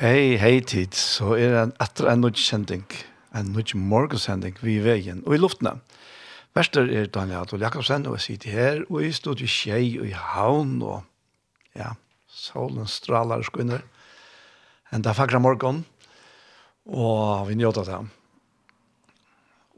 [0.00, 2.86] Hei, hei tid, så er det etter en nødkjending,
[3.36, 5.74] en nødkjending vi i veien og i luftene.
[6.56, 10.08] Verster er Daniel Adol Jakobsen, og jeg sitter her, og jeg stod i Kjei og
[10.08, 11.04] i Havn, og
[11.76, 11.92] ja,
[12.32, 13.84] solen straler skunner.
[14.88, 15.84] En dag fagra morgen,
[16.88, 18.00] og vi njøter det.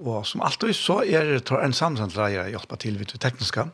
[0.07, 3.67] Og som alltid så er det en samsamt leier jeg hjelper til vidt det tekniske.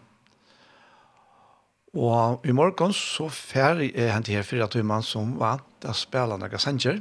[1.92, 6.41] Og i morgen så færre er han hent her fire timer som var det spiller
[6.41, 7.00] noen sanger,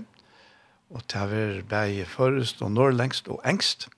[0.94, 3.90] og det er bare først og nordlengst og engst.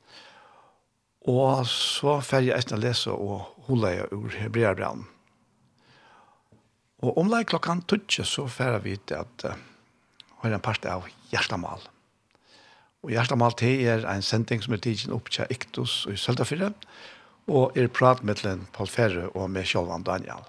[1.30, 5.06] Og så fer jeg etter å lese og holde jeg ur Hebreabraun.
[7.06, 9.56] Og omlai klokkan tutsi så fer vi til at uh,
[10.42, 11.84] har en part av Gjerstamal.
[13.04, 16.74] Og Gjerstamal til er en sending som er tidsen opp til Iktus og i Søltafyrre,
[17.50, 18.44] og er prat med
[18.76, 20.44] Paul Ferre og med Kjolvan Daniel.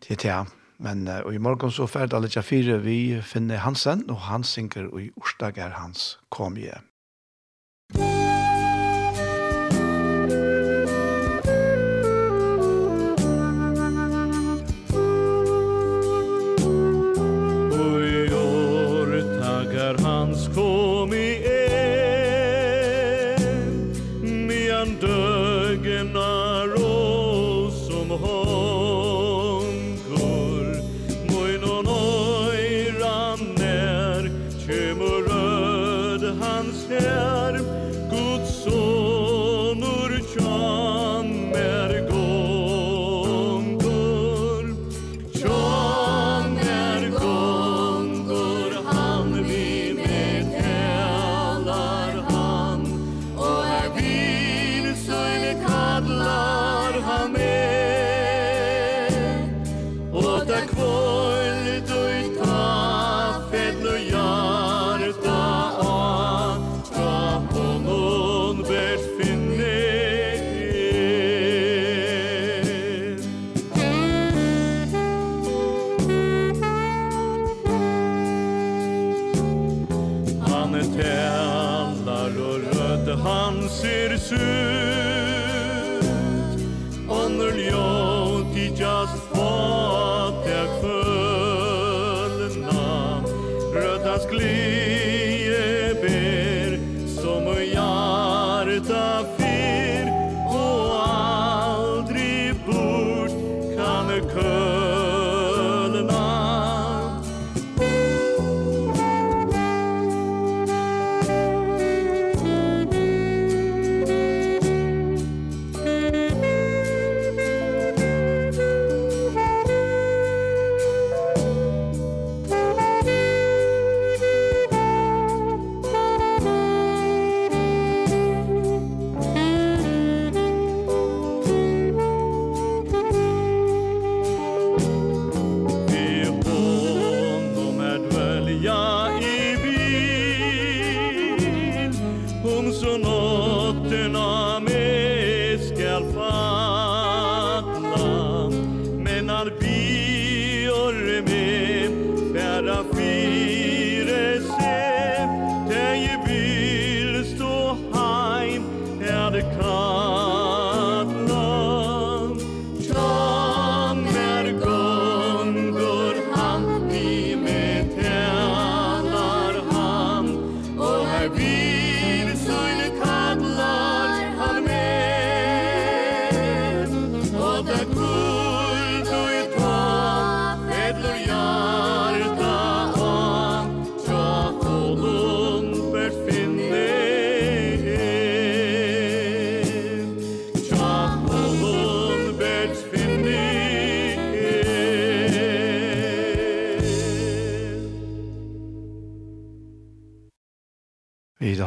[0.00, 3.62] Det er det Men uh, og i morgen så ferd alle tja fire vi finner
[3.62, 6.90] Hansen, og han synker og i orsdag er hans kom hjem.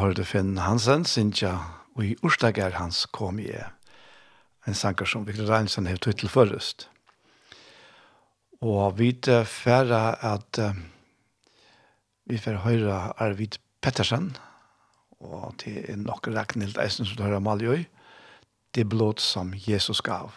[0.07, 1.57] hørte Finn Hansen, Sintja,
[1.97, 3.49] og i Urstager hans kom i
[4.67, 6.85] en sanger som Victor Reinsen har tog til først.
[8.63, 9.11] Og vi
[9.43, 10.71] færre at uh,
[12.25, 14.37] vi får høre Arvid Pettersen,
[15.19, 17.83] og til er nok Ragnhild Eisen som du hører Maljøy,
[18.75, 20.31] det blod som Jesus gav.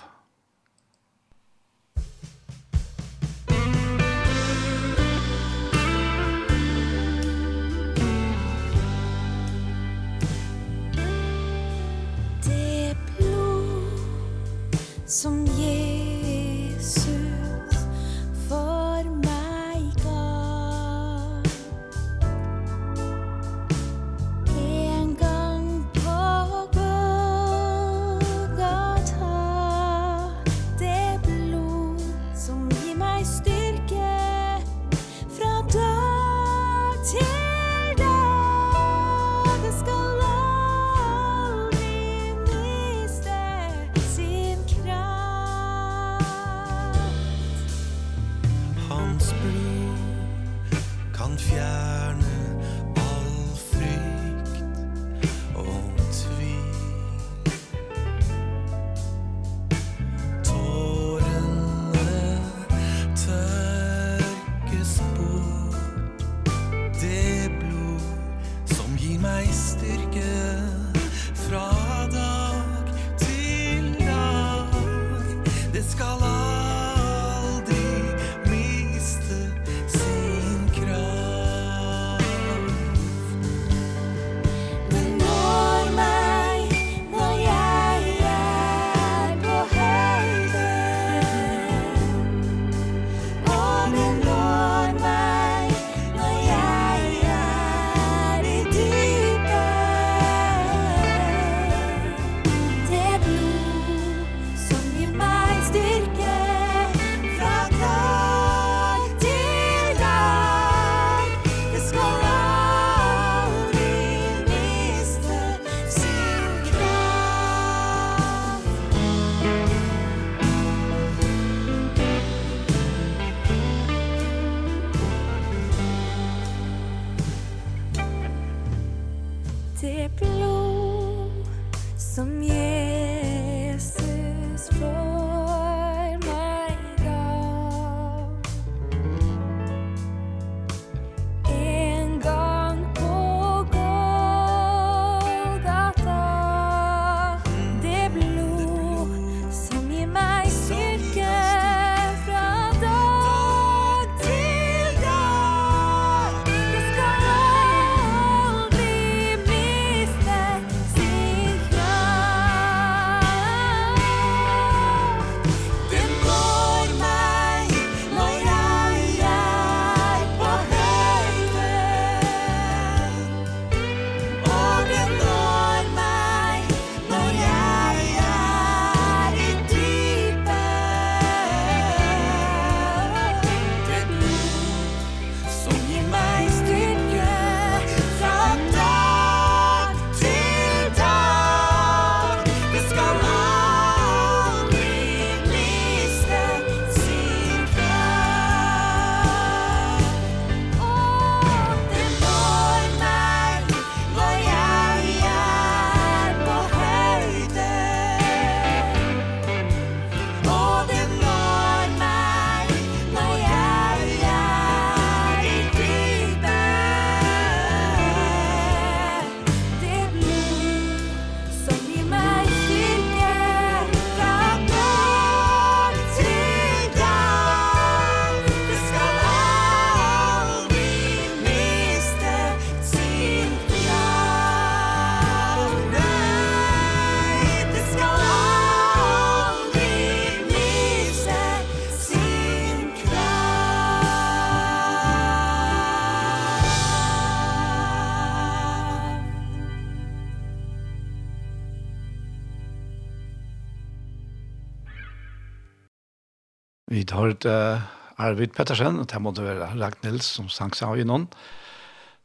[257.44, 257.82] Arvid, uh,
[258.18, 261.28] Arvid Pettersen, og det måtte være Ragnhild som sang seg av i noen.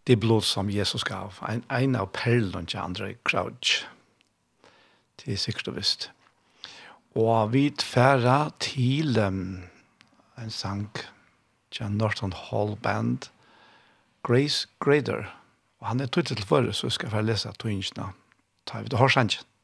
[0.05, 3.85] Det blod som Jesus gav, en, en av perlen til andre kraut.
[5.17, 6.11] Det er sikkert og visst.
[7.15, 9.63] Og vi tverra til um,
[10.37, 10.91] en sang
[11.71, 13.31] til Norton Hall Band,
[14.23, 15.31] Grace Grader.
[15.79, 18.11] Og han er tøytet til forrige, så skal jeg få lese tøyngene.
[18.67, 19.54] Ta vi til hårsangen.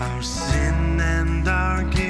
[0.00, 2.03] Our sin and our guilt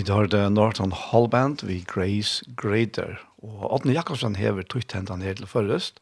[0.00, 3.18] Vi tar det Norton Hall Band, vi Grace Grader.
[3.44, 6.00] Og Odne Jakobsen hever tøyt hentan her til først.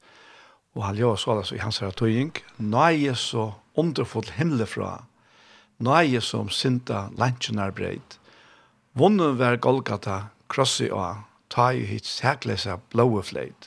[0.79, 2.31] Og han gjør så altså i hans her tøying.
[2.63, 4.93] Nå er jeg så underfull himmel fra.
[5.83, 8.21] Nå er jeg som sinta lantjenar breit.
[8.95, 13.67] Vunnen var Golgata, krossi og ta i hitt sæklesa blåe fleit.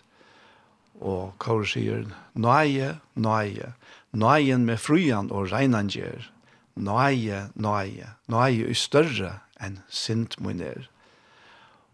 [1.03, 2.07] Og Kåre sier,
[2.39, 3.75] nå er jeg, nå er jeg.
[4.15, 6.31] Nå er jeg med frujan og reinan gjer.
[6.79, 8.19] Nå er jeg, nå er jeg.
[8.31, 10.89] Nå er jeg i større en sint mun er.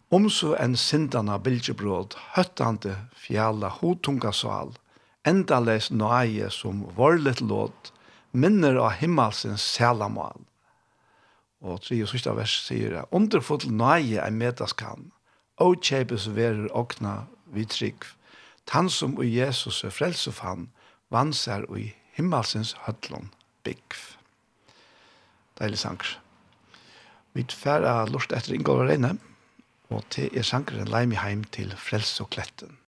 [0.09, 4.71] Om så en sintana bilgebråd, høttande fjalla hotunga sal,
[5.27, 7.91] endales nøye som vorlet låt,
[8.31, 10.45] minner av himmelsens sælamal.
[11.59, 15.09] Og tre og sista vers sier det, underfull nøye er medaskan,
[15.59, 18.05] og kjepes verer okna vid trygg,
[18.69, 20.69] tann som og Jesus er frelsefan,
[21.11, 23.31] vanser og i himmelsens høtlån
[23.67, 23.99] byggv.
[25.59, 26.15] Deilig sanger.
[27.37, 29.11] Vi tverra lort etter Ingolvar Reine,
[29.93, 32.79] og til er sangren Leimi heim til Frelse og Kletten.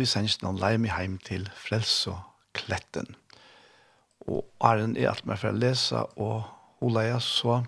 [0.00, 1.92] vi sendt noen leim i heim til Frels
[4.30, 7.60] Og Arjen er alt med for å lese, og Ola jeg så,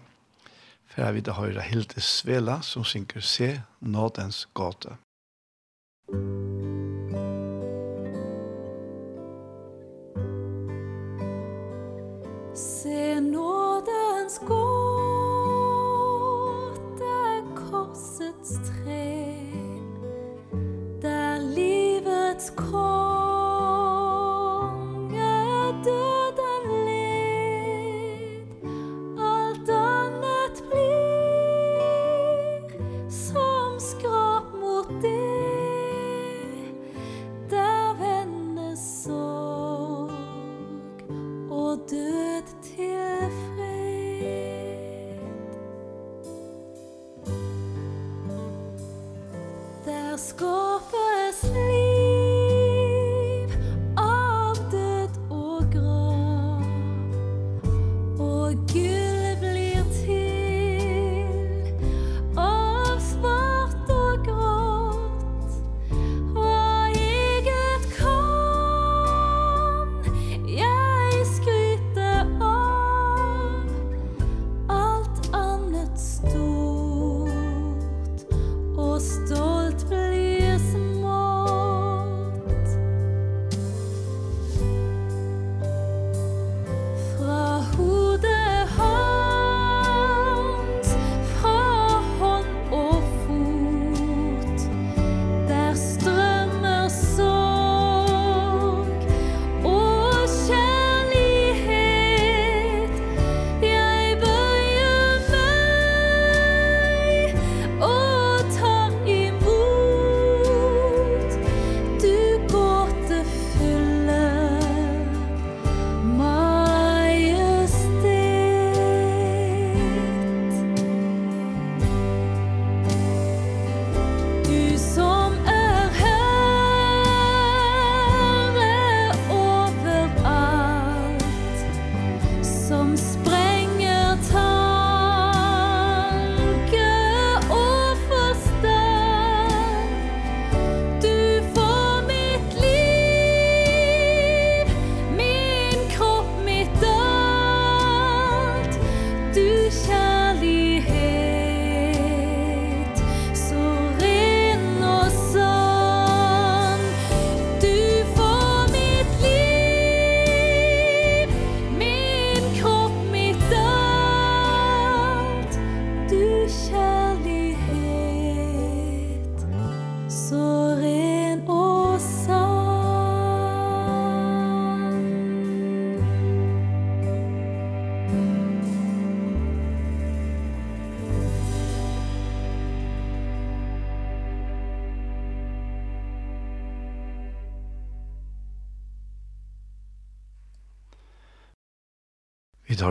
[0.89, 4.97] for jeg vil høre Hilde Svela, som synker Se, Nådens gåte».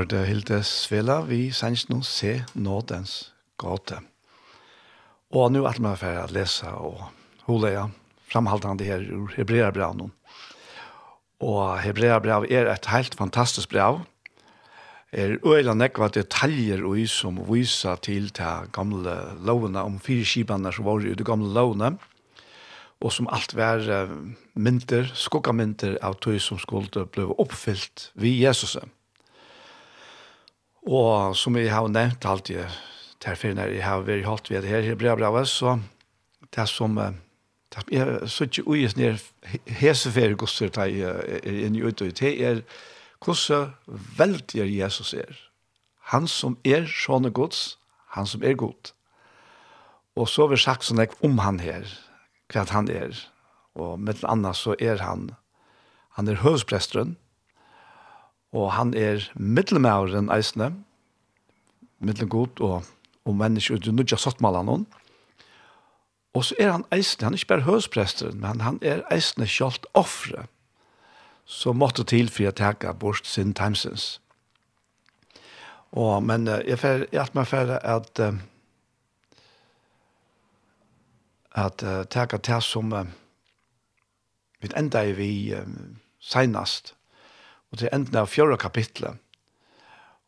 [0.02, 4.00] hørte Hilde Svela vi sanns noen se nådens gate.
[5.30, 7.04] Og nå er det meg for å lese og
[7.46, 7.92] hole jeg
[8.32, 10.08] framhaltende her ur Hebreabravn.
[11.46, 14.00] Og Hebreabrav er et helt fantastisk brev.
[15.14, 19.14] Er øyla nekva detaljer og som viser til de gamle
[19.46, 21.92] lovene om fire skibene som var i de gamle lovene
[23.02, 23.86] og som alt var
[24.54, 28.80] mynter, skoggamynter av tog som skulle bli oppfylt vid Jesus.
[30.82, 32.65] Og som jeg har nevnt alltid,
[33.22, 35.80] derfor når jeg har vært holdt ved det her, bra, bra, så
[36.56, 36.98] det som
[37.72, 39.22] det er så ikke uges ned
[39.80, 42.63] heseferie gosser da jeg er inne ute ut, det er
[43.24, 43.72] hvordan
[44.17, 45.38] veldig er Jesus er.
[46.12, 47.78] Han som er sånne gods,
[48.17, 48.91] han som er god.
[50.15, 51.88] Og så har vi sagt sånn om han her,
[52.52, 53.15] hva han er.
[53.80, 55.30] Og med det andre så er han,
[56.17, 57.15] han er høvspresteren,
[58.52, 60.74] og han er middelmæren eisne,
[62.00, 62.84] middelgod og,
[63.26, 64.88] og mennesker, du nødja sottmalen hon.
[66.34, 69.86] Og så er han eisne, han er ikke bare høspresteren, men han er eisne kjalt
[69.94, 70.46] offre,
[71.46, 74.22] som måtte til for å teke bort sin timesens.
[75.92, 78.20] Og, men jeg er alt med meg fer at
[81.52, 83.06] at uh, teka til som uh,
[84.62, 85.68] vi enda er vi uh,
[86.20, 86.94] senast,
[87.71, 89.19] og til enden av fjorda kapitlet.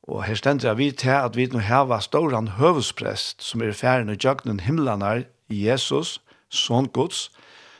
[0.03, 4.17] Og her stender jeg vidt til at vi nå heva ståran høvesprest som er ferdig
[4.17, 6.19] og jøgnen himlanar i Jesus,
[6.51, 7.29] sånn gods,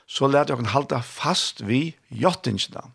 [0.08, 2.92] så lær dere halda fast vi jottingene.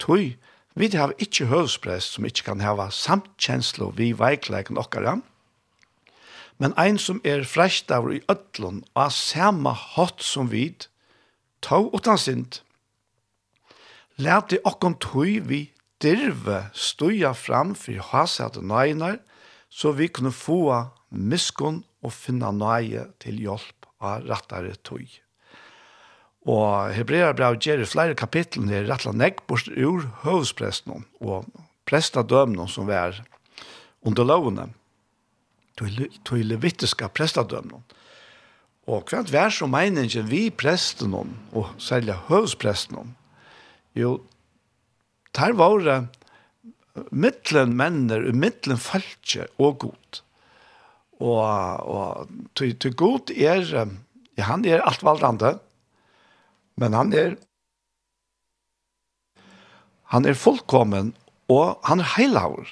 [0.00, 0.36] Tøy,
[0.76, 5.18] vi har ikkje høvesprest som ikkje kan heva samtkjenslo vi veikleik okkara,
[6.58, 10.88] men ein som er frest av i ødlån og er samme hatt som vid,
[11.60, 12.62] ta utan sint.
[14.16, 15.66] Lær det okkom tøy vi
[16.06, 19.18] dirve stuja fram for hasat nøyner,
[19.68, 25.06] så vi kunne få miskunn og finna nøye til hjelp av rattare tøy.
[26.46, 31.48] Og Hebrea brev gjør i flere kapitlen her rettla nekk bort ur høvespresten og
[31.90, 33.18] prestadømnen som var
[34.06, 34.68] under lovene.
[35.76, 37.82] Tøy levitiska prestadømnen.
[38.86, 43.16] Og hva er det som meningen vi presten og særlig høvespresten,
[43.98, 44.20] jo,
[45.36, 46.06] tar våre
[47.12, 50.20] mittlen menner, mittlen falske og god.
[51.20, 51.40] Og,
[51.88, 53.64] og til, til god er,
[54.36, 55.58] ja, han er alt valdande.
[56.76, 57.36] men han er,
[60.12, 61.14] han er fullkommen,
[61.48, 62.68] og han er heilaver.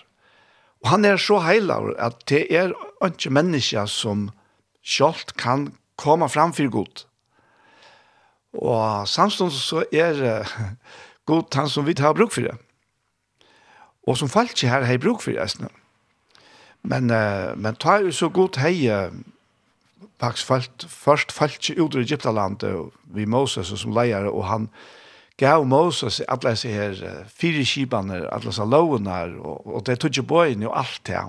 [0.85, 2.75] Og han er så heilaver at det er
[3.07, 4.29] ikke mennesker som
[4.85, 7.07] sjalt kan komme fram for god.
[8.53, 10.45] Og samstånd så er
[11.27, 12.57] god han som vi har bruk for det.
[14.07, 15.71] Og som falt ikke her har bruk for det.
[16.83, 19.13] Men, uh, men ta jo så god hei uh,
[20.21, 24.69] faktisk falt, først falt ikke ut i Egyptalandet vi Moses som leier, og han
[25.41, 30.13] gav Moses alle disse her uh, fire kibene, alle disse lovene, og, og det tog
[30.13, 31.25] ikke bøyene og alt det.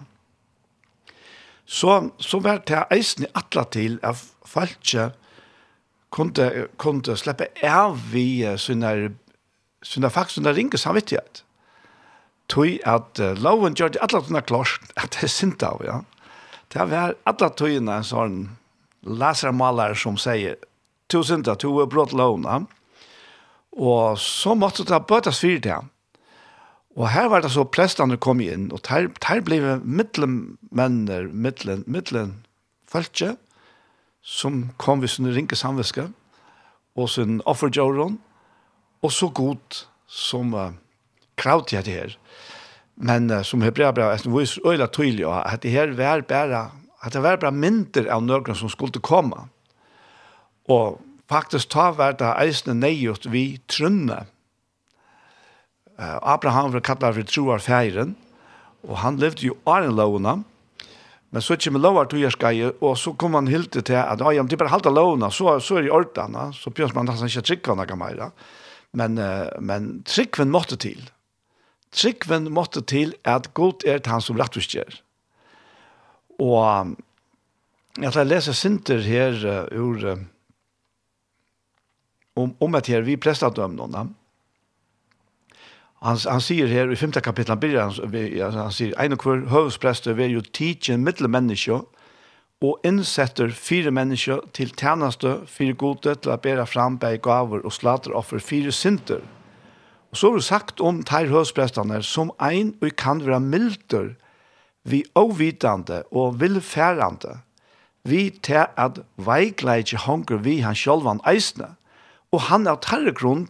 [1.65, 5.09] Så, så var det eisen i atle til at falt ikke
[6.13, 8.43] kunne, kunne slippe av vi
[9.85, 11.43] så det er faktisk en ringe samvittighet.
[12.51, 16.01] Tøy at uh, loven gjør det alle tøyene klart at det er sint av, ja.
[16.73, 18.37] Det er alle tøyene en sånn
[19.05, 20.57] lasermaler som sier
[21.09, 22.63] to sint av, to er brått loven, ja.
[23.75, 25.89] Og så måtte det bøtes fire til han.
[26.95, 32.37] Og her var det så prestene kom inn, og der, der ble middelmenner, middelen, middelen,
[32.87, 33.33] følge,
[34.23, 36.07] som kom ved sin ringe samviske,
[36.95, 38.34] og sin offerjøren, og
[39.05, 40.73] og så god som uh,
[41.37, 42.15] kravt jeg det her.
[42.95, 46.69] Men uh, som hebrea bra, jeg var jo øyla tydelig at det her var bare,
[47.03, 49.47] at det var bare mindre av nøkron som skulle komme.
[50.69, 54.25] Og faktisk ta var det eisende nøyot vi trunne.
[55.99, 58.15] Uh, Abraham var kallet for troar feiren,
[58.85, 60.41] og han levde jo åren lovene,
[61.35, 64.55] Men så kommer lovar til Jerskai, og så kommer han hilti til at ja, det
[64.55, 67.43] er bare halda lovene, så, så er det i ordene, så bjørs man nesten ikke
[67.49, 68.21] trykka noe mer.
[68.21, 68.29] Ja
[68.95, 69.19] men,
[69.59, 71.01] men tryggven måtte til.
[71.95, 75.01] Tryggven måtte til at god er han som rettvis gjør.
[76.43, 76.95] Og
[78.01, 79.37] jeg skal lese Sinter her
[79.71, 80.19] uh, ur uh,
[82.35, 84.09] om, om at her vi prestadømnene.
[86.05, 87.15] Han, han sier her i 5.
[87.23, 91.79] kapitlet, han, han sier, «Ein og hver høvesprester vil jo tidsen middelmenneske,
[92.63, 97.73] og innsetter fire mennesker til tjeneste, fire gode til å bære fram bære gaver og
[97.75, 99.23] slateroffer, fire synder.
[100.11, 104.13] Og så har du sagt om teir høsprestene som ein og kan være milder,
[104.85, 107.39] vi avvidande og vilfærande,
[108.05, 111.73] vi til at veikleidje honker vi han sjølvan eisne,
[112.31, 113.47] og han av tarre grunn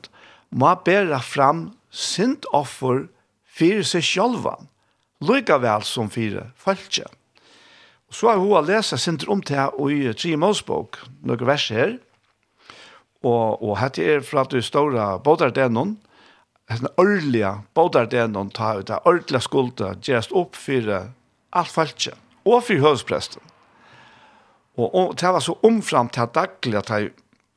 [0.50, 3.06] må bære fram syndoffer
[3.46, 4.72] fyrir seg sjølvan,
[5.22, 7.12] lykkevel som fire følgjene.
[8.15, 11.97] Så har hun lesa sinter om til i Tri Målsbok, noen vers her.
[13.25, 15.97] Og, og hette er fra at du ståra bådardenon,
[16.71, 22.15] den ordentlige bådardenon, ta ut av ordentlige skulda, gjerst opp for alt falskje,
[22.47, 23.43] og for høvespresten.
[24.80, 27.12] Og, og det var så omfram til daglig at jeg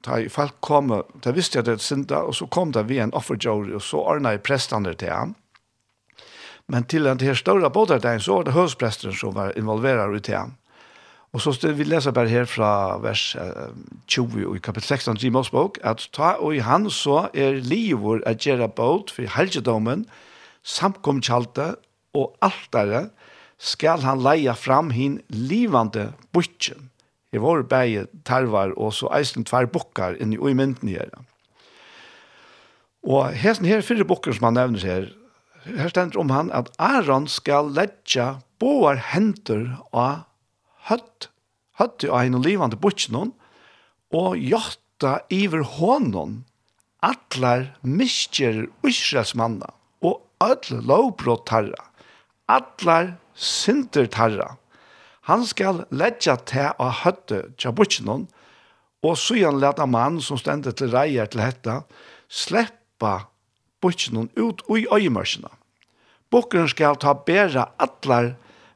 [0.09, 0.90] i folk kom,
[1.23, 4.38] da visste jeg det synda, og så kom det vi en offerjord, og så ordnet
[4.38, 5.37] jeg prestene til ham.
[6.69, 10.37] Men til den her større bådardeien så var det høspresteren som var involverad i til
[10.37, 10.57] han.
[11.33, 13.37] Og så vi leser bare her fra vers
[14.09, 18.41] 20 i kapittel 16 i Mosbok, at ta og i han så er livor at
[18.45, 20.07] gjøre båt for helgedommen,
[20.65, 21.75] samkomkjalte
[22.17, 23.09] og altare,
[23.59, 26.89] skal han leia fram hin livande butchen.
[27.33, 31.11] Det var bæje tarvar og så eisen tvær bokkar inn i mynden her.
[33.05, 35.11] Og hesten her fyrre bokkar som han nevner her,
[35.64, 40.25] her stender om han at Aaron skal letja boar henter av
[40.88, 41.29] høtt,
[41.79, 43.33] høtt av en livande butjen
[44.14, 46.42] og jotta iver hånden
[47.05, 49.71] atlar miskjer Israelsmanna
[50.03, 51.85] og öll lovbrott tarra,
[52.49, 54.57] atlar synder tarra.
[55.29, 58.27] Han skal letja te av høtte tja butjen
[59.05, 61.83] og søyan leta mann som stender til reier til hetta,
[62.29, 63.28] sleppa
[63.81, 65.51] butchen ut ui øyemørsene.
[66.31, 68.35] Bukkeren skal ta bæra atlar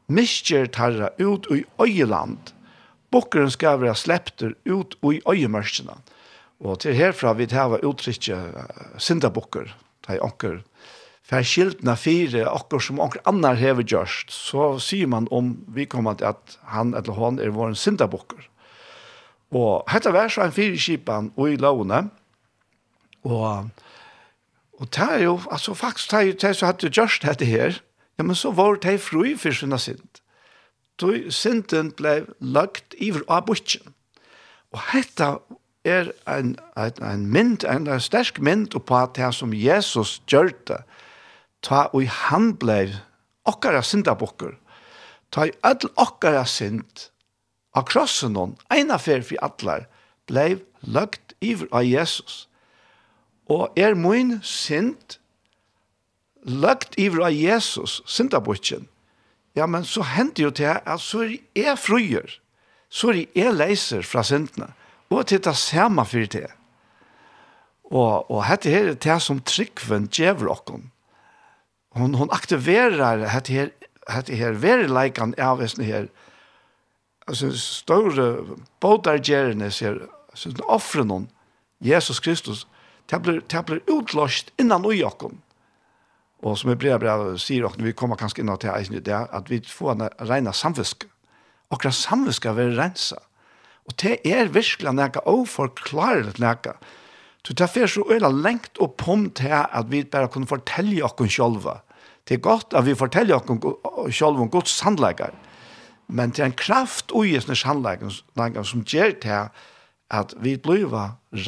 [0.08, 2.52] miskjer tarra ut ui øyeland.
[3.10, 5.98] Bukkeren skal være slepter ut ui øyemørsene.
[6.60, 8.38] Og til herfra vi hava uttrykje
[8.98, 9.74] syndabukker,
[10.06, 10.60] de onker,
[11.22, 16.18] for skiltene fire, akkur som onker annar hever gjørst, så sier man om vi kommer
[16.18, 18.48] til at han eller hon er vår syndabukker.
[19.52, 22.06] Og hette var så en fire skipan og i lovene,
[23.22, 23.70] og
[24.82, 27.78] Og det er jo, altså faktisk, det er jo det som hadde gjørst dette her,
[28.18, 30.18] ja, men så var det fru for sinne sint.
[31.00, 33.94] Så sinten ble lagt iver av butjen.
[34.74, 35.28] Og dette
[35.84, 40.50] er en, en, en mynd, en, en sterk mynd på at det som Jesus gjør
[40.68, 40.82] det,
[41.62, 42.92] ta og han ble
[43.46, 44.56] okkara sindabokker,
[45.30, 47.08] ta i all okkara sind,
[47.74, 49.86] av krossen hon, eina fer for atler,
[50.28, 52.46] blei lagt iver av Jesus
[53.52, 55.18] og er mun sint
[56.42, 58.88] lagt iver av Jesus, syndabutjen,
[59.54, 62.38] ja, men så hender jo til at så er jeg frøyer,
[62.88, 64.72] så er jeg leiser fra syndene,
[65.12, 66.48] og til det samme for det.
[67.92, 70.88] Og, og dette her er det som tryggven djever okken.
[71.92, 73.72] Hun, hun aktiverer dette her,
[74.08, 76.08] dette her verileikan av denne her,
[77.28, 80.00] altså større bådargjerne, sier,
[80.64, 81.28] offren hun,
[81.84, 82.64] Jesus Kristus,
[83.12, 85.34] Det blir, det blir utlåst innan ui okkom.
[86.42, 89.50] Og som Hebrea brev sier okkom, vi kommer kanskje innan til eisen i det, at
[89.52, 91.10] vi får en reina samviske.
[91.72, 93.20] Okra samviske vil rensa.
[93.84, 96.78] Og det er virkelig nekka oforklarelig nekka.
[97.44, 101.28] Så det er så øyla lengt og pom til at vi bare kunne fortelle okkom
[101.28, 101.80] sjolva.
[102.28, 103.60] Det er godt at vi forteller okkom
[104.14, 105.34] sjolva om gods sandleikar.
[106.08, 109.52] Men det er en kraft ui i sannleikar som gjør til
[110.10, 110.88] at vi blir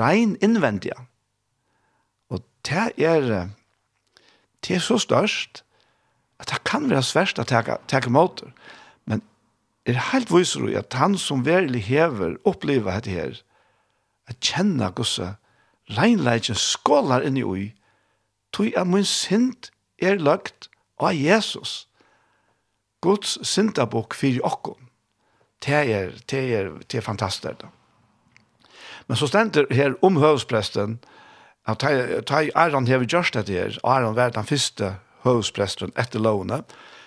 [0.00, 0.98] rein innvendige.
[2.30, 3.48] Og det er,
[4.64, 5.64] det er så størst,
[6.40, 8.50] at det kan være svært å ta tar måter.
[9.06, 9.22] Men
[9.86, 13.40] er helt viser jo at han som virkelig hever opplever dette her,
[14.28, 15.34] at kjenne gosse,
[15.92, 17.72] reinleitjen skålar i ui,
[18.52, 21.84] tog at min sint er lagt av Jesus.
[23.04, 24.80] Guds syndabok fyrir okkom.
[25.64, 27.64] Det er, det er, det er fantastisk.
[29.08, 30.98] Men så stender her om høvespresten,
[31.66, 31.84] at
[32.28, 36.62] ta Aron hever gjørst det her, Aron var den første høvespresteren etter lovene,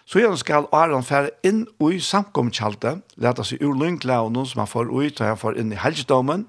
[0.07, 4.89] så gjerne skal Aron fære inn i samkomkjaldet, lete seg ur lyngklævene som han får
[4.93, 6.47] ut, og han får inn i helgedommen,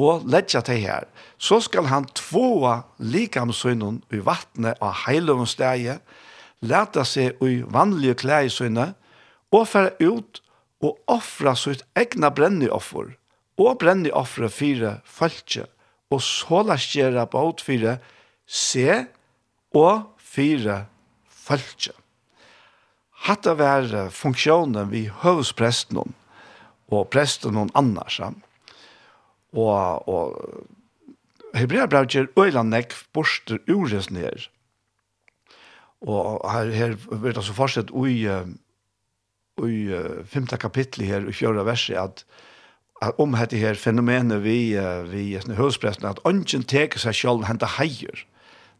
[0.00, 1.06] og ledja til her.
[1.38, 6.00] Så skal han tvåa likamsønnen i vattnet av heilovnsteget,
[6.60, 8.92] leta seg i vanlige klæsønne,
[9.50, 10.42] og fære ut
[10.80, 13.14] og offra sitt egna brenneoffer,
[13.60, 15.66] og brenneoffer fire falskje
[16.10, 17.98] og så la skjera båt fire
[18.46, 19.04] se
[19.76, 20.84] og fire
[21.30, 21.94] følge.
[23.26, 28.18] Hatta var funksjonen vi høves presten og presten noen annars.
[29.54, 30.64] Og, og
[31.54, 34.48] Hebreabrevet gjør øyla nekk borster ures ned.
[36.00, 38.24] Og her, her vil det så fortsett i,
[39.68, 39.80] i
[40.30, 42.24] femte kapittel her i fjøra verset at
[43.18, 44.74] om hette her fenomenet vi,
[45.08, 48.26] vi i høvdspressen, at ønsken teker seg selv hente heier.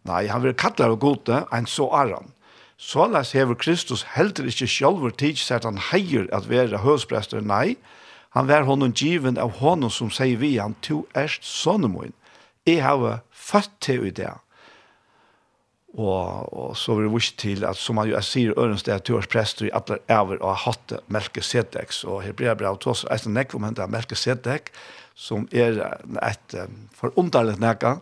[0.08, 2.32] Nei, han vil kalle av gode, en så er han.
[2.80, 7.76] Såleis hever Kristus heldur ikkje sjálfur tids at han heier at vera høvdsprester, nei,
[8.36, 12.14] han vær honom given av honom som sier vi han, to erst sonnemoin,
[12.68, 14.32] jeg har født til i det,
[15.98, 19.26] Og, og så var det vist til at, som man jo sier, Ørensted er tørs
[19.30, 21.90] prester i alle over og har hatt Melke Sedek.
[21.94, 24.70] Så Hebrea brev til oss, eisen nekk om henne Melke Sedek,
[25.18, 25.80] som er
[26.22, 27.98] et um, forunderlig nekka,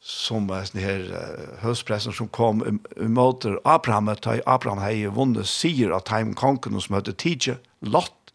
[0.00, 2.80] som er sånn her uh, høstpressen som kom i um,
[3.12, 8.32] måter Abraham, da Abraham hei vunnet sier at Time Konken som heter Tidje, Lott,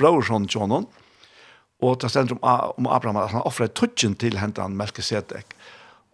[0.00, 0.88] brorsson Jonon,
[1.84, 5.52] og det stender om, om Abraham at han offret tutjen til hentan Melke Sedek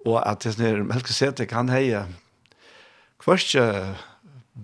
[0.07, 2.05] og at det er melke sete kan heie
[3.21, 3.63] kvarske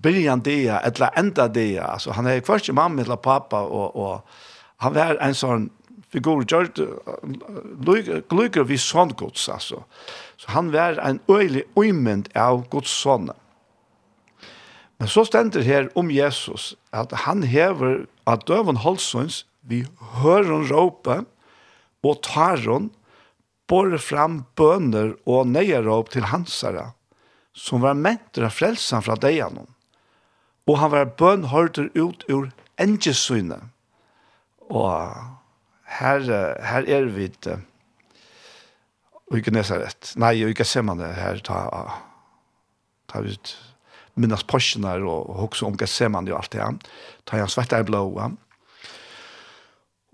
[0.02, 4.94] byrjan dia, etla enda dia, altså han er kvarske mamma eller pappa, og, og han
[4.96, 5.70] var en sånn
[6.12, 6.80] figur, gjørt,
[8.30, 9.82] glukker vi sånn gods, altså.
[10.40, 13.34] Så han var en øylig uimend av gods sånne.
[14.96, 19.84] Men så stender her om Jesus, at han hever at døven holdsons, vi
[20.22, 21.18] hører hun råpe,
[22.06, 22.90] og tar hun,
[23.70, 26.90] bor fram bøner og nøyeråp til hansara,
[27.56, 29.68] som var mentor av frelsan fra deianon.
[30.66, 32.50] Og han var bønhørter ut ur
[32.82, 33.62] engesynet.
[34.66, 35.14] Og
[35.98, 36.26] her,
[36.66, 37.60] her er vi ikke
[39.26, 40.12] Og ikke Nesaret.
[40.14, 41.66] Nei, og ikke det her ta,
[43.10, 43.56] ta ut
[44.14, 46.90] minnes porsjoner og hokse om Gethsemane og alt det.
[47.26, 48.30] Ta hans svette er blåa.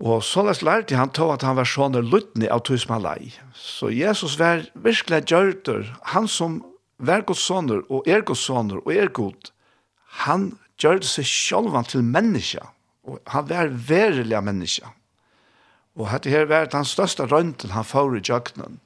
[0.03, 3.31] Og sånnes lærte han tog at han var sånne luttende av tog lei.
[3.55, 6.59] Så Jesus var virkelig gjørter, han som
[6.97, 9.51] var god sånner og er god sånner og er god,
[10.23, 12.61] han gjør seg selv til menneske,
[13.07, 14.91] og han var verilig menneske.
[15.95, 18.79] Og dette her var den største rønten han får i jøkkenen.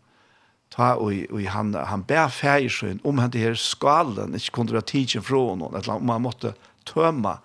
[0.74, 5.24] Ta og, og han, han ber feiersøyen om dette her skalen, ikke kunne være tidsen
[5.24, 6.54] fra noen, eller om han måtte
[6.88, 7.38] tømme,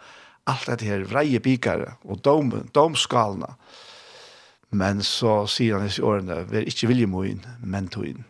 [0.47, 3.55] allt det här vreje bikare och dom domskalna.
[4.71, 8.25] Men så sier han i årene, vi er ikke vilje moin, men toin.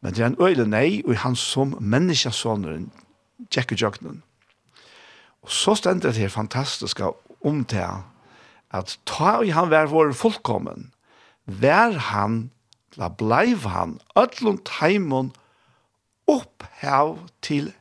[0.00, 2.92] Men det er en øyne nei, og han som menneskesåneren,
[3.50, 4.22] Jack og Jøgnen.
[5.42, 7.10] Og så stender det her fantastiske
[7.44, 7.66] om
[8.70, 10.92] at ta i han vær vår fullkommen,
[11.46, 12.50] vær han,
[12.96, 15.32] la bleiv han, ødlund heimon,
[16.26, 17.72] opphav til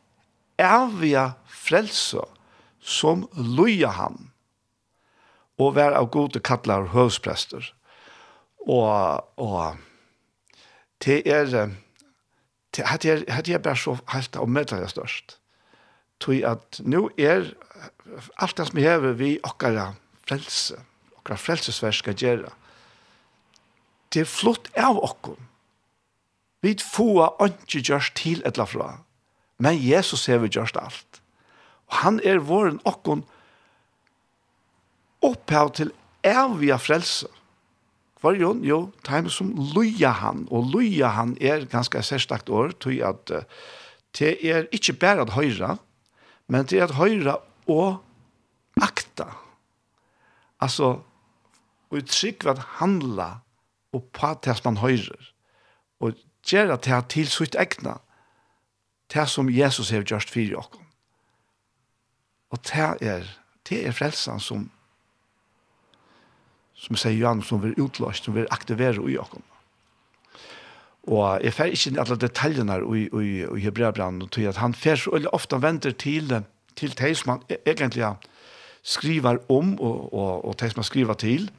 [0.58, 2.33] evige frelser
[2.84, 4.30] som loja han,
[5.62, 7.72] og vær av gode kallar høvsprester.
[8.64, 9.78] Og, og
[11.04, 11.46] det er,
[12.76, 12.98] det er,
[13.42, 15.38] det er, bare så helt og medelig størst.
[16.20, 17.52] Tui at nu er
[18.40, 19.94] alt det som vi hever vi okkara
[20.28, 20.78] frelse,
[21.20, 22.52] okkara frelsesverk skal gjøre.
[24.14, 25.40] Det er flott av okkom.
[26.64, 28.90] Vi får ikke gjørst til etla fra,
[29.60, 31.13] men Jesus hever gjørst alt.
[32.02, 33.24] Han er våren okkon
[35.24, 35.94] opphav til
[36.26, 37.30] evige frelse.
[38.24, 38.80] Hvar jo, jo,
[39.10, 43.44] er som loja han, og loja han er ganske særstakt år, tog at uh,
[44.20, 45.78] det er ikke bare at høyre,
[46.48, 47.38] men det er at høyre
[47.68, 48.00] og
[48.80, 49.28] akta.
[50.62, 51.00] Altså,
[51.92, 53.44] og trygg ved handla
[53.94, 55.34] og på det man høyrer,
[56.00, 56.16] og
[56.48, 58.00] gjøre det til sitt egna,
[59.14, 60.83] det som Jesus har gjort for dere.
[62.54, 63.26] Og det er,
[63.70, 64.68] det er frelsen som,
[66.78, 69.34] som sier Johan, som vil utlåst, som vil aktivere i oss.
[71.04, 75.16] Og jeg fer ikke alle detaljene i, i, i Hebreabrand, og at han fer så
[75.16, 76.30] veldig ofte venter til,
[76.80, 78.14] til det som han egentlig
[78.84, 81.50] skriver om, og, og, og det som han skriver til.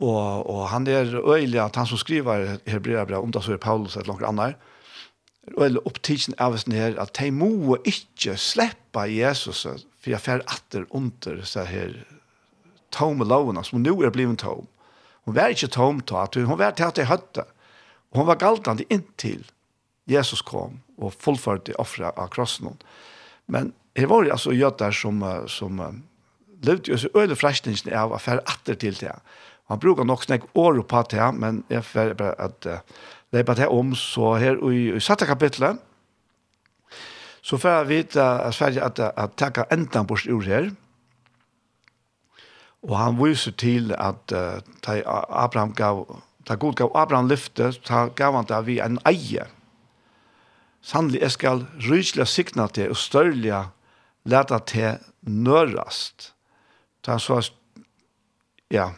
[0.00, 3.96] Og, og han er øyelig at han som skriver Hebreabrand, om det så er Paulus
[3.96, 4.54] eller noen andre,
[5.56, 9.64] eller opptidsen av oss her, at de må ikke slippe Jesus
[10.00, 11.94] for jeg fer atter under så her
[12.94, 14.66] tom lovene som nå er blivet tom.
[15.28, 17.44] Hun var ikke tom ta, hun var til at jeg høtte.
[18.16, 19.44] Hun var galtende inntil
[20.10, 22.72] Jesus kom og fullførte offre av krossen.
[23.46, 25.78] Men det var altså jøder som, som
[26.64, 29.14] levde jo så øyne frestningen av å fer atter til det.
[29.70, 32.66] Han brukar nok snakk år på det, men jeg fer bare at
[33.32, 35.78] leipa det om, så her i, i satte kapitlet,
[37.42, 40.70] så får jeg vite at Sverige at, at takka enda bort ur her,
[42.82, 44.60] og han viser til at uh,
[45.44, 46.04] Abraham gav,
[46.48, 49.44] da god gav Abraham lyfte, ta gav han det vi en eie.
[50.80, 53.66] Sannelig, jeg skal rysla sikna til og størlige
[54.24, 54.96] leta til
[55.28, 56.32] nørast.
[57.04, 57.42] Ta så,
[58.72, 58.90] ja,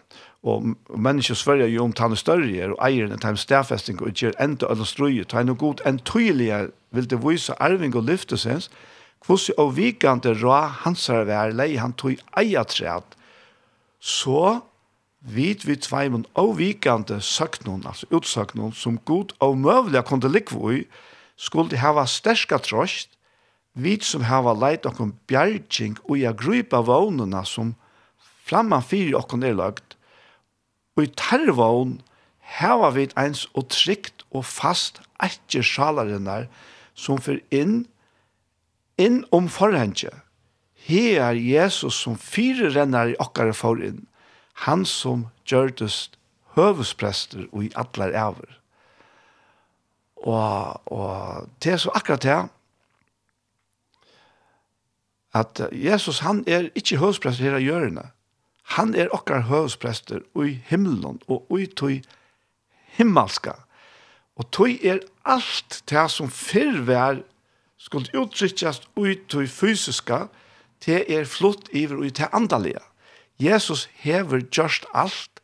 [0.42, 0.64] og
[0.98, 4.88] mennesker sverger jo om tannet større, og eieren til en stedfesting, og gjør enda eller
[4.88, 8.70] strøye, ta noe god, en tydeligere vil det vise arving og lyftesens,
[9.26, 13.14] hvordan og vikende rå hans er vær lei, han tog eiatræt,
[14.00, 14.60] så
[15.22, 20.84] vid vi tveimen og vikende søknån, altså utsøknån, som god og møvelig kunne likve i,
[21.36, 23.14] skulle hava sterska trost,
[23.74, 27.72] vid som hava leit okkom bjergjeng og jeg grupa vånena som
[28.44, 29.96] framman fyrir okkom er lagt,
[30.96, 32.00] Og i tarvån
[32.58, 36.48] heva vi eins og trygt og fast etter sjalarinnar
[36.98, 37.86] som fyr inn,
[39.00, 40.12] inn om forhengje.
[40.82, 44.04] Her er Jesus som fire rennar i okkare for inn,
[44.66, 46.18] han som gjørtest
[46.56, 48.58] høvesprester og i atler æver.
[50.22, 52.40] Og, og det er så akkurat det,
[55.32, 58.12] at Jesus han er ikke høvesprester her av hjørnet,
[58.62, 62.00] Han er okkar høvesprester i himmelen og i tog
[62.96, 63.56] himmelska.
[64.36, 67.22] Og tog er alt det som fyrvær
[67.82, 70.26] skulle uttrykkes i tøy fysiska,
[70.86, 72.80] det er flott iver i det andalige.
[73.38, 75.40] Jesus hever just alt,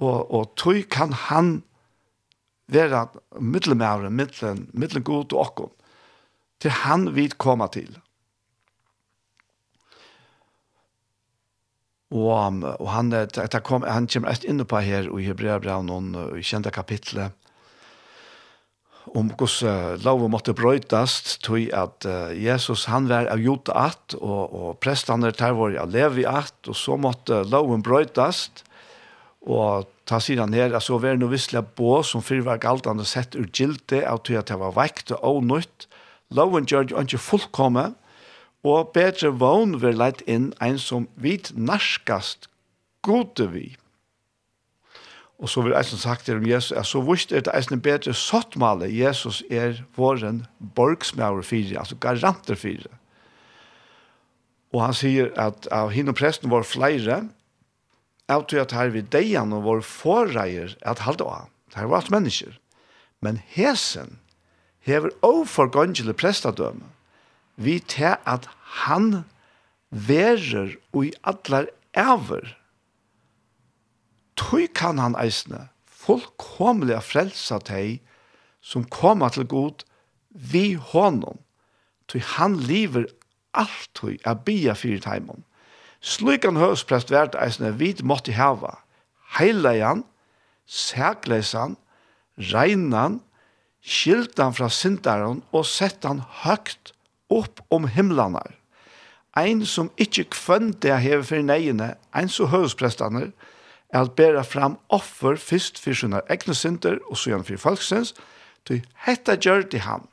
[0.00, 1.62] og, og tog kan han
[2.68, 3.06] være
[3.40, 5.72] middelmævren, middelen, middelen god og okkom.
[6.60, 7.98] Til han vil koma til.
[12.10, 16.14] Og, og han, det det kom, han kommer rett inn på her i Hebreabran noen
[16.34, 17.36] i kjente kapitlet
[19.16, 24.52] om hvordan lov måtte brøytast tog at uh, Jesus han var av jota at og,
[24.52, 28.64] og prestene der var av levi at og så måtte loven brøytast
[29.40, 33.06] og ta sier han her at var det noe visselig bå som fyrir var galtande
[33.08, 35.88] sett ur gilte av tog at det var vekt og nytt
[36.36, 37.90] loven gjør jo ikke fullkomme
[38.66, 42.50] og bedre vogn vil leit inn ein som vit narskast
[43.06, 43.70] gode vi.
[45.40, 48.12] Og så vil eisen sagt det om Jesus, er så vust er det eisen bedre
[48.12, 50.44] sottmale, Jesus er våren
[50.76, 52.92] borgsmauer fire, altså garanter fire.
[54.76, 57.22] Og han sier at av hinn og presten var flere,
[58.30, 61.48] av til at her vi deian og vår forreier at halde av.
[61.72, 62.52] Det her var alt mennesker.
[63.24, 64.20] Men hesen
[64.86, 66.86] hever overgåndelig prestadømme
[67.60, 68.48] vi til at
[68.84, 69.24] han
[69.90, 72.56] verer og i allar æver,
[74.40, 78.00] tog kan han eisne fullkomlig frelsa teg
[78.64, 79.84] som koma til god
[80.30, 81.40] vi honom,
[82.08, 83.08] tog han lever
[83.52, 85.44] alt tog er bia fyrir teimon.
[86.00, 88.78] Slik han høysprest vært eisne vid måtte heva,
[89.36, 90.04] heilajan,
[90.70, 91.76] sækleisan,
[92.52, 93.20] reinan,
[93.84, 96.94] skildan fra sindaren og sett han høgt
[97.30, 98.56] opp om himlanar.
[99.38, 103.30] Ein som ikkje kvønte jeg hever for neiene, ein som høresprestene,
[103.90, 108.14] er at bæra fram offer fyrst for sine egne synder og så gjerne for folksens,
[108.66, 110.06] til hetta gjør det han.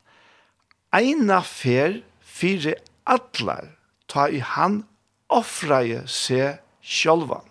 [0.94, 3.74] Eina fer fire atlar,
[4.08, 4.84] ta i han
[5.30, 7.44] offreie se sjølvan.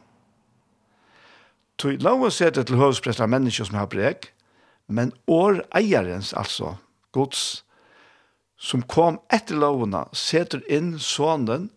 [1.77, 4.31] Tui lova seg til høvespresta mennesker som har brek,
[4.89, 6.77] men år eierens, altså,
[7.13, 7.66] gods,
[8.57, 11.69] som kom etter lovene, seter inn sonen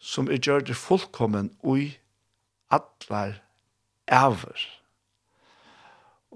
[0.00, 1.90] som er gjør det fullkommen ui
[2.72, 3.40] atler
[4.10, 4.62] æver.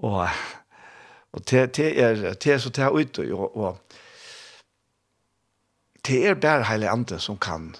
[0.03, 0.27] Og,
[1.31, 3.79] og det, det, er, det er så det er ute, og, og
[6.05, 7.71] det er bare hele andre som kan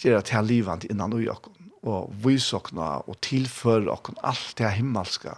[0.00, 4.76] gjøre det her livet innan ui okken, og vise okken og tilføre okken alt det
[4.76, 5.32] himmelske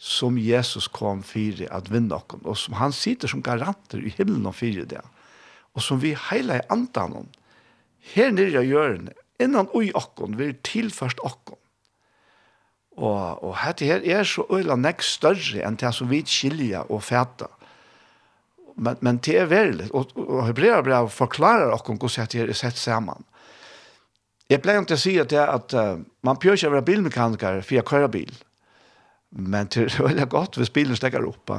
[0.00, 4.46] som Jesus kom fyrir at vinna okken, og som han sitter som garanter i himmelen
[4.48, 5.02] og fyrir det.
[5.02, 5.16] Mm
[5.74, 7.28] og som vi heila i andan om,
[8.14, 11.58] her nere i hjørnet, innan ui okkon, vi er tilførst okkon.
[13.00, 17.04] Og, og dette her er så øyla nekk større enn det som vi skilja og
[17.06, 17.48] fæta.
[18.80, 22.58] Men, men det er veldig, og, og Hebrea brev forklarer okkon hvordan dette her er
[22.58, 23.24] sett saman.
[24.50, 27.60] Jeg pleier ikke å si at, det, at uh, man pjør ikke å være bilmekaniker
[27.62, 28.32] for jeg kører bil.
[29.30, 31.54] Men det er veldig godt hvis bilen stekker opp.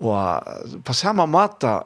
[0.00, 1.80] Og på samme måte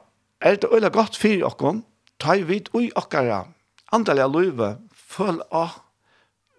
[0.44, 1.82] er det øyla godt fyrir okkon,
[2.20, 3.46] ta i vid ui okkara,
[3.92, 5.80] andalega løyve, føl av,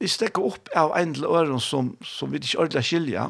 [0.01, 3.29] vi stekker opp av ein til øren som, som vi ikke ordentlig skilja,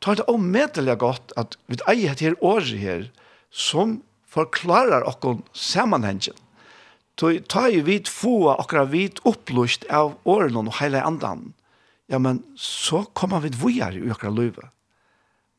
[0.00, 3.06] ta det omedelig godt at vi eier et her året her,
[3.50, 6.36] som forklarar okkon sammanhengen.
[7.14, 11.52] Ta, i vid få okkara vid opplust av åren og heile andan,
[12.10, 14.73] ja, men så kommer vi vujare i okkara løyve.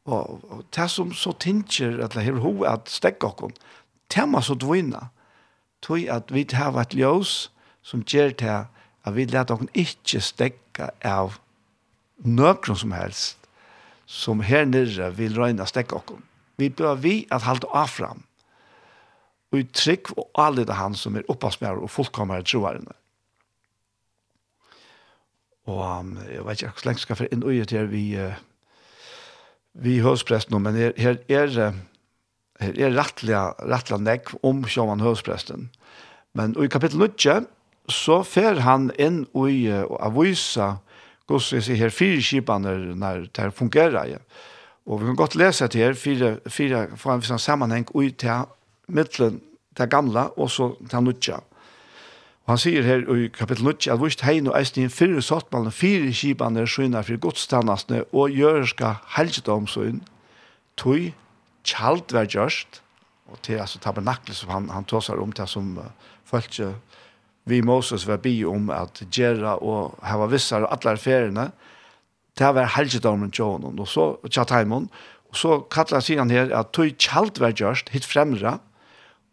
[0.05, 3.55] Og, og det som så tinker at det her ho at stekka okkon,
[4.13, 5.07] det må så dvina,
[5.81, 7.49] tog at vi har et ljøs
[7.85, 8.53] som gjør til
[9.05, 11.39] at vi lærte okkon ikke stekka av
[12.25, 13.49] nøkron som helst,
[14.05, 16.23] som her nere vil røyna stekka okkon.
[16.61, 18.23] Vi bør vi at halte av fram,
[19.51, 22.93] og i trygg og alle det han som er opphavsmærer og fullkommere troarene.
[25.65, 28.35] Og um, jeg vet ikke hvordan lenge skal jeg inn og gjøre til vi uh,
[29.75, 31.73] vi høvsprest nå, men her, her er
[32.63, 33.35] her er rettelig,
[33.67, 35.69] rettelig nekk om Sjåman høvspresten.
[36.35, 37.41] Men i kapittel 9
[37.91, 40.77] så fer han inn og uh, avvisa
[41.27, 44.07] hvordan jeg sier her fire skipene når det fungerer.
[44.07, 44.21] Ja.
[44.85, 48.47] Og vi kan godt lese til her fire, fire fra en sammenheng ut til
[48.87, 49.41] middelen,
[49.75, 51.41] til gamla og så til nødja.
[51.41, 51.54] Mm
[52.45, 55.21] Og han sier her i kapittel 9 at vist hein og eisen i en fyrre
[55.25, 60.03] sottmalen fire kibane skyna for godstannasne og gjørska helgedomsøyn
[60.77, 61.07] tog
[61.65, 62.83] kjalt vær gjørst
[63.33, 65.89] og til altså tabernaklet som han, han tåsar om til som uh,
[66.29, 66.75] følte
[67.49, 71.49] vi Moses var bi om at gjerra og hava vissar og allar feriene
[72.37, 74.85] til var helgedomen tjånen og så tjatheimon
[75.33, 78.59] og så kallar sier han her at tog kjalt vær gjørst hit fremra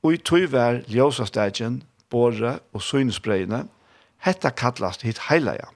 [0.01, 1.83] og i tog vær ljøsastegjen
[2.13, 3.65] båre og synsbreiene,
[4.23, 5.71] hetta kallast hit heilaja.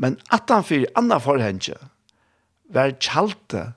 [0.00, 1.76] Men attan fyrir anna forhenge,
[2.72, 3.72] var kjalte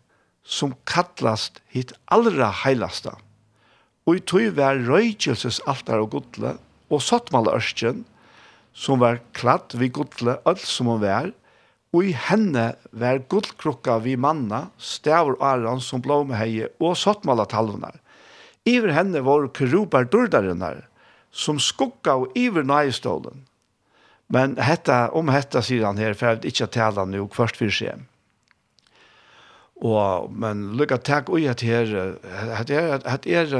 [0.46, 3.18] som kallast hit allra heilasta.
[4.06, 6.56] Og i tog var røykjelses altar og godle,
[6.94, 8.04] og sottmal ørsten,
[8.76, 11.32] som var kladd vi godle öll som hun var,
[11.96, 17.96] og i henne var godlkrukka vi manna, stavur aran som blåmeheie og sottmala talvnar.
[18.68, 20.84] Iver henne var kerubar durdarinnar,
[21.36, 23.44] som skugga og iver nøyestålen.
[24.32, 27.74] Men hetta, om hetta sier han her, for jeg vil ikke tale nå først for
[27.74, 28.06] seg.
[29.84, 31.92] Og, men lukka takk ui at her,
[32.56, 33.52] at er, at er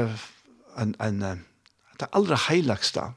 [0.80, 1.22] en, en,
[1.92, 3.10] at det allra heilagsta.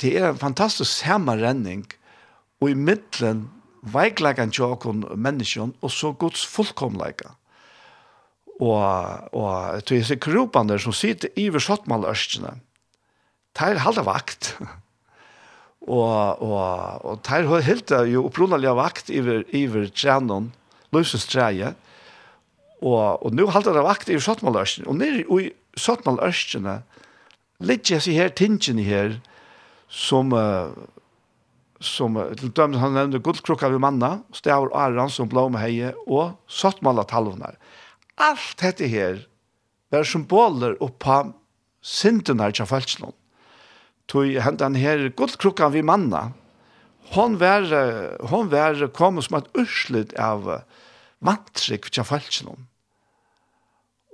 [0.00, 1.84] Det er en fantastisk samarrenning,
[2.64, 3.44] og i middelen
[3.84, 7.36] veiklegan tjokken menneskjon, og så gods fullkomlegan
[8.64, 12.54] og, og til disse kropene som sitter i Vørslottmalørskene,
[13.64, 14.54] er halda vakt.
[15.98, 20.52] og, og, og tar helt jo opprunnelige vakt iver, iver Trenon,
[20.94, 21.76] løses treet,
[22.84, 25.28] og, og nå halda det vakt i Vørslottmalørskene, og nere i
[25.76, 26.80] Vørslottmalørskene,
[27.64, 29.18] litt jeg sier her, tingene her,
[29.94, 30.74] som, uh,
[31.84, 37.58] som til dømmen han nevnte guldkrukka ved manna, stavur aran som heie og sottmala talvnar.
[38.20, 39.24] Alt dette her
[39.90, 41.24] var symboler oppa
[41.84, 43.14] synden her til falsknån.
[44.10, 46.30] Tog hentan her guldkrukkan vi manna.
[47.14, 47.66] Hon var,
[48.30, 50.46] hon var kommet som et urslut av
[51.24, 52.66] vantrykk til falsknån.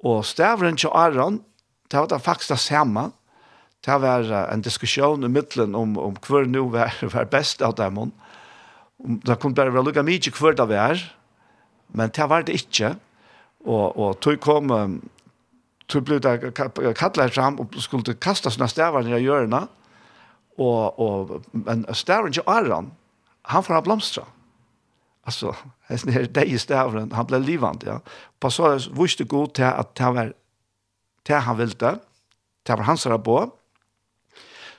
[0.06, 1.42] Og stavren til Aron,
[1.90, 3.10] det var det faktisk det samme.
[3.84, 8.12] Det var en diskusjon i midtelen om, om hver nu var, var best av dem.
[8.98, 11.04] Det kunne bare være lukket mye hver det var,
[11.92, 12.94] men det var det ikke.
[13.66, 14.70] Og, og tog kom,
[15.90, 16.54] tog ble det
[16.96, 19.66] kattlet fram og skulle kasta sina stavar nere i hjørna,
[20.60, 22.90] og, og, men stavaren til Aran,
[23.48, 24.26] han får blomstra.
[25.28, 25.52] Altså,
[25.88, 28.00] hesten her deg i stavaren, han ble livand, ja.
[28.40, 30.32] Passares viste god til at ta var
[31.28, 31.96] det han ville,
[32.66, 33.50] det var hans på,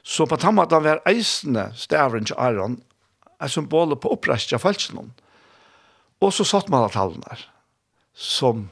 [0.04, 2.82] Så på tamma at han var eisende stavren til Aron,
[3.40, 4.66] er symbolet på oppreist av.
[6.22, 7.46] Og så satt man av tallene der
[8.16, 8.70] som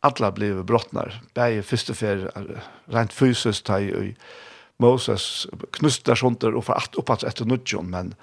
[0.00, 1.22] alla blev brottnar.
[1.34, 2.32] Bäge första för
[2.84, 4.16] rent fysiskt ta i
[4.76, 8.14] Moses knustar sånt och för att uppåt efter nudjon men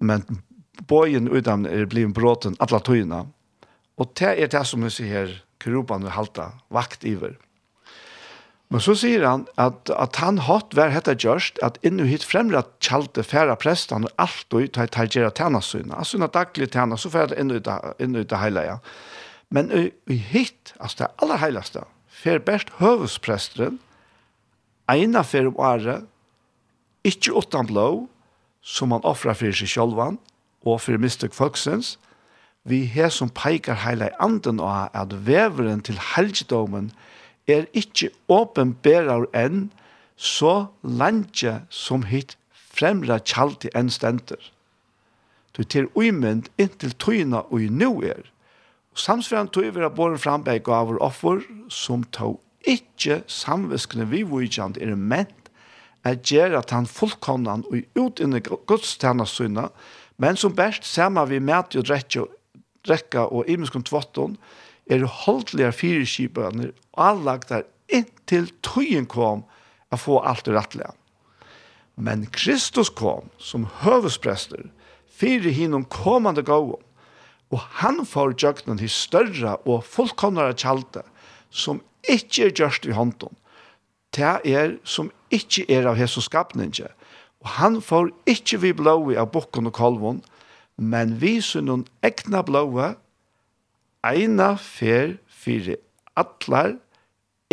[0.00, 0.22] men
[0.78, 3.28] bojen utan är blev brotten alla tojna.
[3.94, 7.38] Och det är det som vi ser här kropan och halta vakt iver.
[8.68, 12.64] Men så sier han at, at han hatt vær hetta gjørst, at innu hit fremre
[12.64, 15.98] at kjalte færa prestan og alt og ta tar gjerra syna.
[16.00, 18.64] Altså når daglig tæna, så færa det innu i det.
[18.64, 18.78] Ja.
[19.50, 23.78] Men i, i hitt, altså det allerheiligste, fer best høvespresteren,
[24.90, 26.04] ena fer om året,
[27.04, 28.06] ikke utan blå,
[28.64, 30.18] som han offrer for seg sjølvan,
[30.64, 31.98] og for mistøk folksens,
[32.64, 36.88] vi her som peikar heila i anden og at veveren til helgedomen
[37.46, 39.66] er ikke åpenberar enn
[40.16, 42.38] så landje som hitt
[42.74, 44.40] fremra kjalt i en stenter.
[45.52, 48.24] Du til uimend inntil tøyna og i nu er,
[48.94, 54.06] Og samsverden tog vi at båren fram beg av vår offer, som tog ikke samviskene
[54.08, 55.50] vi vujkjant er ment,
[56.04, 59.68] er gjer at han fullkomnan og ut inni gudstjenestsyna,
[60.22, 62.26] men som best sama vi mæt og drekka,
[62.86, 64.36] drekka og imenskom tvotton,
[64.86, 69.42] er holdlige fyrirskipaner og anlagt der inntil tøyen kom
[69.90, 70.92] å få alt det rettlige.
[71.96, 74.68] Men Kristus kom som høvesprester,
[75.08, 76.82] fyrir hinnom kommande gåvån,
[77.54, 81.04] Og han får jøgnen til større og fullkomnere kjalte,
[81.54, 83.36] som ikke er gjørst i hånden.
[84.14, 86.88] Det er som ikke er av Jesus skapninge.
[87.44, 90.22] Og han får ikke vi blåi av bokken og kolvon,
[90.76, 92.94] men vi synnen egna blåi,
[94.02, 95.76] eina fer fire
[96.18, 96.74] atlar,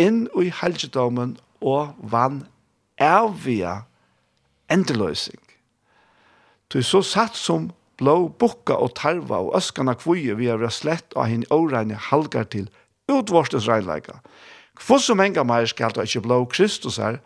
[0.02, 2.42] inn i helgedommen og vann
[2.98, 3.76] evige
[4.72, 5.38] endeløsing.
[6.72, 7.70] Du er så satt som
[8.02, 12.68] blå, bukka og tarva og øskana kvuje vi har slett og hinn åregne halgar til
[13.10, 14.18] utvorstes reinleika.
[14.82, 17.20] Hvor som enga meir skal da ikkje blå Kristus er,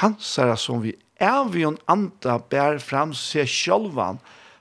[0.00, 4.18] hans er som vi er vi anda bær fram seg sjolvan,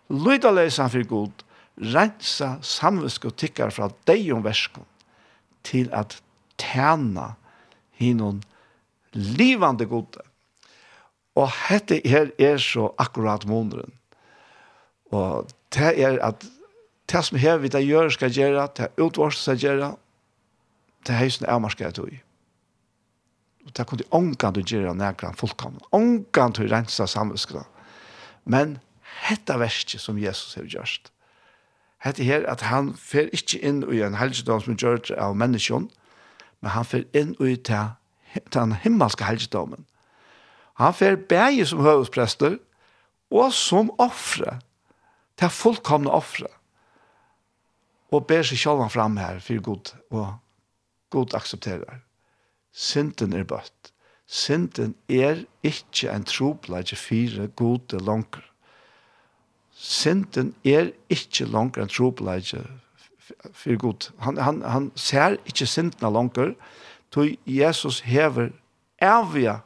[0.09, 1.43] lyda leisan for god,
[1.75, 4.85] rensa samvisk og tikkar fra deg om verskon,
[5.63, 6.19] til at
[6.61, 7.33] tæna
[7.99, 8.43] hinnon
[9.11, 10.21] livande gode.
[11.35, 13.91] Og hette her er så akkurat måneden.
[15.11, 16.45] Og det er at
[17.11, 19.95] det som her vi da gjør skal gjøre, det er utvarst skal gjøre,
[21.05, 22.09] det er høysen er marskere tog.
[23.65, 25.79] Og det kunne ångan du gjøre nærkere fullkomne.
[25.91, 27.63] Ångan du rensa samvitskene.
[28.45, 28.79] Men
[29.25, 31.11] hetta verset som Jesus har gjort,
[32.05, 35.89] hette her at han fer ikke inn i en helgedom som gjør det av menneskene,
[36.61, 37.55] men han fer inn i
[38.53, 39.85] den himmelske helgedommen.
[40.81, 42.57] Han fer bæge som høvesprester
[43.31, 44.59] og som offre
[45.39, 46.49] til fullkomne offre,
[48.13, 50.35] og ber seg selv fram her for god, og
[51.11, 52.01] god aksepterer.
[52.71, 53.91] Sinten er bøtt.
[54.27, 58.43] Sinten er ikke en trobladje fire gode langer.
[59.75, 62.63] Sinten er ikke langer en trobladje
[63.53, 64.09] for god.
[64.25, 66.55] Han, han, han ser ikke sinten langer,
[67.11, 68.51] tog Jesus hever
[69.01, 69.59] evige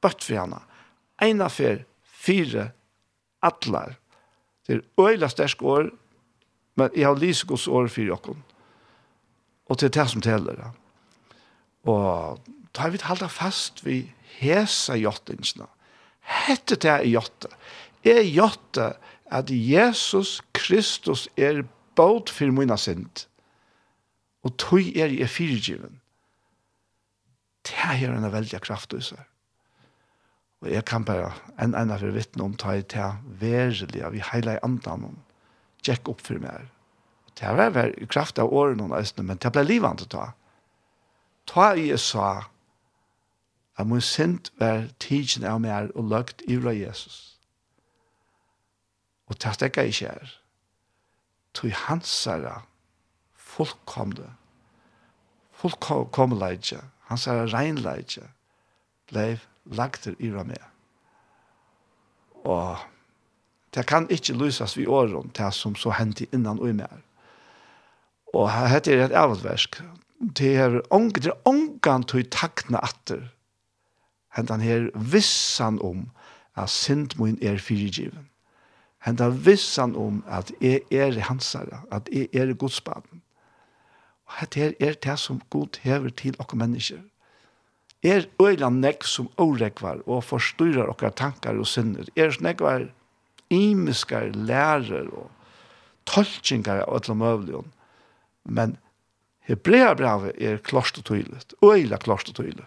[0.00, 0.60] bøtt for henne.
[1.22, 2.70] Eina fer fire
[3.44, 3.98] atler
[4.66, 5.90] Det er øyla stersk år,
[6.74, 8.42] men jeg har lyst gos år for jokken.
[9.66, 10.72] Og til det som teller.
[11.84, 12.40] Og
[12.74, 14.02] da har vi halda fast vi
[14.40, 15.68] hesa jottingsna.
[16.24, 17.48] Hette det er jotte.
[18.04, 18.94] Er jotte
[19.30, 21.62] at Jesus Kristus er
[21.96, 23.26] båt for mina synd.
[24.44, 26.00] Og tog er i fyrgiven.
[27.64, 29.20] Det er en veldig kraft i seg.
[30.64, 34.56] Og jeg kan bare en ene for vittne om ta i til verelig vi heiler
[34.56, 35.18] i andan om,
[35.84, 36.70] tjekk opp for meg.
[37.36, 40.30] Det var vel i kraft av årene og østene, men det ble livet livende ta.
[41.50, 42.46] Ta i jeg sa,
[43.76, 47.36] at min sint var tidsen av meg og løgt i av Jesus.
[49.28, 50.34] Og det stekker ikke her.
[51.54, 52.62] Tog hans herre,
[53.36, 54.32] fullkomne,
[55.52, 58.30] fullkomne leidje, hans herre regnleidje,
[59.10, 59.34] blei
[59.64, 60.60] lagt i yra med.
[62.44, 62.76] Og
[63.74, 67.00] det kan ikke lyses vi åren til som så hendte innan og i mer.
[68.34, 69.80] Og her er det et avutversk.
[70.36, 73.30] Det er ångan til takna atter.
[74.36, 76.10] Hentan her vissan om
[76.56, 78.28] at synd min er fyrigiven.
[79.04, 83.22] Hentan vissan om at jeg er hansare, at jeg er godsbaden.
[84.26, 87.02] Og dette er det som god hever til okke mennesker
[88.04, 92.08] er øyla nek som åregvar og forstyrrar okkar tankar og sinner.
[92.16, 92.88] Er nekvar
[93.52, 95.30] imiskar lærer og
[96.08, 97.70] tolkingar og alle møvlion.
[98.44, 98.76] Men
[99.44, 101.42] Hebreabravet er klart og tydelig.
[101.64, 102.64] Øyla klart og tydelig.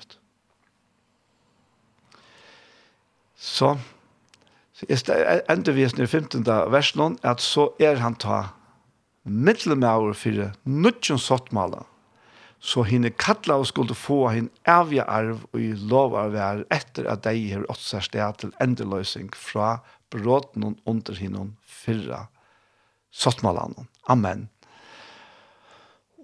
[3.38, 3.78] Så
[5.50, 6.46] ender vi i 15.
[6.46, 8.44] versen at så er han ta
[9.24, 11.86] mittelmauer for nødgjøn sottmaler
[12.60, 17.08] så henne kattla og skulle få henne evige arv og i lov av vær etter
[17.12, 19.78] at de har ått seg sted til endeløsning fra
[20.14, 22.26] bråten og under henne fyrra
[23.12, 23.88] sottmalanen.
[24.10, 24.48] Amen.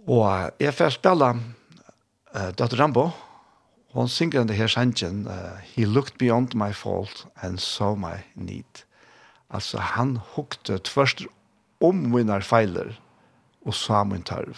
[0.07, 2.75] Og jeg får spille uh, Dr.
[2.79, 3.09] Rambo.
[3.93, 8.83] Hun synger den her sangen, uh, He looked beyond my fault and saw my need.
[9.49, 11.27] Altså han hukte tvørst
[11.81, 12.95] om mine feiler
[13.65, 14.57] og sa min tørv.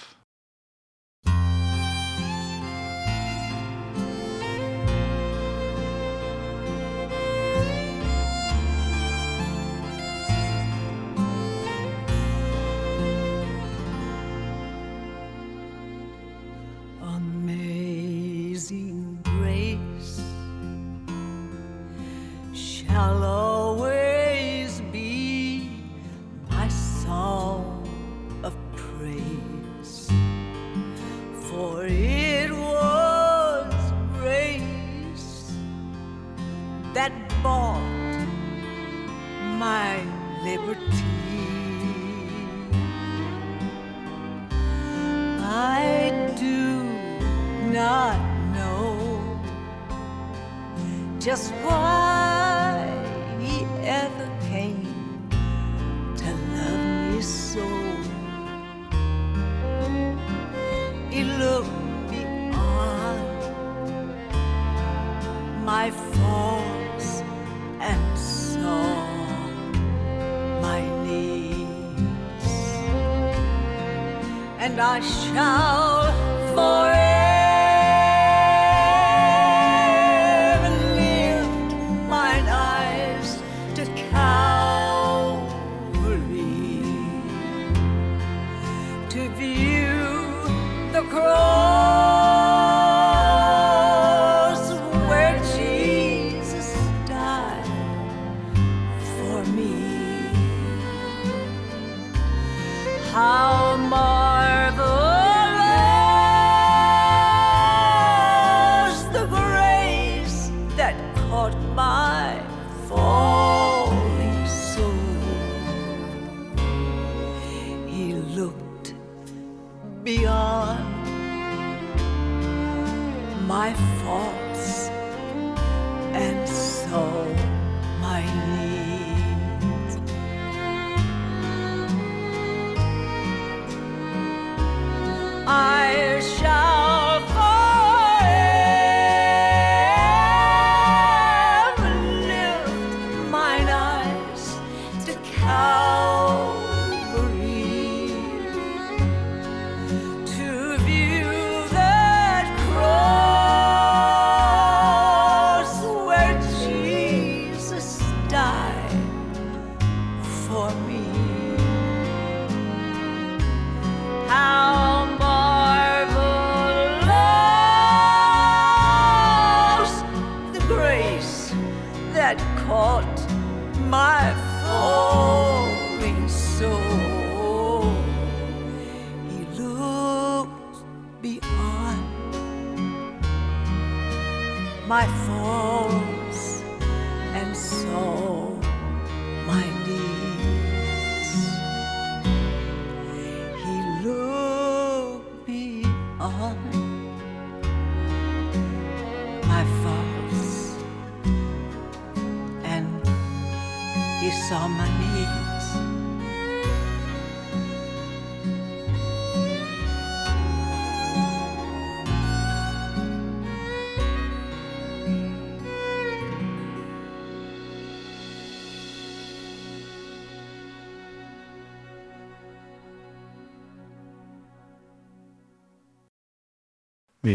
[22.96, 23.45] hello.
[74.80, 75.75] aşağı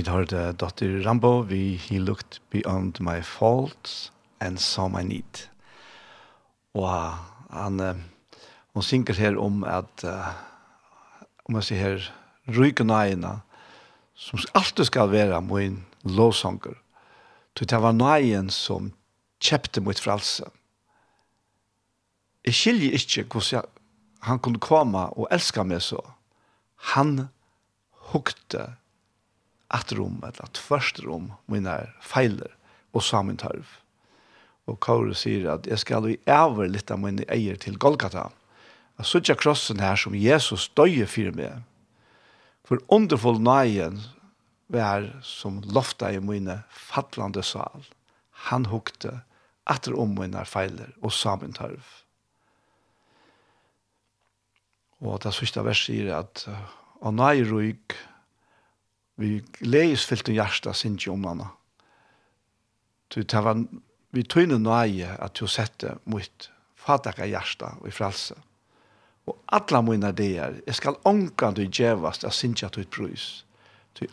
[0.01, 5.43] Vi det dotter Rambo, vi He Looked Beyond My Faults and Saw My Need.
[6.73, 6.89] Og
[7.51, 8.01] han,
[8.73, 10.05] hun synger her om at,
[11.45, 12.09] om jeg sier her,
[12.49, 13.35] ryken nøyene,
[14.17, 16.81] som alltid skal være min lovsanger.
[17.53, 18.95] Så det var nøyen som
[19.37, 20.49] kjøpte mot frelse.
[22.47, 23.69] Jeg skiljer ikke hvordan
[24.25, 26.01] han kunne komme og elske meg så.
[26.97, 27.29] Han
[28.15, 28.80] hukte
[29.75, 32.57] ett rum, eller ett först rum, mina fejler
[32.91, 33.67] och samen tarv.
[34.65, 38.31] Och Kauri säger att jag ska i över lite av mina äger till Golgata.
[38.97, 41.53] Jag sitter krossen här som Jesus döjer för mig.
[42.65, 44.01] För underfull nöjen
[44.67, 47.85] var som lofta i mina fattlande sal.
[48.31, 49.21] Han hukte
[49.65, 51.83] atter om mina fejler og samen tarv.
[55.01, 56.45] Og det sista verset sier at
[57.01, 57.95] «Og nøy Ruik,
[59.21, 61.49] vi leis fyllt en hjärsta sin ikke om henne.
[63.13, 63.59] Det var,
[64.15, 66.51] vi tøyne nøye at du sette mot
[66.81, 68.37] fatakka hjärsta og i fralse.
[69.29, 73.45] Og alla mine ideer, jeg skal ångan du djevast, jeg synes ut at du prøys.
[73.99, 74.07] Så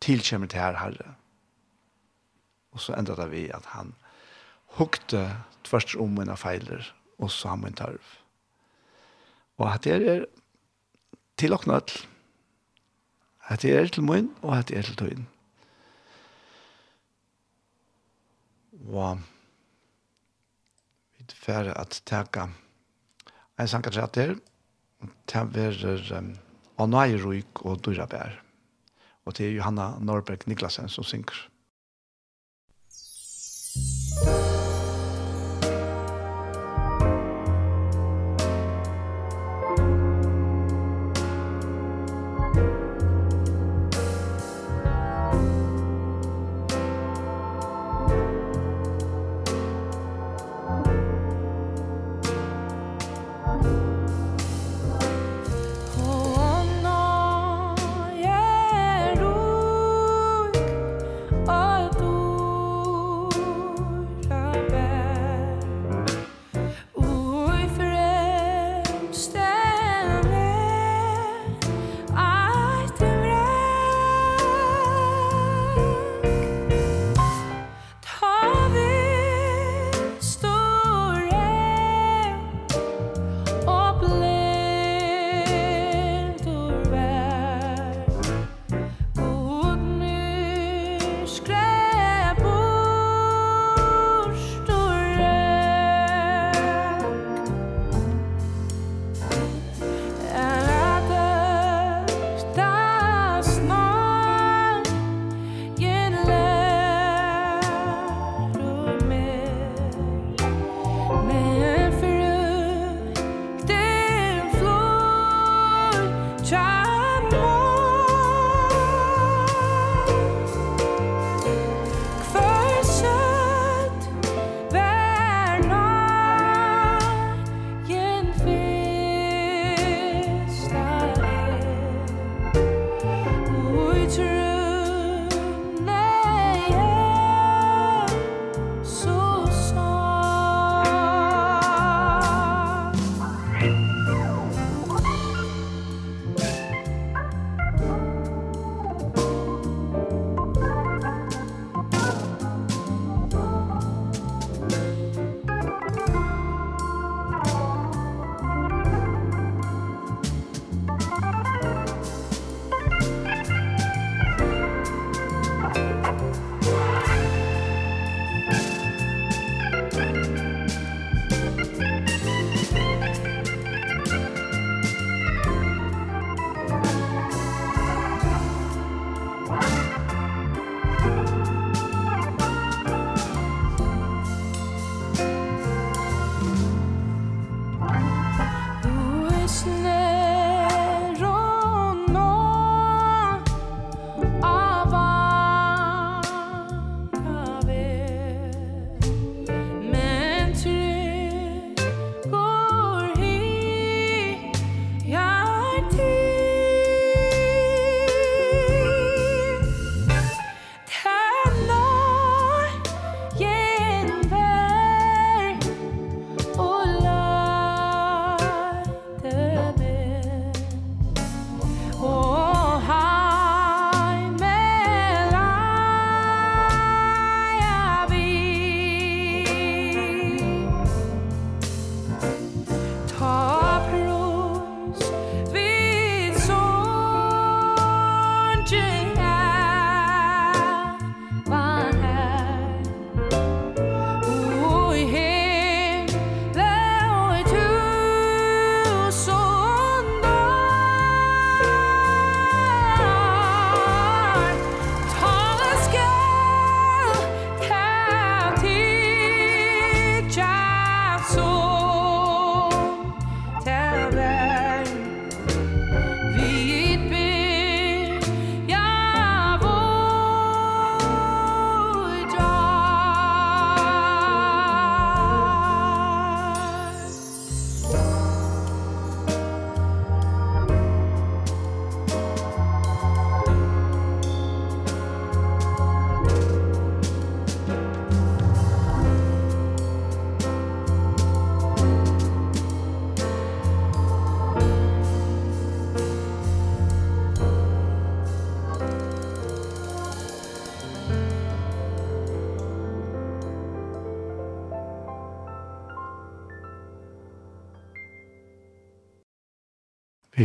[0.00, 1.14] tilkjemmer til her herre.
[2.72, 3.94] Og så enda det vi at han
[4.78, 5.24] hukte
[5.64, 6.84] tvers om mine feiler,
[7.18, 8.02] og så har min tarv.
[9.58, 10.26] Og at det er
[11.40, 11.64] til og
[13.48, 15.26] At det er til min, og at det er til tøyen.
[18.86, 19.18] Og
[21.16, 22.48] vi er ferdig at teka
[23.58, 24.34] en sang at det er
[25.26, 25.46] til
[25.86, 26.34] å um,
[26.78, 28.42] anøyryk og dyrabær.
[29.24, 31.48] Og det er Johanna Norberg Niklasen som synger.
[34.26, 34.55] Musikk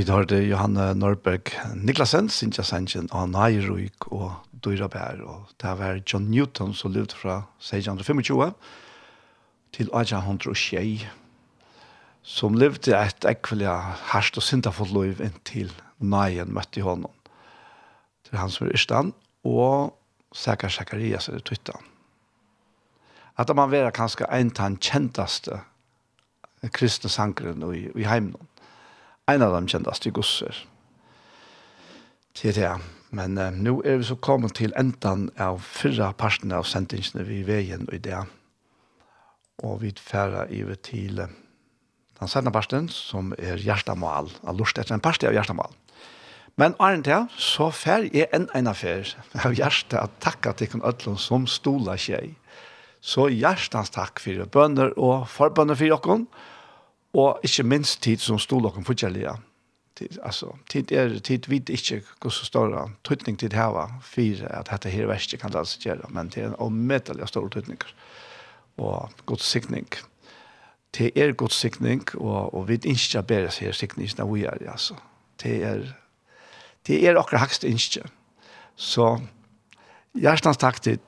[0.02, 4.32] Vi tar det Johanne Norberg Niklasen, Sintja Sanchen, og Nairuik og
[4.66, 5.20] Dyra Bær.
[5.22, 8.48] Og det var John Newton som levde fra 1625
[9.78, 11.06] til 1806,
[12.24, 13.70] som levde et ekvelig
[14.10, 17.14] herst og sintafullt liv inntil Naien møtte honom.
[18.26, 19.94] Det er han som er og
[20.34, 21.78] Sækar Sækarias er Twitter.
[23.38, 25.62] At man vera kanskje en av den kjentaste
[26.74, 28.48] kristne sankeren i, i heimen
[29.32, 30.58] en av dem kjendast i gosser.
[32.38, 32.72] Til det,
[33.12, 37.42] men uh, nå er vi så kommet til enden av fyrre parten av sendingsene vi
[37.48, 38.24] veien i det.
[39.62, 41.30] Og vi færre i vi til uh,
[42.22, 45.74] den sendte parten som er hjertemål, av lust etter en parten av hjertemål.
[46.60, 49.08] Men Arne til, så fær jeg en en affær
[49.46, 52.36] av hjertet at takka til kun ødlån som stola tjei.
[53.02, 56.18] Så hjertens takk for bønder og forbønder for dere.
[56.20, 56.51] Og
[57.14, 59.34] og ikke minst tid som stod dere fortjellige.
[59.96, 64.46] Tid, altså, tid er tid vet ikke hvor så stor tøytning tid her var for
[64.48, 67.82] at dette her verste kan det altså gjøre, men det er en omøtelig stor tøytning
[68.78, 69.88] og god sikning.
[70.98, 74.96] Det er god sikning, og, og vi ikke bedre ser sikning når vi er, altså.
[75.44, 75.86] Det er,
[76.88, 78.04] det er akkurat hakst ikke.
[78.76, 79.20] Så
[80.14, 81.00] hjertens takk til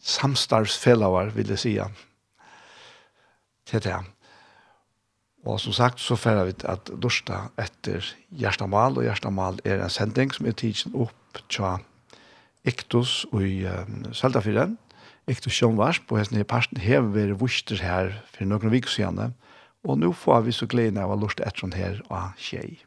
[0.00, 1.74] samstarvsfellower, vil jeg si.
[3.66, 3.96] Til det.
[5.48, 8.04] Og som sagt så færer vi at lorsta etter
[8.36, 11.78] Gjerstamal, og Gjerstamal er en sending som er tidsen opp tja
[12.68, 14.76] Iktus og i um, Seldafyren,
[15.30, 19.32] Iktus Sjønvarsp, og hesten i parten hever vi vuster her for noen vik siden,
[19.88, 22.82] og nå får vi så gleden av å lorsta etter sånn her av tjei.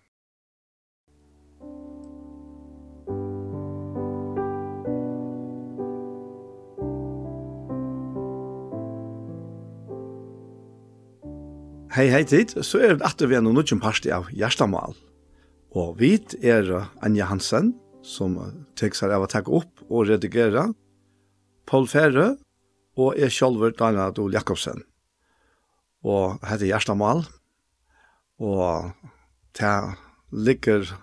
[11.94, 14.96] Hei, hei tid, så er det atter vi er noen utgjøn parst av Gjerstamal.
[15.78, 16.72] Og vi er
[17.06, 17.70] Anja Hansen,
[18.02, 18.34] som
[18.74, 20.72] tek seg av å takke opp og redigere,
[21.70, 22.32] Paul Fære,
[22.98, 24.82] og jeg selv er Daniel Adol Jakobsen.
[26.02, 27.28] Og heter Gjerstamal,
[28.42, 28.90] og
[29.62, 29.78] det
[30.34, 30.96] ligger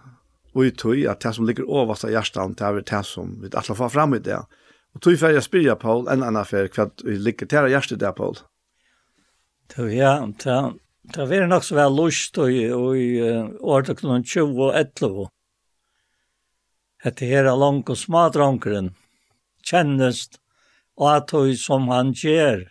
[0.59, 3.95] uttøy, at det som ligger overast av Gjerstam, det er det som vi atler får
[3.95, 4.43] fram i det.
[4.99, 8.43] Og tog før jeg spyrja, Paul, en annen før, hva ligger til Gjerstam der, Paul?
[8.43, 8.49] Ja.
[9.77, 10.15] Det ja,
[10.45, 10.61] det
[11.15, 12.67] det var nok så vel lust og i
[13.59, 15.29] året någon 20 og 11.
[17.05, 18.95] Det här är långt och smart rankren.
[19.63, 20.29] Kändes
[20.95, 22.69] och att hur som han gjør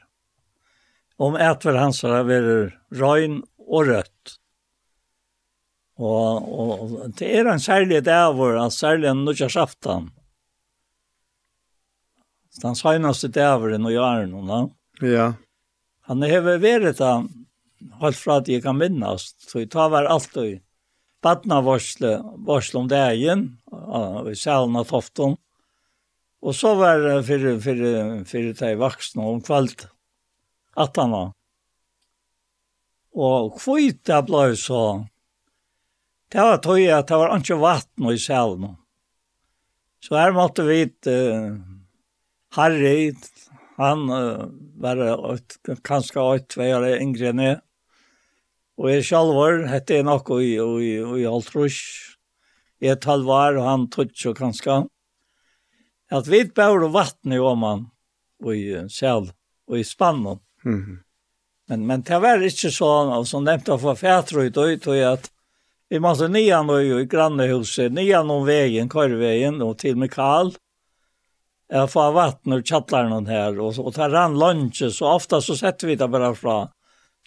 [1.18, 4.38] Om etver hans har vært røyn og rødt.
[6.00, 10.08] Og, og det er en særlig dæver, en særlig en nødja sjaftan.
[12.64, 14.62] Den søgneste dæveren og jaren, no?
[15.04, 15.34] Ja.
[16.10, 17.20] Han hever vært da,
[18.02, 19.30] helt fra at jeg kan minnes.
[19.46, 20.26] Så jeg tar hver og
[21.22, 22.16] badna varsle
[22.48, 25.38] varsle om dagen, i salen av toften.
[26.40, 27.86] Og så var det for, for,
[28.26, 29.86] for de vaksne om kveld,
[30.80, 31.32] at han var.
[33.20, 34.84] Og kvitt det ble så,
[36.30, 38.78] det var tøy at det var ikke vatten i salen.
[40.00, 41.58] Så her måtte vi uh,
[42.56, 43.12] Harry
[43.80, 45.00] Han uh, var
[45.88, 47.60] kanskje åt tvei år yngre enn jeg.
[48.80, 51.80] Og jeg selv var, hette jeg nok i, i, i Altrus.
[52.84, 54.82] Jeg tal var, og han tog så kanskje.
[56.12, 57.88] At vi bør vatn i åman,
[58.44, 59.32] og i sel,
[59.68, 60.40] og i spannen.
[60.64, 60.98] Mm -hmm.
[61.68, 65.32] Men, men det var ikke sånn, og som nevnte for fætre ut, og tog at
[65.90, 70.48] vi måtte nian og i grannehuset, nian om veien, korveien, og til Mikael.
[70.48, 70.69] Mm
[71.70, 75.88] jag får vatten ur tjattlaren här och, och tar rann lunch så ofta så sätter
[75.88, 76.70] vi det bara fra.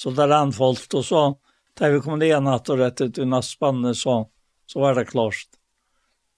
[0.02, 1.38] Så där rann folk och så
[1.78, 4.28] tar vi kom ner natt och rätt ut i nastspannet så,
[4.66, 5.34] så var det klart.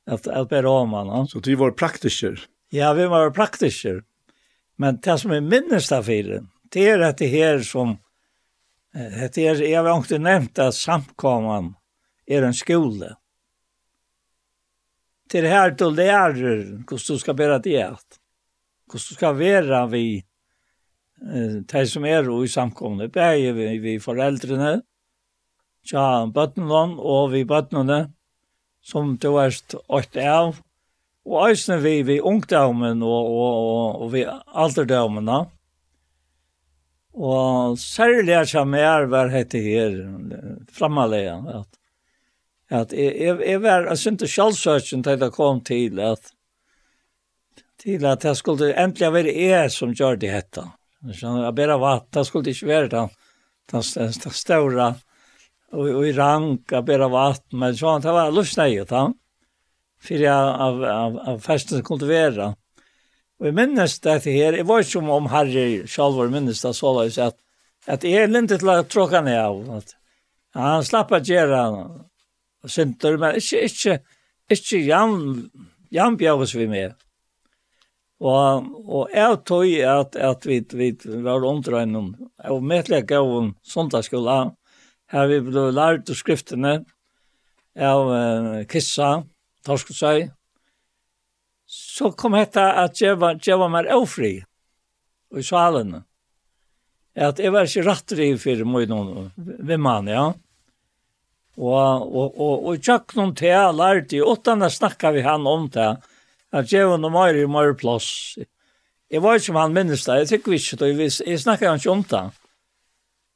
[0.07, 1.29] Att, att bära om man.
[1.29, 2.41] Så du var praktiker?
[2.71, 4.03] Ja, vi var praktiker.
[4.77, 7.99] Men det som är minnes av fyren, det är att det här som,
[9.35, 11.75] det är, jag har inte nämnt att samkomman
[12.27, 13.17] är en skola
[15.35, 16.37] til her du lærer
[16.87, 18.21] hvordan du skal bære det at.
[18.87, 20.07] Hvordan du skal være vi
[21.25, 24.83] de som er i samkomne, Begge vi, vi foreldrene,
[25.89, 28.13] tja bøttene og vi bøttene,
[28.85, 29.57] som du er
[29.89, 30.61] åtte av,
[31.25, 35.31] og eisne vi, vi ungdommen og, og, og, og vi alderdommen.
[37.15, 39.97] Og særlig er som er var hette her,
[40.77, 41.84] fremmelig, at
[42.73, 46.33] at jeg, jeg, jeg var jeg syntes sjálfsøkjen til det kom til at
[47.85, 50.63] til at jeg skulle endelig være jeg som gjør det hette.
[51.05, 53.11] Jeg bare var, det skulle ikke være den,
[53.73, 54.95] den, den, den større
[55.75, 59.09] og, og i rank, jeg bare var, men sånn, det var løsnøyet da,
[60.05, 62.53] for jeg av, av, av festen kunne være.
[63.41, 66.75] Og jeg minnes dette her, jeg var ikke om, om Harry selv var minnes det
[66.79, 67.37] så løs, at,
[67.91, 69.97] at jeg er lintet til å tråkke ned av, at
[70.55, 71.63] han slapp å gjøre
[72.65, 73.99] og synder, men ikke, ikke,
[74.51, 75.17] ikke jam,
[75.93, 76.95] jambjøres vi med.
[78.25, 80.91] Og, og jeg tog at, at vi, vi
[81.25, 82.15] var omdrøynen,
[82.49, 84.39] og medlegg gav en søndagsskola,
[85.13, 86.79] her vi ble lært av skriftene,
[87.75, 89.19] av uh, Kissa,
[89.67, 90.29] Torskosøy,
[91.67, 94.37] så kom dette at jeg var, jeg var mer ofri
[95.35, 95.97] i salen.
[97.15, 100.27] At jeg var ikke rattere for mye noen, hvem man, ja.
[100.33, 100.44] Mm.
[101.55, 105.69] Og, og, og, og tjokk noen til jeg lærte, og åttende snakket vi han om
[105.71, 105.93] det,
[106.55, 108.09] at jeg var noe mer i mer plass.
[109.11, 111.79] Jeg var ikke som han minnes det, jeg tykker ikke det, jeg, jeg snakket han
[111.79, 112.25] ikke om det.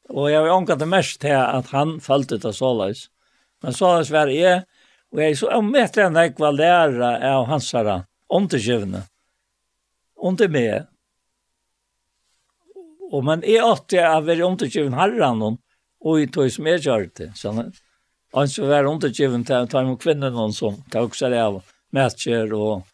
[0.09, 3.07] Og jeg var omgatt det mest til at han følte det såleis.
[3.63, 4.65] Men såleis var jeg,
[5.13, 9.05] og jeg så omvettelig enn jeg var lærer av hans herre, undergivende,
[10.19, 10.89] under meg.
[13.09, 15.61] Og men jeg åtte av å være undergivende herren,
[15.99, 17.85] og i tog som jeg gjør det, sånn at
[18.37, 21.63] Han så var undergiven til å ta imot kvinnen noen som tok seg av
[21.97, 22.85] matcher og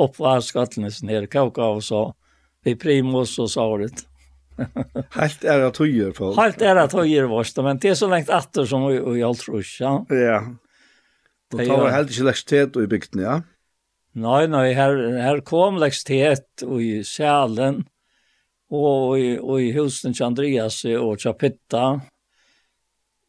[0.00, 2.04] oppvarskattene sin her, kåka og så.
[2.64, 4.04] Vi primus og såret.
[5.18, 6.38] Helt ära tøyer folk.
[6.38, 9.64] Helt ära tøyer vårt, men det er så lengt atter som vi, vi alt tror
[9.80, 9.96] ja.
[10.14, 10.38] Ja.
[11.54, 13.34] Og det var helt ikke lekstitet i bygden, ja?
[14.18, 17.84] Nei, nei, her, her kom lekstet i Sjælen
[18.74, 21.84] og i, og i husen til Andreas og Chapitta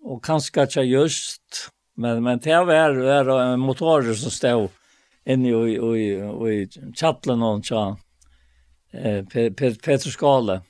[0.05, 4.69] och kanskje ikke just men men det var var en motor som stod
[5.25, 7.97] inne i i i chatten og så
[8.93, 10.61] eh Peter Skale,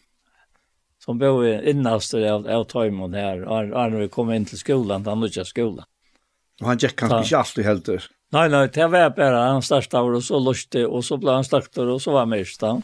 [1.00, 3.38] som bor innast av av Timon här
[3.90, 5.86] når vi kom inn till skolan han lutja skolan
[6.62, 10.24] och han gick kanske ikke alltid helt Nej nej det var bara han startade og
[10.24, 12.82] så luste och så ble han startare och så var mästaren.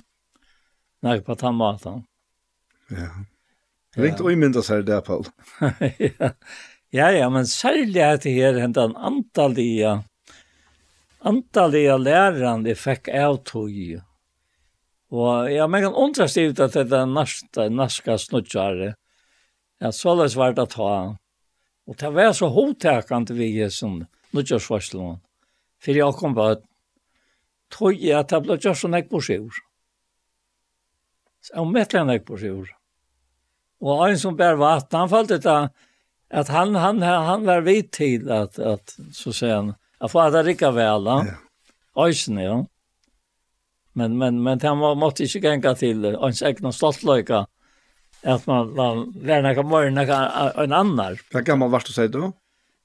[1.01, 2.03] Nei, på tamatan.
[2.89, 3.09] Ja.
[3.99, 5.25] Ringt og mynda seg det, Paul.
[6.19, 6.31] ja.
[6.95, 9.97] ja, ja, men særlig at det her hentet en antallige
[11.21, 13.75] antallige læreren de fikk av tog.
[15.11, 18.93] Og ja, men kan undra seg ut at dette norska, norska snutjare,
[19.81, 20.93] ja, så løs var det å ta.
[21.89, 24.05] Og det var så hovedtekant vi i sånn
[24.35, 25.17] nutjarsvarslån.
[25.81, 26.63] For jeg kom på at
[27.73, 29.63] tog jeg at det ble gjort sånn jeg på sjur.
[31.41, 32.69] Så jeg møtte han på sjur.
[33.81, 35.69] Og en som bär vatten, han følte det
[36.31, 40.33] at han, han, han var vidt til at, at så sier han, att få at
[40.33, 41.35] det rikar vel, Ja.
[41.95, 42.65] Öjsen, ja.
[43.93, 47.45] Men, men, men han må, måtte ikke gänga til hans egna stoltlöjka.
[48.23, 51.17] at man, man lär några morgon en annan.
[51.31, 52.31] Hur gammel var du säger då?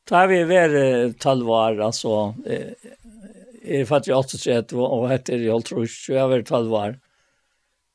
[0.09, 5.73] Da har vi vært tolv år, altså, jeg er fattig 38 og heter jeg holdt
[5.75, 6.95] rusk, så jeg har vært tolv år.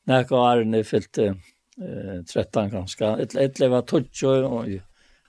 [0.08, 1.20] Når jeg var er fyllt
[1.78, 4.66] eh 13 ganska ett ett leva touch och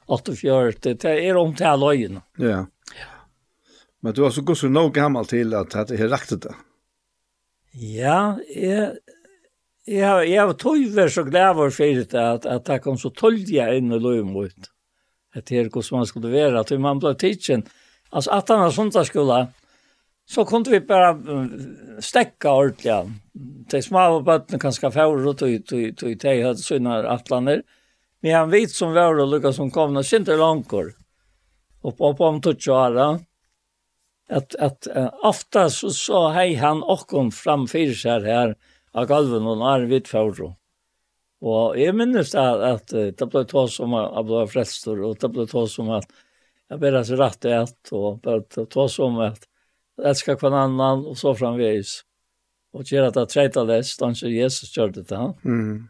[0.07, 2.21] 84 det är om till löjen.
[2.37, 2.67] Ja.
[4.01, 6.55] Men du har så gott så nog gammal till att det är rakt det.
[7.73, 8.91] Ja, jag
[9.85, 11.71] jeg jag var tog så glad var
[12.11, 14.53] det att att det kom så tolja inn i löjen mot.
[15.35, 17.63] Det är hur man skulle vara att man blir teachen.
[18.11, 18.95] Alltså att han har sånt
[20.27, 21.19] så kunde vi bara
[22.01, 23.23] stäcka ordentligt.
[23.71, 27.63] De små bötterna kanske får ut och tog och tog och ut hade sina atlaner.
[28.21, 30.93] Men han vet som var och Lucas som kom när inte långkor.
[31.81, 33.21] Och på på om tutschara.
[34.29, 38.57] Att att uh, ofta så så hej han och kom fram för sig här
[38.93, 40.55] av galven och när vi två.
[41.41, 45.47] Och jag minns att att det blev tås som att bli frälstor och det blev
[45.47, 46.05] tås som att
[46.69, 49.49] jag ber alltså rätt att och bara tås som att
[50.05, 52.05] älska annan och så framvis.
[52.73, 55.17] Och göra det tredje läst, han så Jesus körde det.
[55.17, 55.35] Ha?
[55.45, 55.89] Mm.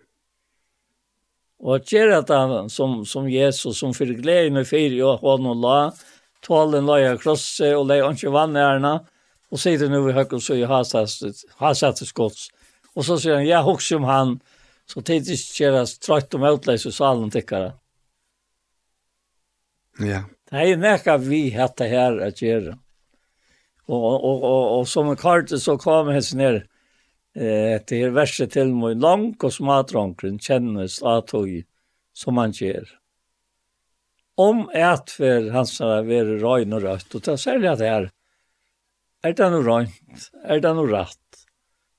[1.58, 5.92] Och göra det som, som Jesus, som för glädjen och fyra och honom la,
[6.40, 9.06] tålen la jag krosset och lägger inte vann ärna.
[9.48, 12.48] Och säger nu i högt och så har satt i skotts.
[12.94, 14.40] Och så säger han, jag också om han,
[14.86, 17.72] så tidigt göras trött om utläs i salen tyckare.
[19.98, 20.24] Ja.
[20.50, 22.78] Det er nekka vi hette här att göra.
[23.86, 26.54] Och och och, och som en karte så kom hästen ner
[27.34, 31.66] eh det är värre till mig lång och smatronken kännes att hoj
[32.12, 32.88] som man ger.
[34.34, 38.10] Om ett för hans där ver röjn och rött och ta sälja det här.
[39.22, 40.30] Är det nog rönt?
[40.44, 41.18] Är det nog rätt?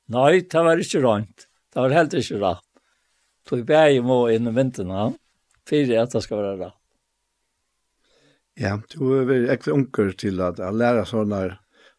[0.06, 1.48] Nej, det var inte rönt.
[1.74, 2.58] Det var helt inte rätt.
[3.50, 5.14] Tog bäge må in vintern.
[5.70, 6.74] För att det ska vara rätt.
[8.54, 11.40] Ja, du er veldig ekte unker til at jeg lærer sånne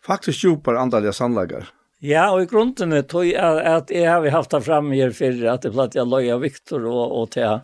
[0.06, 1.70] faktisk djupere andaliga sannlagar.
[2.04, 5.38] Ja, og i grunden er tog jeg at jeg har haft det fram her før,
[5.54, 7.62] at det platt jeg løy av Viktor og, og til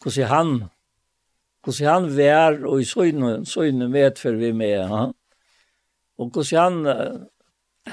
[0.00, 0.52] hvordan han,
[1.66, 4.78] hvordan han vær og i søgne, søgne for vi med.
[4.78, 5.02] Ja.
[6.18, 7.26] Og hvordan han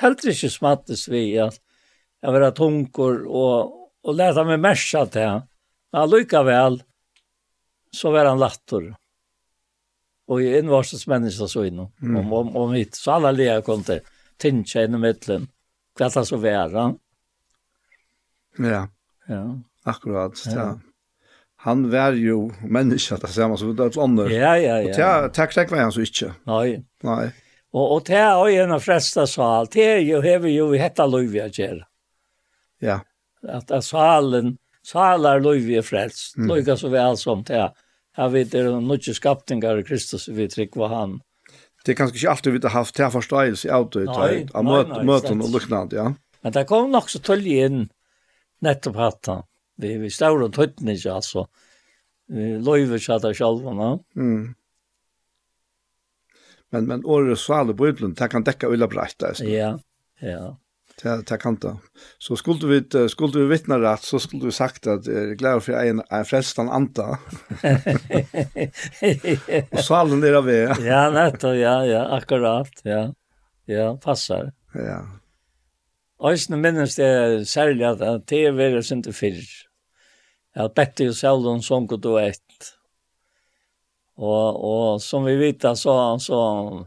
[0.01, 1.59] helt ikke smattes vi at
[2.23, 3.73] jeg var tunker og,
[4.05, 5.43] og lærte meg mersa til han.
[5.91, 6.79] Men allikevel
[7.95, 8.93] så var han latter
[10.27, 12.15] og i innvarsens människa så innom, mm.
[12.17, 14.01] om om om hit så alle lea kom til
[14.37, 15.47] till inn i midtelen,
[15.97, 16.93] hva det så värre
[18.57, 18.87] ja.
[19.27, 19.61] Ja.
[19.83, 20.79] Akkurat ja, ja.
[21.55, 24.89] han var jo menneske, det ser man som det andra ja ja ja.
[24.89, 26.83] Och ja tack tack var han så inte Nei.
[27.03, 27.31] nej
[27.71, 30.77] og och det är jo en flesta så allt det jo ju hur ju vi
[30.77, 31.85] heter Louis Gerard
[32.79, 32.99] ja.
[33.47, 36.55] At att salen salar Louis er frelst, mm.
[36.55, 37.71] lika så vel som det
[38.15, 41.17] Jeg vet, det er det noen skaptingar i Kristus vi trykker han.
[41.85, 44.05] Det er kanskje ikke alltid vi har haft til forståelse av det,
[44.55, 44.65] av
[45.05, 46.07] møten og luknad, ja.
[46.41, 47.85] Men det kom nok så tølge inn
[48.65, 49.45] nettopp hatt han.
[49.81, 51.45] Vi, vi står og tøttene ikke, altså.
[52.31, 53.89] Vi løyver seg der selv, no?
[54.17, 54.55] Mm.
[56.73, 59.75] Men, men året svale på utlandet, det kan dekke ulla breit, Ja,
[60.23, 60.55] ja
[61.01, 61.77] till till kanta.
[62.17, 65.63] Så skulle vi skulle vi vittna rätt så skulle du sagt att jag är glad
[65.63, 67.09] för en en frästan anta.
[69.71, 70.85] och salen där av er.
[70.85, 73.13] ja, nettopp, ja, ja, akkurat, ja.
[73.65, 74.51] Ja, passar.
[74.73, 75.01] Ja.
[76.29, 79.41] Øysene minnes det særlig at det er sin til fyrr.
[80.55, 82.69] Jeg bette jo selv om sånn god og ett.
[84.15, 86.85] Og, og som vi vet så, så, så,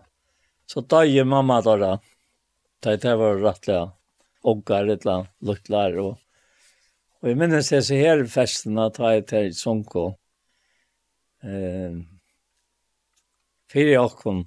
[0.66, 1.92] så døg mamma da da.
[2.80, 3.74] Det var rettelig.
[3.74, 3.97] Ja
[4.42, 5.96] oggar et eller luktlar.
[6.02, 6.18] Og,
[7.22, 10.10] og jeg minnes jeg så her festen at jeg til Sonko.
[11.44, 11.98] Eh,
[13.68, 14.46] Fyre åkken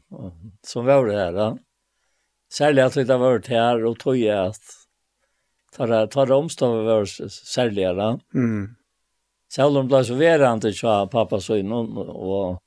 [0.65, 1.33] som var det her.
[1.35, 1.49] Da.
[2.51, 4.77] Særlig at vi var vært her og tog jeg at
[5.75, 7.95] tar tar omstående var særlig her.
[7.99, 8.09] Da.
[8.33, 8.75] Mm.
[9.51, 12.57] det ble så verandi til pappa søgn og,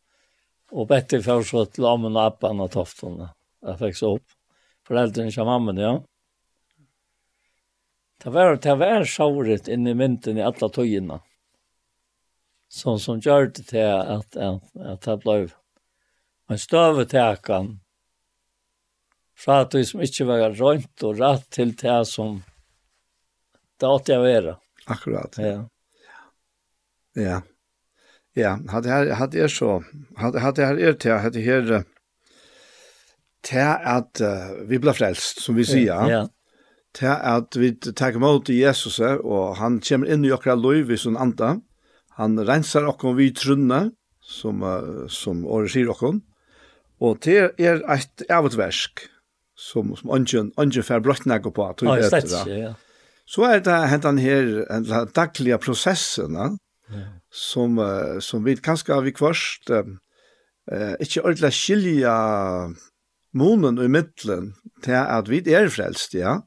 [0.72, 3.32] og bette fyrir så til ammen og appen og toftene.
[3.64, 4.26] Jeg fikk så opp.
[4.84, 5.94] Foreldrene tja mammen, ja.
[5.98, 6.13] Mm.
[8.24, 11.18] Det var, det var sjåret inn i mynten i alle tøyene.
[12.72, 15.36] Sånn som gjør det til at, at, at det ble
[16.48, 17.68] en støvetekan
[19.36, 22.40] fra at vi som ikke var rønt og rett til det som
[23.80, 24.56] det åtte jeg være.
[24.86, 25.38] Akkurat.
[25.38, 25.58] Ja.
[27.14, 27.42] Ja.
[28.36, 29.84] Ja, hade här hade är så
[30.16, 31.84] hade hade här är till hade här
[33.40, 36.10] till att uh, vi blir frälst som vi säger.
[36.10, 36.28] Ja
[36.94, 40.98] til at vi tar imot i Jesus og han kommer inn i okra liv i
[41.00, 41.56] sin anda.
[42.18, 43.88] Han renser okkom vi trunne,
[44.24, 44.62] som,
[45.10, 46.22] som året sier okkom.
[47.02, 49.08] Og det er et avutversk
[49.58, 51.66] som, som ungen, ungen fer brøttene går på.
[51.86, 52.72] Ah, ja, slett, ja.
[53.26, 57.04] Så er det hentan her, den daglige prosessen, ja.
[57.32, 57.78] som,
[58.20, 62.16] som vi kanskje vi kvørst, eh, ikke ordentlig skilja
[63.34, 64.52] månen i middelen
[64.84, 66.42] til at vi er frelst, ja.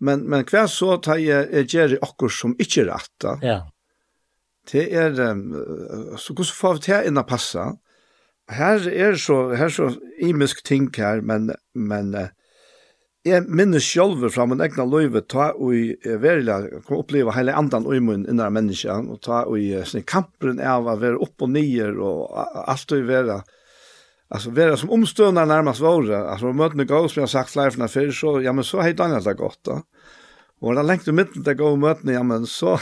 [0.00, 3.60] Men, men hva så tar jeg, jeg gjør akkur som ikke er rett Ja.
[4.70, 5.16] Det er,
[6.20, 7.62] så hvordan får vi til inn å passe?
[8.50, 9.88] Her er så, her er så
[10.22, 12.12] imisk ting her, men, men
[13.26, 17.96] jeg minnes selv fra min egna løyve, ta og verilig, kan oppleve hele andan og
[17.98, 22.30] imun innan menneskene, og ta og sånn, kampen av å være opp og nyer, og
[22.64, 23.40] alt og være,
[24.30, 26.30] Alltså vara som omstående närmast våra.
[26.30, 29.24] Alltså mötna går som jag sagt live från för så ja men så har annat
[29.24, 29.82] det gott då.
[30.60, 32.80] Och där längt i mitten där går mötna ja men så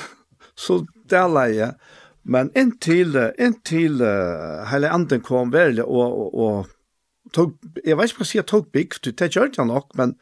[0.54, 1.74] så där jag.
[2.22, 4.00] Men en till en till
[4.70, 6.66] hela anden kom väl och och, och
[7.32, 10.14] tog jeg vet inte precis tog big till det gjorde han nok, men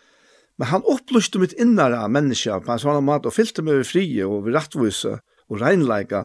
[0.58, 4.24] men han opplyste mitt innere människa på en sånn mat och fyllde meg med frie
[4.24, 6.24] och rättvisa och renlägga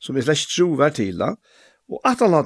[0.00, 2.44] som är släkt tro var till och att han har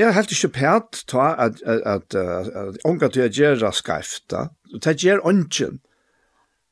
[0.00, 4.46] Jeg helt ikke pæt ta at, at, at, at unga til å gjøre skrefta.
[4.72, 5.80] Det gjør ånden.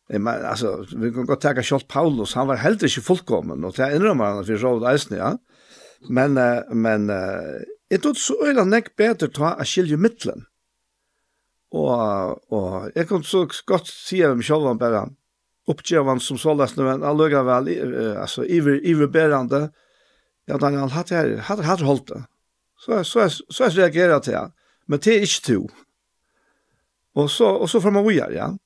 [0.08, 3.90] Men, altså, vi kan godt tenke Kjolt Paulus, han var helt ikke fullkommen, og det
[3.92, 5.34] innrømmer han for råd eisen, ja.
[6.08, 6.38] Men,
[6.72, 7.10] men
[7.90, 10.46] jeg tror så øyla nek bedre ta å skilje mittlen.
[11.76, 15.04] Og, og jeg kan så godt si av meg selv om bare
[15.68, 17.68] oppgjøven som så løsne, men han lukket vel,
[18.16, 19.66] altså, iver, iverberende,
[20.48, 22.22] ja, han hadde, hadde, hatt holdt det.
[22.78, 24.52] Så så så jag reagerar till han.
[24.86, 25.68] Men det är inte to.
[27.14, 28.58] Och så och så får man göra, ja.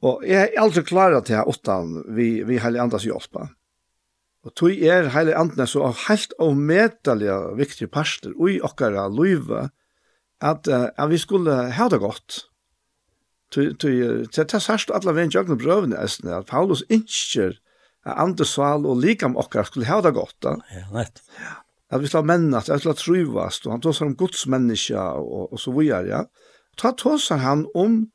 [0.00, 3.48] Och jag är aldrig klar till att åttan vi vi har andras hjälpa.
[4.42, 9.08] Och tog är hela andra så av helt och medaliga viktiga parter och i ochkara
[9.08, 9.70] löva
[10.40, 12.46] at, att vi skulle ha det gott.
[13.52, 13.90] Tog tog
[14.36, 17.58] det tas hast alla vem jag brövne är at Paulus innskjer
[18.04, 20.36] at andre sval och likam okkara skulle ha det gott.
[20.42, 20.58] Ja,
[20.92, 21.22] rätt.
[21.38, 25.12] Ja at vi ska männas, att vi ska trivas, och han tar om Guds människa
[25.12, 26.08] och, och så vidare.
[26.08, 26.26] Ja.
[26.76, 28.10] Ta tar han om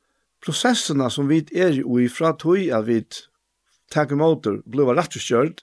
[0.46, 3.06] processerna som vi är i fra tog at vi
[3.92, 5.62] tar emot och blir rättskört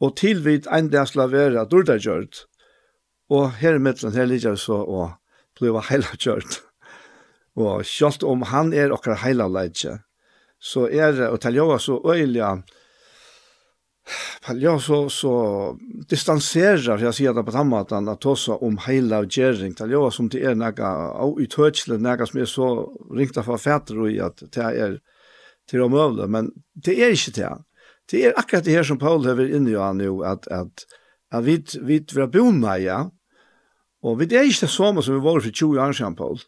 [0.00, 2.46] och till vi en del være dårlig dårdarkört.
[3.28, 5.10] Och her i midten, her ligger så och
[5.58, 6.62] blir hela kört.
[7.54, 9.98] Och selv om han är och hela leitje,
[10.58, 12.62] så är det att ta så øyelig,
[14.54, 15.32] Ja, så, så
[16.08, 20.12] distanserar jag säger det på samma att at att tossa om hela gering till jag
[20.12, 20.86] som det er noe
[21.24, 22.68] av uthörsle noe som er så
[23.14, 24.98] ringt av fätter i at det er
[25.70, 27.58] till de övla men det är inte det.
[28.10, 30.86] Det är akkurat det här som Paul har inne i han jo, att att
[31.30, 33.10] at vi vi vi bona ja.
[34.02, 36.40] Och vi det är inte samma som vi var för 20 år siden, Paul.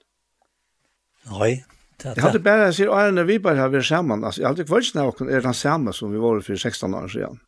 [1.30, 1.66] Nej.
[2.04, 4.86] Jag hade bara sig Arne vi bare har vært sammen, altså, alltså jag ikke vært
[4.88, 7.40] snart är den samma som vi var för 16 år siden.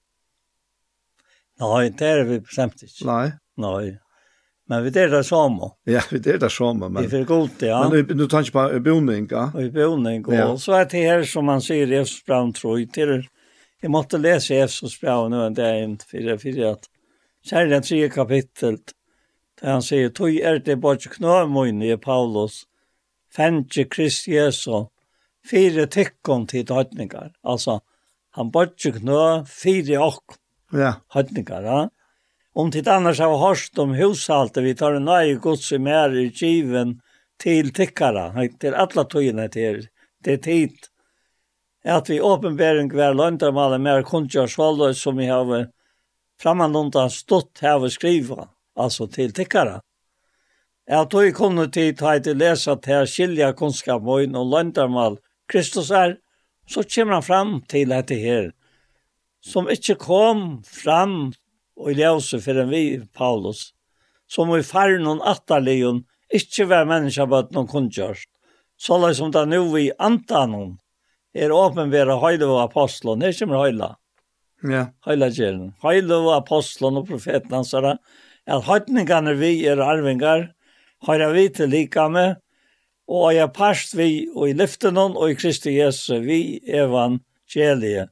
[1.62, 3.06] Nei, det er vi bestemt ikke.
[3.06, 3.32] Nej.
[3.56, 3.98] Nej.
[4.68, 5.70] Men vi det samme.
[5.84, 6.88] Ja, vi det samme.
[6.88, 7.08] men.
[7.08, 7.88] Det är gott ja.
[7.88, 9.52] Men nu, nu tar jag på boning, ja.
[9.54, 10.58] Och boning och ja.
[10.58, 13.28] så er det här som man ser i Brown Troy till.
[13.80, 16.88] Jag måste läsa i Efsos Braun nu en dag in för för att
[17.50, 18.78] den tredje kapitel
[19.60, 22.62] där han säger tog er det bara knö i Paulus
[23.36, 24.86] fengt Krist Jesu
[25.50, 27.32] fyra tecken till hedningar.
[27.42, 27.80] Alltså
[28.30, 30.22] han bara knö fyra och
[30.72, 30.94] ja.
[31.14, 31.90] høytningar.
[32.54, 36.28] Om tid annars har hørst om hushalte, vi tar en nøye gods i mer i
[36.30, 36.98] kiven
[37.40, 38.30] til tikkara,
[38.60, 39.86] til alla tøyene til,
[40.24, 40.74] til tid.
[41.84, 45.70] At vi åpenbering hver løndermale mer kundgjørsvalg som vi har
[46.42, 49.80] framandundan stått her skriva, altså til tikkara.
[50.86, 55.18] At tog i kunne tid ta til lesa til skilja kunnskap og løndermal
[55.48, 56.18] Kristus er,
[56.66, 58.50] så kommer han fram til dette her
[59.42, 61.32] som ikke kom fram
[61.78, 62.84] og i ljøse for en vi,
[63.16, 63.72] Paulus,
[64.30, 68.28] som i faren og atterligen ikke var mennesker på at noen kundkjørst.
[68.78, 70.76] Så la som det nå vi antanen
[71.34, 73.90] er åpenbære høyde og apostlen, det kommer høyla.
[74.68, 74.86] Ja.
[75.06, 75.72] Høyde gjerne.
[75.82, 80.48] Høyde og apostlen og profeten hans er at høytningene vi er arvingar,
[81.06, 82.38] høyre vi til lika med,
[83.10, 88.08] og jeg parst vi og i lyften og i Kristi Jesu, vi evangelie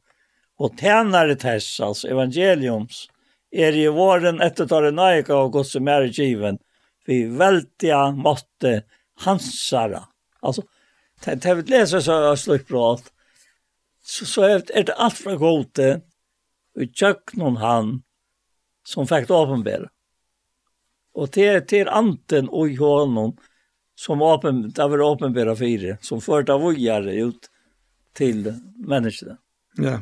[0.60, 3.08] och tjänare tess, altså evangeliums,
[3.50, 6.58] är i våren efter tar naika och Guds som är given.
[7.06, 8.82] Vi veldiga måste
[9.16, 10.02] hansara.
[10.40, 10.62] Alltså,
[11.24, 13.12] det vi läser så har jag alt,
[14.02, 16.00] Så, så er det alt fra gode
[16.74, 18.02] vi tjøk noen han
[18.84, 19.88] som faktiskt åpenbære.
[21.14, 23.36] Och det til anten och i hånden,
[23.94, 27.50] som åpen, det var åpenbære fyra, som förta vojare ut
[28.14, 29.36] till menneskene.
[29.76, 29.84] Ja.
[29.84, 30.00] Yeah.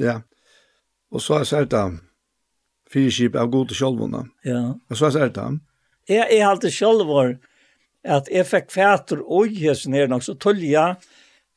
[0.00, 0.20] Ja.
[1.14, 2.00] Og så er sært han.
[2.90, 4.30] Fyre skip av gode til.
[4.44, 4.74] Ja.
[4.90, 5.60] Og så er sært han.
[6.08, 7.36] Jeg er alltid sjølvår
[8.04, 10.96] at jeg fikk fæter og hesen her nok, så tullja,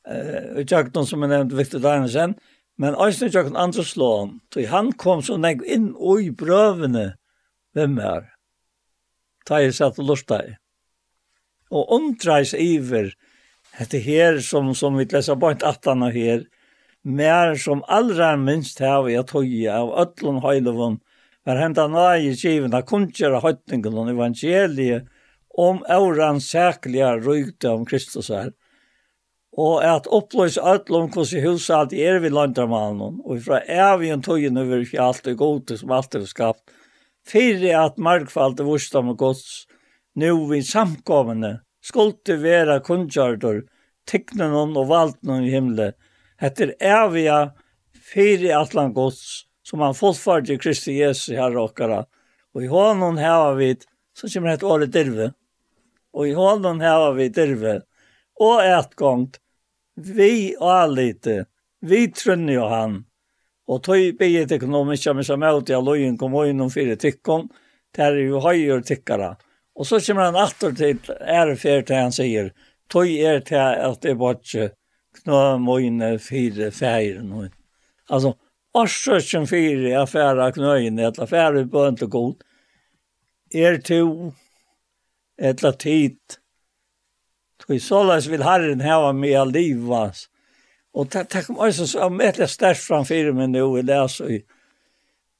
[0.08, 2.38] eh, noen som jeg nevnte, Victor Deinesen,
[2.78, 6.30] men også Øystein Jagdon andre slå han, så han kom så nek inn og i
[6.30, 7.16] brøvene,
[7.74, 8.30] hvem er?
[9.46, 10.54] Ta jeg satt og lortet i.
[11.70, 13.12] Og omdreis iver,
[13.76, 16.46] hette her som, som vi leser bare ikke at han her,
[17.04, 21.00] mer som allra minst här vi tog i av öllon hejlovon
[21.44, 25.06] var hända nöje givna kunjer høytningen og evangeliet
[25.58, 28.52] om auran sækliga rykte om Kristus här.
[29.58, 34.84] Og at oppløse ødlom hvordan huset alt er vi landarmannen, og fra evigen tøyen over
[35.02, 36.62] alt og gode som alt er skapt,
[37.26, 39.66] fyrir at markfaldet vursdom og gods,
[40.14, 43.64] nu vi samkommende, skulle være kundgjørter,
[44.06, 45.96] teknen og valten i himmelen,
[46.40, 47.50] etter eviga
[48.14, 52.06] fyra atlan gods som han fortfarande i Kristi Jesu här råkara.
[52.54, 53.76] Och i honom här vi
[54.14, 55.32] så kommer ett året dirve.
[56.12, 57.80] Och i honom här vi dirve.
[58.40, 59.36] Och ett gongt,
[59.96, 61.46] vi och lite
[61.80, 63.04] vi trunner jo han.
[63.68, 67.48] Og tog bygget ekonomisk kommer som ut i allojen kom inn om fire tykkon,
[67.96, 69.34] der er jo høyere tykkere.
[69.76, 72.50] Og så kommer han atter til ærefjer til han sier,
[72.88, 74.70] tog er til at det var ikke
[75.22, 77.50] knå mojne fire feir hon.
[78.08, 78.34] Alltså
[78.78, 82.34] Arsøkjen fire er færa knøyene, etla færa bønt og god.
[83.54, 84.32] Er to,
[85.38, 86.18] etla tid.
[87.58, 90.28] Tui såleis vil Herren heva mea livas.
[90.94, 94.42] Og det takk om oss som sterkt størst framfyrir min nu i les i.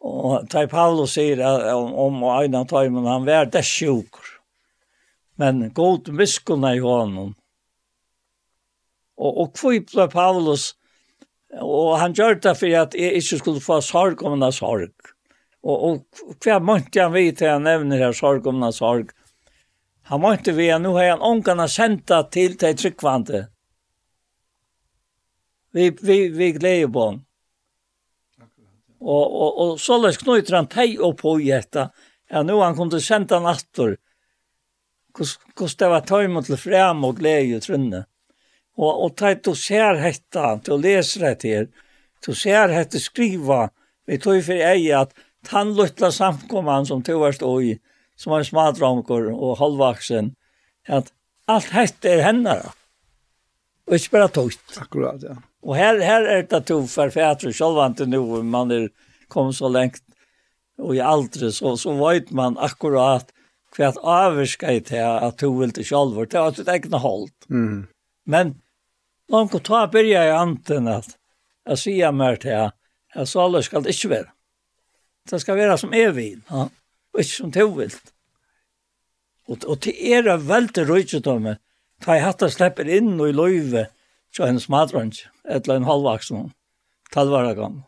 [0.01, 4.39] Og Tai Paulus sier at om, om og Einar Tøymen, han vær det sjukur.
[5.39, 7.35] Men god miskunna i honom.
[9.19, 10.73] Og, og kvipla Paulus,
[11.59, 14.93] og han gjør det for at jeg ikke skulle få sorg om en sorg.
[15.67, 19.11] Og, og hva måtte han vite til han nevner her sorg om en sorg?
[20.09, 23.47] Han måtte vi at nå har han ångene sendt det til de tryggvante.
[25.77, 27.25] Vi, vi, vi gleder på han.
[28.99, 31.91] Og, og, og så løs knyter han teg opp på hjetta.
[32.31, 33.99] Ja, nå han kunne senda han atter.
[35.19, 38.09] Hvordan det var tøymet til frem og glede i trunnet.
[38.79, 41.69] Og, og ta du ser hetta, du leser det her,
[42.25, 43.69] du ser hetta skriva,
[44.07, 45.15] vi tog for ei at
[45.51, 47.75] han luttla samkomman som to var stå i,
[48.19, 50.33] som var smadramkor og halvvaksen,
[50.87, 51.11] at
[51.51, 52.73] alt hetta er hennara.
[53.89, 54.79] Og ikke bare tøyt.
[54.81, 55.39] Akkurat, ja.
[55.65, 58.89] Og her, her er det to forfætre, sjølvante nå, man er
[59.33, 60.05] kommet så lengt,
[60.79, 63.33] og i aldri, så, så vet man akkurat
[63.77, 67.33] hva at avvirka i det at du vil til sjølver, det var sitt egne hold.
[67.51, 67.89] Mm.
[68.29, 68.55] Men
[69.29, 71.09] Långt och ta börjar i anten att
[71.65, 72.73] jag säger mer till jag.
[73.15, 74.33] Jag sa alla ska det inte vara.
[75.31, 76.41] Det ska vara som är vill.
[76.49, 76.71] Ja.
[77.13, 78.13] Och inte som tovilt.
[79.47, 81.57] Och, och till era väldigt röjtjut om mig.
[82.01, 83.89] Ta i hatt hatta släpper in och i löjve.
[84.37, 85.27] Så hennes matrönts.
[85.49, 86.51] Eller en halvvaksen.
[87.11, 87.83] Talvara gång.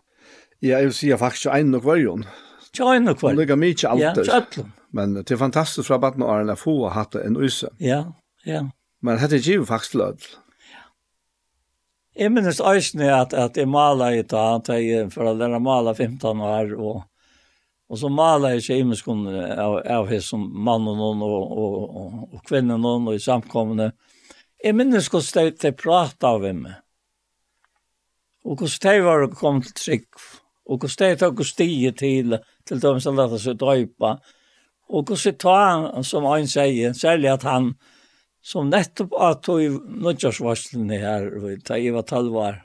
[0.59, 2.27] Ja, jag vill säga faktiskt en och varjon.
[2.73, 3.37] Ja, en och varjon.
[3.37, 4.25] Hon ligger mycket alltid.
[4.27, 7.71] Ja, så Men det är fantastiskt för att barnen har en få hatt en use.
[7.79, 8.13] Ja,
[8.45, 8.71] ja.
[9.01, 10.39] Men det är ju faktiskt lödligt.
[12.19, 15.95] Jeg minnes eisene at, at jeg maler i dag, at jeg for å lære maler
[15.95, 17.05] 15 år, og,
[17.91, 21.77] og så maler jeg ikke imenskunn av, av henne som mann og noen, og, og,
[22.03, 23.93] og, og kvinne noen, og i samkommende.
[24.61, 26.75] Jeg minnes hvordan de, de pratet av henne,
[28.45, 30.27] og hvordan de var kommet til trygg,
[30.67, 34.17] og hvordan de tok stige til, til dem som lette seg drøypa,
[34.91, 37.77] og hvordan de tar, som han sier, særlig at han,
[38.43, 41.29] som nettopp at tog nødgjørsvarslene her,
[41.67, 42.63] da jeg var talvar,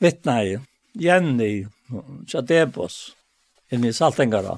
[0.00, 0.56] vittnei,
[0.96, 1.66] Jenny,
[2.28, 3.14] Tjadebos,
[3.72, 4.56] inne i Saltengara.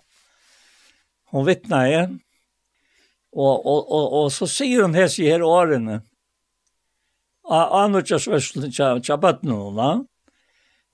[1.35, 1.91] Hun vittnei,
[3.35, 6.01] og, og, og, og så sier hun hese her årene,
[7.49, 8.71] av nødgjørsvarslene
[9.03, 9.91] Tjabadnona,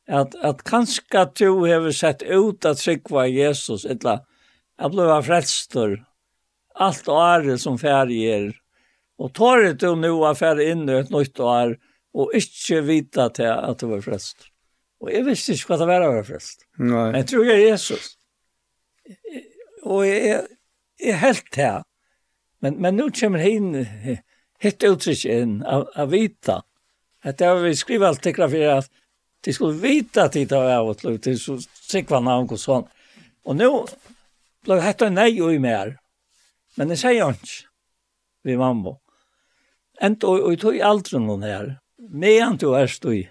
[0.06, 4.22] at, at kanskje du har sett ut at sikva Jesus, eller
[4.78, 5.96] jeg ble frelstor,
[6.74, 8.56] allt år som färger.
[9.18, 11.78] Och tar det du nu att färg in ett nytt år
[12.12, 14.36] och inte vita till att det var frälst.
[15.00, 16.66] Och jag visste inte vad det var var frälst.
[16.76, 16.88] Nej.
[16.88, 18.14] Men jag tror jag är Jesus.
[19.82, 20.46] Och jag är,
[20.98, 21.82] jag är helt här.
[22.58, 23.86] Men, men nu kommer jag in
[24.58, 26.62] hitt uttryck in av, av vita.
[27.22, 28.90] Att jag vill skriva allt det för att
[29.40, 31.40] de skulle vita att det var av och till.
[31.40, 32.86] Så sikva namn och sånt.
[33.44, 33.68] Och nu
[34.64, 35.98] blev det här nej och i mer.
[36.78, 37.70] Men det sier han ikke
[38.44, 38.96] vi mamma.
[40.04, 41.70] Ent og, og jeg tog aldri noen her.
[42.10, 43.22] Medan du er stod i,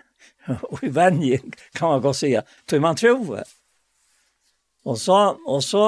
[0.48, 3.38] og i venjen, kan man godt sige, tog man tro.
[4.84, 5.84] Og så, og så,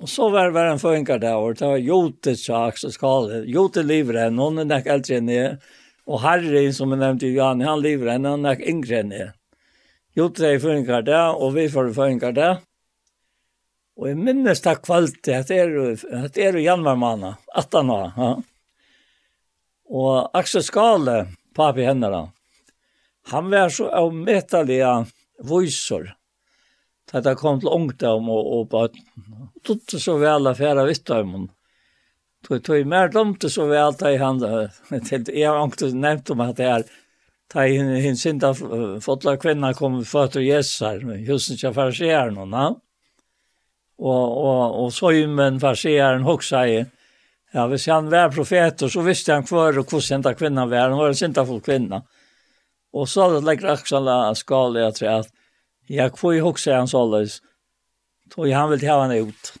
[0.00, 3.42] og så var det en føringer der, og det var Jote Sjaks og Skale.
[3.50, 5.58] Jote lever henne, hun er nok eldre enn jeg.
[6.10, 9.32] Og Harry, som jeg nevnte, Johan, han lever henne, han er nok yngre enn jeg.
[10.16, 12.62] Jote er føringer der, og vi får føringer der.
[14.00, 17.90] Og jeg minnes det kvalitet, at det er jo, at det er jo januarmanna, 18
[17.92, 18.06] år.
[18.16, 18.30] Ja.
[19.90, 21.16] Og Axel Skale,
[21.56, 22.22] papi henne da,
[23.28, 24.94] han var så av metallige
[25.44, 26.14] voiser.
[27.12, 28.88] da det kom til ungdom og, og bare
[29.66, 31.48] tog så vel av affæra vittdømmen.
[32.46, 34.40] Tog, tog mer dømte så vel da han,
[35.04, 36.86] til jeg har ikke nevnt om at det er,
[37.52, 42.56] da hinn sinda fotla kvinna kom føtter Jesus her, husen ikke affæra seg her noen,
[42.56, 42.70] ja
[44.00, 46.80] og, og, og så ju men farseren hoxa i
[47.52, 50.92] Ja, hvis han var profeter, så visste han hver og hvordan denne kvinna var.
[50.92, 52.04] Han var en sintafull kvinna.
[52.94, 55.32] Og så hadde legger Aksala jeg tror at
[55.90, 57.40] ja, hvor jeg husker han så løs.
[58.36, 59.52] Han vil ta han ut.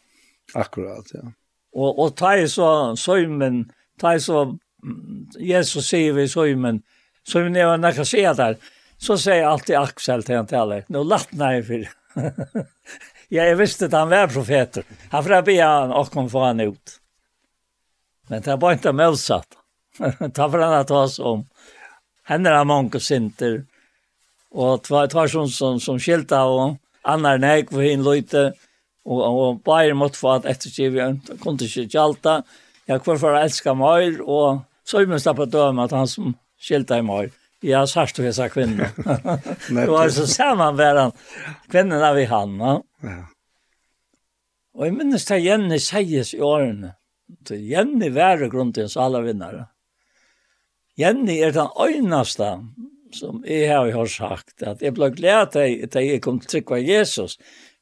[0.54, 1.26] Akkurat, ja.
[1.74, 3.64] Og, og ta i så søymen,
[3.98, 4.44] ta i så,
[5.38, 6.82] Jesus sier vi søymen,
[7.26, 8.58] søymen er var nekka sier der,
[8.98, 11.86] så sier alltid Aksel til han til alle, nå latt nei for
[13.30, 14.86] Ja, jeg visste at han var profeter.
[15.12, 16.96] Han får be han og kom få han ut.
[18.30, 19.58] Men det var ikke motsatt.
[20.34, 21.44] Ta for han at oss om.
[22.30, 23.62] Henne er mange sinter.
[24.50, 26.80] Og det var som, som, som skilte av henne.
[27.06, 28.50] Anna er nek for henne løyte.
[29.06, 31.22] Og, og bare måtte få at ettergivet.
[31.30, 32.40] Han kunne ikke gjalta.
[32.90, 34.18] Jeg kvar for å elske meg.
[34.26, 37.34] Og så er vi stedet på døme at han som skilte av meg.
[37.62, 38.88] Ja, sørst du vissa kvinna.
[39.68, 41.16] det var så sammanvärande
[41.68, 42.56] kvinnorna vi hann.
[42.58, 42.82] No?
[43.04, 43.18] Ja.
[44.74, 46.94] Og jeg minnes til Jenny sies i årene.
[47.46, 49.66] Til Jenny være grunnens alle vinnare.
[50.98, 52.48] Jenny er den øyneste
[53.12, 56.76] som jeg har jo sagt, at jeg ble glad til at jeg kom til trykk
[56.76, 57.36] av Jesus,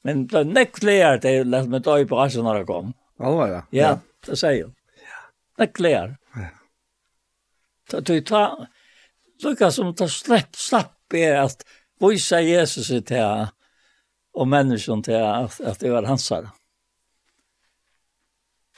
[0.05, 2.95] men ble nekk glad til at jeg lette meg døy på Asen når jeg kom.
[3.21, 3.61] Alva, ja.
[3.75, 3.91] Ja,
[4.27, 4.71] det sier jeg.
[5.61, 6.17] Nekk glad.
[6.39, 6.49] Ja.
[7.91, 8.69] Så du tar
[9.45, 11.65] lukka som ta slepp, slapp er at
[12.03, 13.25] vise Jesus i det
[14.39, 16.49] og menneskene til at, at det var hans her.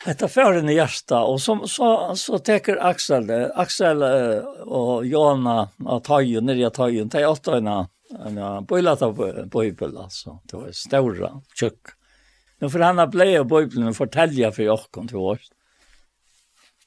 [0.08, 3.40] Etta fører i hjärsta, og så, så, så teker Axel det.
[3.60, 7.74] Axel og Jona av Tøyen, nere av Tøyen, de åtte øyne,
[8.08, 9.12] ja, bøylet av
[9.52, 10.38] bøybel, altså.
[10.48, 11.92] Det var større, tjukk.
[12.60, 15.44] Nå for han har blei av bøybelen og fortelja for jokken til oss.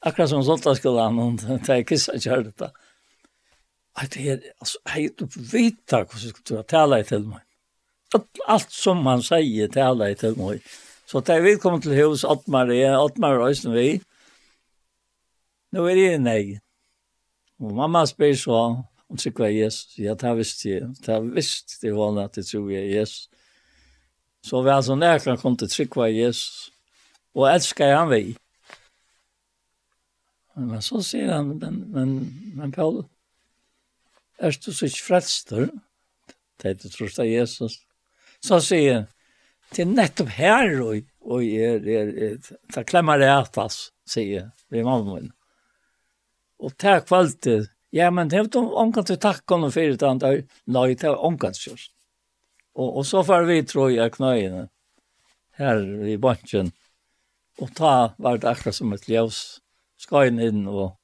[0.03, 2.71] Akkurat som sånt skulle han, de kisset kjørte det
[3.95, 5.09] at jeg, altså, jeg
[5.51, 7.43] vet ikke hvordan jeg skulle tale til meg.
[8.47, 10.63] Alt som han sier, tale til meg.
[11.09, 14.01] Så da vi kom til hos Ottmar, Ottmar Røysen vi,
[15.73, 16.59] nå er det en egen.
[17.61, 18.59] Og mamma spør så,
[19.09, 19.97] om det var Jesus.
[19.97, 20.89] Ja, det visste jeg.
[21.05, 23.29] Det visste jeg henne at det tror jeg Jesus.
[24.43, 26.71] Så vi altså nærkene kom til trygg var Jesus.
[27.35, 28.35] Og elsker han vi.
[30.55, 32.09] Men så sier han, men, men,
[32.55, 33.03] men Paul,
[34.43, 35.69] er du så ikke frelster,
[36.61, 37.79] det er du trost av Jesus,
[38.43, 39.09] så sier han,
[39.73, 45.17] til nettopp her, og, og er, er, er, ta klemmer det atas, sier vi mamma
[45.17, 45.31] min.
[46.61, 49.97] Og ta kvalitet, ja, men det er jo omkant til takk om det fyrir,
[50.69, 51.91] nei, det er omkant kjørst.
[52.77, 54.67] Og, og så får vi tro i knøyene,
[55.59, 56.71] her i bansjen,
[57.61, 59.41] og ta var det akkurat som et ljøs,
[60.01, 60.95] skal inn inn og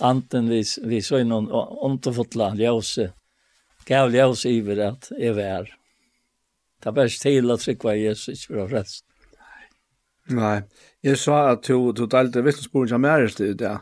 [0.00, 3.10] anten vi, vi så innan underfotla ljøse,
[3.88, 5.70] gav ljøse iver at jeg var.
[6.82, 9.04] Det er bare til at trykva Jesus for å frelst.
[10.32, 10.62] Nei,
[11.02, 13.74] jeg sa at du, du delte vittnesbordet som er i det.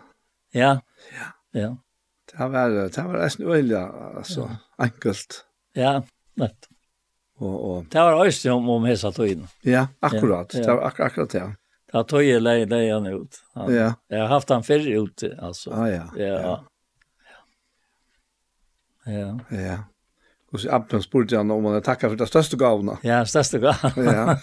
[0.57, 0.73] Ja,
[1.13, 1.29] ja.
[1.57, 1.71] ja.
[2.31, 4.59] Det var, det var nesten øyelig, altså, ja.
[4.87, 5.41] enkelt.
[5.77, 5.95] Ja,
[6.41, 6.69] nett.
[7.41, 7.87] Og, og...
[7.93, 9.49] Det var også om, om hesa tøyene.
[9.65, 10.55] Ja, akkurat.
[10.55, 10.67] Ja, ja.
[10.67, 11.43] Det var ak akkurat det.
[11.45, 11.51] Ja.
[11.93, 13.41] Ja, tog jag leie leie han ut.
[13.55, 13.93] Han, ja.
[14.09, 15.73] Jeg har haft han förr ute, altså.
[15.75, 16.27] Ah, ja, ja.
[16.27, 16.59] Ja.
[19.07, 19.13] Ja.
[19.13, 19.61] Ja.
[19.61, 19.79] ja.
[20.53, 22.97] Och så Abdon spurte han om han er takket for det største gavene.
[23.07, 24.11] Ja, største gåvorna.
[24.17, 24.35] ja.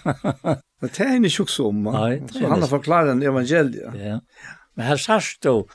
[0.79, 1.81] Men det er han ikke også om.
[1.91, 3.91] Nei, det er så han har forklaret en evangelia.
[3.99, 4.19] Ja.
[4.77, 5.65] Men her sørst du,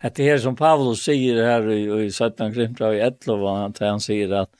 [0.00, 4.00] at det her som Paulus sier her i, i 17 Grimtra i 11, at han
[4.00, 4.52] sier at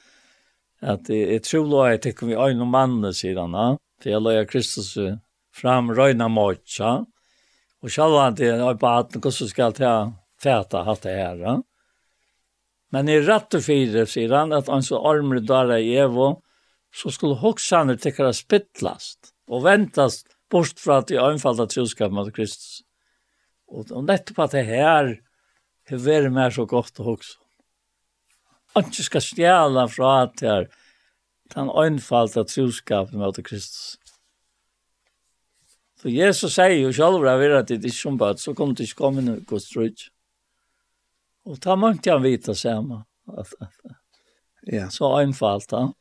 [0.84, 3.76] at jeg det är trolöjt, jeg kommer vi øyne och sier han, ja?
[4.02, 4.96] for jeg löjer Kristus
[5.54, 7.04] fram røyna måtja,
[7.84, 9.94] og sjálva til er på at hvordan skal ta
[10.40, 11.40] fæta hatt det her.
[11.42, 11.54] Ja?
[12.94, 16.38] Men i rett og fire sier han at han så armer der i evo,
[16.94, 22.84] så skulle hoksane tekkara spittlast og ventast bort fra at de anfalda troskap mot Kristus.
[23.66, 25.10] Og, og nettopp at det her
[25.90, 27.40] har vært mer så godt å hoksa.
[28.74, 30.70] Han ikke skal stjæla fra at det er
[31.54, 33.98] den anfalda troskap mot Kristus.
[36.04, 38.76] Så Jesus sier jo selv at vi er at det er som bad, så kommer
[38.76, 40.02] det ikke komme noe god strøk.
[41.48, 43.06] Og da måtte han vite samme.
[44.68, 44.90] Ja.
[44.92, 45.94] Så einfalt han.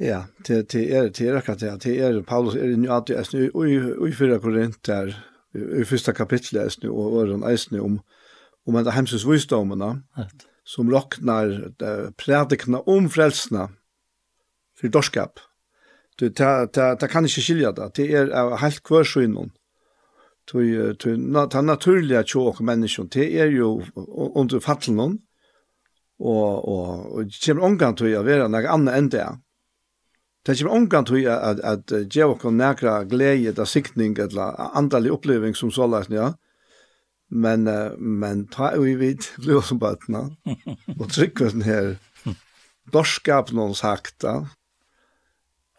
[0.00, 1.74] Ja, til til er til er akkurat det.
[1.84, 3.64] Til er Paulus er jo at jeg snu
[4.08, 5.12] i fyra korint der,
[5.52, 8.00] i første kapittel er snu og øren er snu om
[8.66, 10.02] om en hemsens visdommene
[10.64, 11.52] som roknar
[12.16, 13.68] predikna om frelsna
[14.80, 15.40] for dorskap.
[16.20, 17.86] Du, ta, ta, ta kan ikke skilja det.
[17.96, 19.54] Det er av helt hver synen.
[20.50, 20.60] Du,
[20.92, 25.20] du, na, ta naturliga tjåk mennesken, det er jo under fattelen,
[26.20, 29.28] og, og, og det kommer omgang til å være noe annet enn det.
[30.44, 35.14] Det kommer omgang til at, at, at gjør oss nægra glede, da siktning, eller andalig
[35.14, 36.30] oppleving som så løsning, ja.
[37.30, 40.24] Men, men ta jo i vidt blodsombøtene,
[40.98, 41.92] og trykker den her,
[42.90, 44.40] dorskapen hans hakta,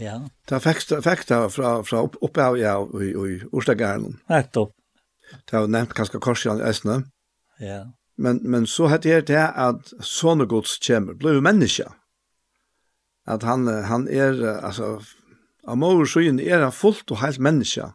[0.00, 0.20] Ja.
[0.48, 4.20] Det fikk fikk det fra fra opp opp av ja i i Ostagarden.
[4.28, 4.72] Nettopp.
[5.50, 7.02] Det har nevnt kanskje Korsian äsna.
[7.58, 7.92] Ja.
[8.16, 11.92] Men men så hade det det att såna Guds kämmer blev människa.
[13.26, 15.02] Att han han är alltså
[15.66, 17.92] mor skyen är han fullt och helt människa.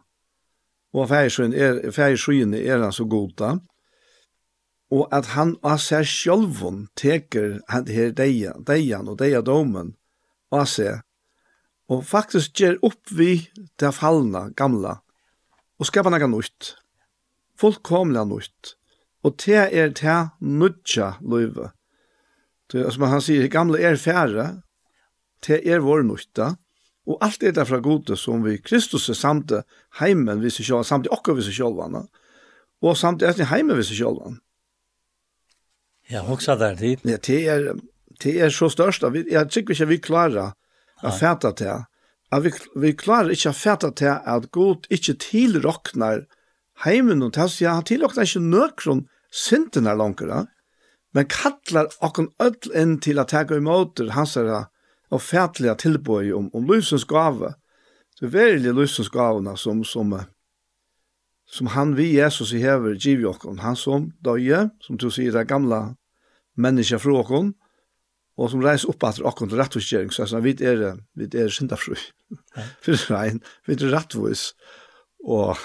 [0.92, 3.60] Och färgsjön är färgsjön är han så goda.
[4.90, 9.94] Och att han av seg sjølven teker han her dejan, dejan och deja domen.
[10.50, 11.00] av säger
[11.88, 13.48] og faktisk ger opp vi
[13.80, 14.98] det fallna, gamla,
[15.78, 16.74] og skapa noe nytt.
[17.58, 18.74] Fullkomlega nytt.
[19.26, 21.72] Og det er det nødja løyve.
[22.68, 24.48] Det, som han sier, gamla er færre,
[25.46, 26.52] det er vår nytta,
[27.08, 29.54] og alt er derfra gode som vi Kristus er samt
[30.00, 31.72] heimen vi seg sjálvan, samt hvis vi seg
[32.84, 34.36] og samt er heimen vi seg.
[36.08, 37.00] Ja, hoksa der tid.
[37.04, 37.72] Ja, det er,
[38.22, 40.52] det er så størst, jeg tykker ikke vi klarer
[41.02, 41.84] å fæta til.
[42.32, 46.26] At vi, vi klarer ikke å fæta til at Gud ikke tilrokner
[46.84, 50.46] heimen og til, ja, han tilrokner ikke nøkron synden langere,
[51.16, 54.68] men kallar okken ødel inn til at tega imot hans er
[55.10, 57.54] og fætlige tilbøy om, om lysens gave.
[58.18, 60.12] Det er verilig lysens gavene som, som,
[61.46, 65.46] som han vi Jesus i hever giv okken, han som døye, som du sier det
[65.48, 65.94] gamla
[66.60, 67.54] menneska fra okken,
[68.38, 70.84] og som reis opp at akkurat rettvisgjering, så jeg vet er,
[71.18, 71.98] vet er syndafru,
[72.84, 74.52] for rein, vet er rettvis,
[75.26, 75.58] og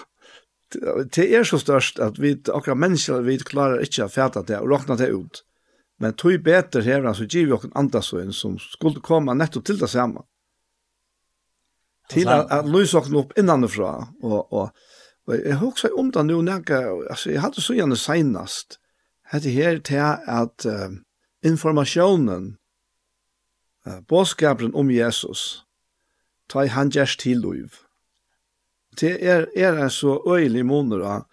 [1.13, 4.71] det er så størst at vi akkurat mennesker, vi klarer ikke å fæta det og
[4.71, 5.43] råkna det ut,
[6.01, 9.91] men tog beter her så giv vi okkur andasøyen som skulle komme nettopp til det
[9.93, 10.25] samme,
[12.09, 13.93] til at, at løse okkur opp innanifra,
[14.25, 14.73] og, og,
[15.29, 18.79] og jeg husker om det nå, altså, jeg hadde så gjerne senast,
[19.29, 20.89] hette her til at uh,
[21.45, 22.55] informasjonen
[24.07, 25.65] Båskaperen om Jesus,
[26.47, 27.79] ta i han gjerst til liv.
[28.99, 31.25] Det er, er en så øyelig måneder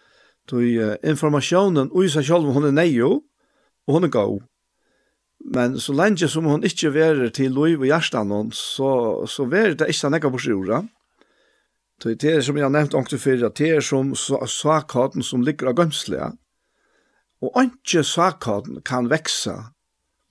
[0.50, 3.20] da uh, informasjonen og i seg selv, hun er neio,
[3.86, 4.40] og hun er gav.
[5.40, 8.90] Men så lenge som hun ikke verer til liv og hjertan hans, så,
[9.30, 10.82] så verer det ikke nekka på sjorda.
[12.00, 15.44] Tog det er som jeg har nevnt ångte fyrir, at det er som sakhaten som
[15.44, 16.32] ligger av gømslige.
[17.44, 19.72] Og ikke sakhaten kan veksa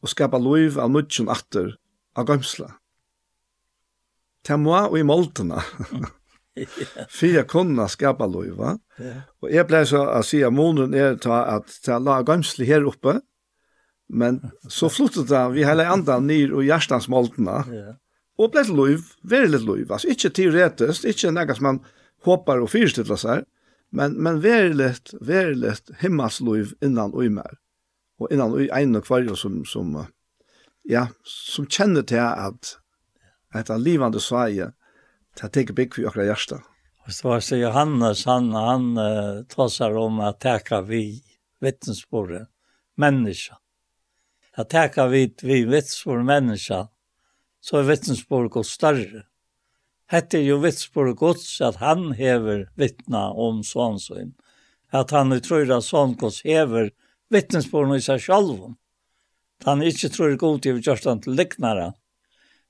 [0.01, 1.75] og skapa liv av nudgen atter,
[2.19, 2.69] av gømsla.
[4.45, 5.63] Ta må og i moltena.
[7.19, 8.75] Fyra kunna skapa loiva.
[8.99, 9.23] Yeah.
[9.43, 12.87] Og jeg blei så å si at månen er ta at ta la gømsli her
[12.89, 13.19] oppe,
[14.09, 17.61] men så flottet det vi hele andan nyr og hjertans moltena.
[17.69, 17.95] Yeah.
[18.39, 21.81] Og blei loiv, veri litt loiv, altså ikke teoretisk, ikke nekka som man
[22.27, 23.43] håper og fyrstilla seg,
[23.95, 27.59] men, men veri litt, veri litt himmelsloiv innan og i mer,
[28.21, 29.91] og innan og i en og kvarjo som, som
[30.89, 32.75] ja, som kjenner til at
[33.53, 34.71] at han livende svaje
[35.37, 36.59] til at teke bygg for akkurat hjärsta.
[37.05, 41.21] Og så var det Johannes, han, han uh, trossar om at teka vi
[41.61, 42.47] vittnesbordet,
[42.97, 43.57] menneska.
[44.57, 46.83] At teka vi, vi vittnesbordet menneska,
[47.61, 49.23] så er vittnesbordet gått større.
[50.09, 54.35] Hette jo vittnesbordet gått at han hever vittna om sånn sånn.
[54.93, 56.91] At han utrøyra sånn gått hever
[57.33, 58.77] vittnesbordet i seg sjálfum
[59.65, 61.91] han ikke tror god til gjørst han til liknare.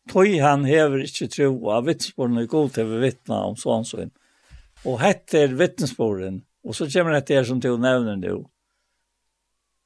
[0.10, 4.14] Tøy han hever ikke tro av vittnesporene god til vittna om sånn sånn.
[4.88, 8.38] Og hette er vittnesporen, og så kommer det her som til å nevne nå.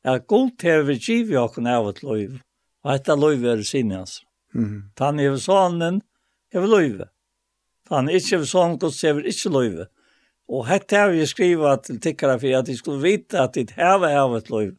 [0.08, 2.38] At god til vi giver jo akkurat av et løyv,
[2.84, 4.22] og hette løyv er sinne hans.
[4.54, 4.94] Mm.
[5.00, 6.00] Han hever sånn,
[6.54, 7.10] hever løyve.
[7.92, 9.90] Han ikke hever sånn god hever ikke løyve.
[10.54, 14.16] Og hette har vi skrivet til tikkere for at de skulle vite at de hever
[14.20, 14.76] av et løyv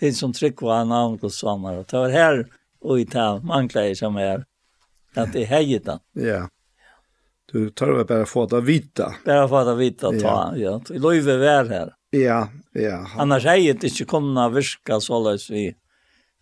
[0.00, 1.84] det som tryck var en ankelsommar.
[1.90, 2.46] Det var här
[2.80, 4.44] och i tal mankläder som är
[5.14, 5.98] att det hejet den.
[6.12, 6.48] Ja.
[7.52, 9.14] Du tar väl bara få att vita.
[9.24, 10.80] Bara få att vita ta, ja.
[10.88, 11.94] Det löver väl här.
[12.10, 13.06] Ja, ja.
[13.16, 15.76] Annars hejet inte komna viska så läs vi.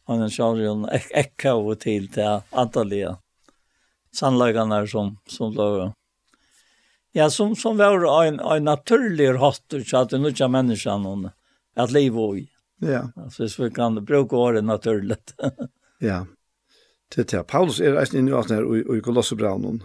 [0.07, 3.19] Han kör ju en ekka och till till Antalya.
[4.15, 5.93] Sannlagarna som som låg.
[7.13, 11.31] Ja, som som var en en naturlig hatter så att det nutja människan hon
[11.77, 12.49] att leva i.
[12.83, 13.07] Ja.
[13.17, 15.35] Altså hvis vi kan bruke året naturligt.
[16.11, 16.25] ja.
[17.13, 19.83] Til till Paulus är inn i nu her, og i Kolossebraunen.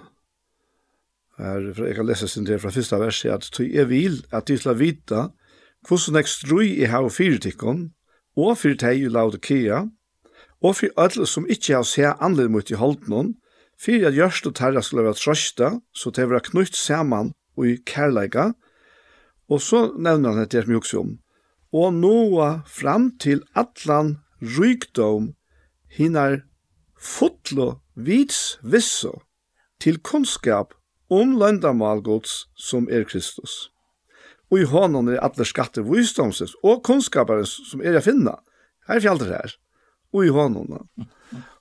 [1.37, 4.47] Her, for jeg kan lese sin del fra første vers, at «Tøy er vil at
[4.47, 5.29] de skal vite
[5.87, 7.91] hvordan jeg strøy i her fyrtikken,
[8.37, 9.85] og for teg i Laudikea,
[10.61, 13.35] og for alle som ikke har sett anledning mot i holden,
[13.77, 17.77] for at gjørst og terra skulle være trøsta, så det var knytt sammen og i
[17.85, 18.51] kærleika,
[19.49, 21.19] og så nevner han etter mjuksom,
[21.75, 25.33] og noa fram til allan rykdom
[25.97, 26.41] hinar
[26.97, 29.13] fotlo vits visso
[29.81, 30.73] til kunnskap
[31.09, 33.69] om løndamal gods som er Kristus.
[34.51, 38.37] Og i hånden er alle skatter visdomsens og kunnskaparen som er å finne.
[38.87, 39.55] Her er fjallet her.
[40.15, 40.71] Og i hånden.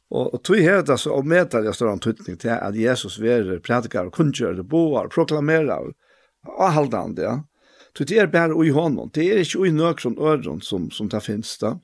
[0.06, 4.10] Og, og tog her det så og jeg større antutning til at Jesus verer, prædikar,
[4.10, 5.90] kunngjør, boar, proklamerar,
[6.46, 7.36] og haldande, ja.
[7.96, 9.10] Så det er bare i hånden.
[9.14, 11.78] Det er ikke i som øren som, som det finnes da.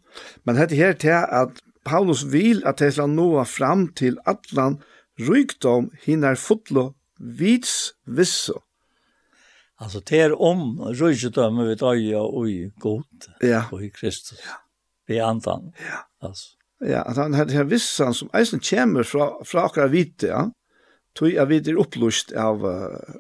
[0.44, 4.78] Men dette her til at Paulus vil at det skal nå fram til atlan
[5.18, 8.60] rykdom hinner fotlo vits visso.
[9.80, 13.64] Altså det er om rykdom vi tar og i god ja.
[13.72, 14.38] og i Kristus.
[14.38, 14.60] Ja.
[15.08, 15.62] Vi antar.
[15.80, 16.04] Ja.
[16.22, 16.56] Altså.
[16.82, 20.50] Ja, at han hadde her vissan som eisen kommer fra, fra akkurat vite, ja.
[21.14, 22.64] Tog jag vid er upplust av,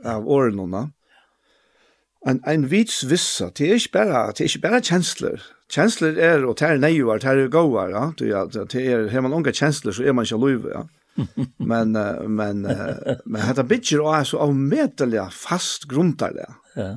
[0.04, 0.86] av årenorna
[2.28, 5.44] en, en vits vissa, det er ikke bare, det er ikke bare kjensler.
[5.72, 8.04] Kjensler er, og det er neivar, det er gåar, ja.
[8.18, 10.84] Det er, det er, har man unga kjensler, så er man ikke løyve, ja.
[11.72, 11.96] men,
[12.32, 16.46] men, men dette bidger og er så avmedelig fast grunntarlig.
[16.76, 16.94] Ja.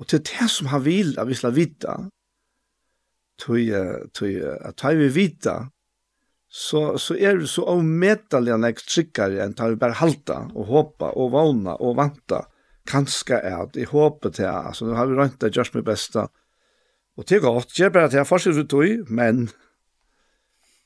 [0.00, 1.96] Og til det som han vil at vi skal vite,
[3.40, 3.72] tøy,
[4.16, 5.56] tøy, at tøy vi vite,
[6.48, 10.68] så, så er det så avmedelig enn jeg trykker enn tar vi bare halta og
[10.70, 12.44] håpa og vana og vanta
[12.88, 16.26] kanskje er at jeg håper til, altså nå har vi rønt det gjørs mitt beste,
[17.16, 19.46] og det er godt, gjør bare til jeg fortsatt ut tog, men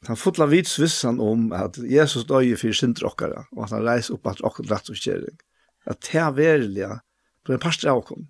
[0.09, 4.11] han fotla vits vissan om at Jesus døg for synder okkara, og at han reis
[4.15, 5.41] opp at okkara rett og kjering,
[5.91, 6.91] at det er verilig,
[7.45, 8.29] på en parst av okkara,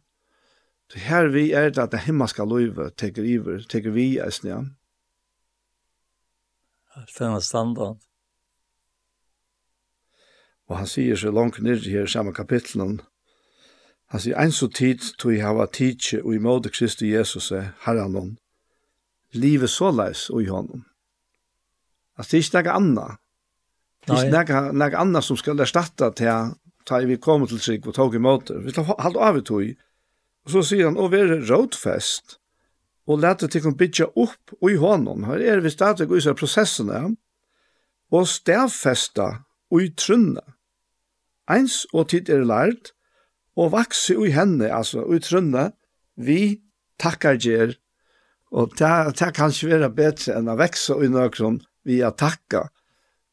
[0.90, 4.72] Det her vi er det at det himmelska løyve teker iver, teker vi i snøen.
[6.98, 8.00] Alt denne standard.
[10.66, 12.98] Og han sier så langt ned i samme kapitlen,
[14.10, 17.72] Hans i ein så tid tog jeg hava tidsi og i måte Kristi Jesus er
[17.84, 18.36] herranon,
[19.32, 20.84] livet så leis og i honom.
[22.18, 23.06] Altså, det er ikke noe anna.
[24.06, 26.56] Det er ikke noe, noe anna som skal erstatta til
[26.88, 28.58] ta vi kom til trygg og tog i måte.
[28.64, 29.72] Vi tar halvt av i tog.
[30.46, 32.38] Og så sier han, og vi er rådfest,
[33.10, 35.26] og lette til å bygge opp og i honom.
[35.28, 37.02] Her er vi stadig og især prosessene,
[38.10, 39.28] og stavfesta
[39.70, 40.42] og i trunne.
[41.50, 42.92] Eins og tid er lært,
[43.58, 45.70] og vakse i henne, altså i trunne,
[46.16, 46.60] vi
[47.00, 47.74] takkar gjer,
[48.50, 52.66] og det, det kan ikke være bedre enn å vekse i nøkron vi å takka.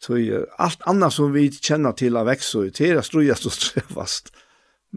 [0.02, 0.20] Så
[0.62, 4.30] alt annet som vi kjenner til å vekse i, det er strøyest og strøvast.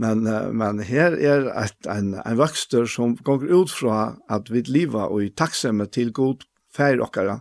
[0.00, 0.22] Men,
[0.54, 5.24] men her er et, en, en vøkster som går ut fra at vi lever og
[5.24, 7.40] i takksomme til god fær okkara,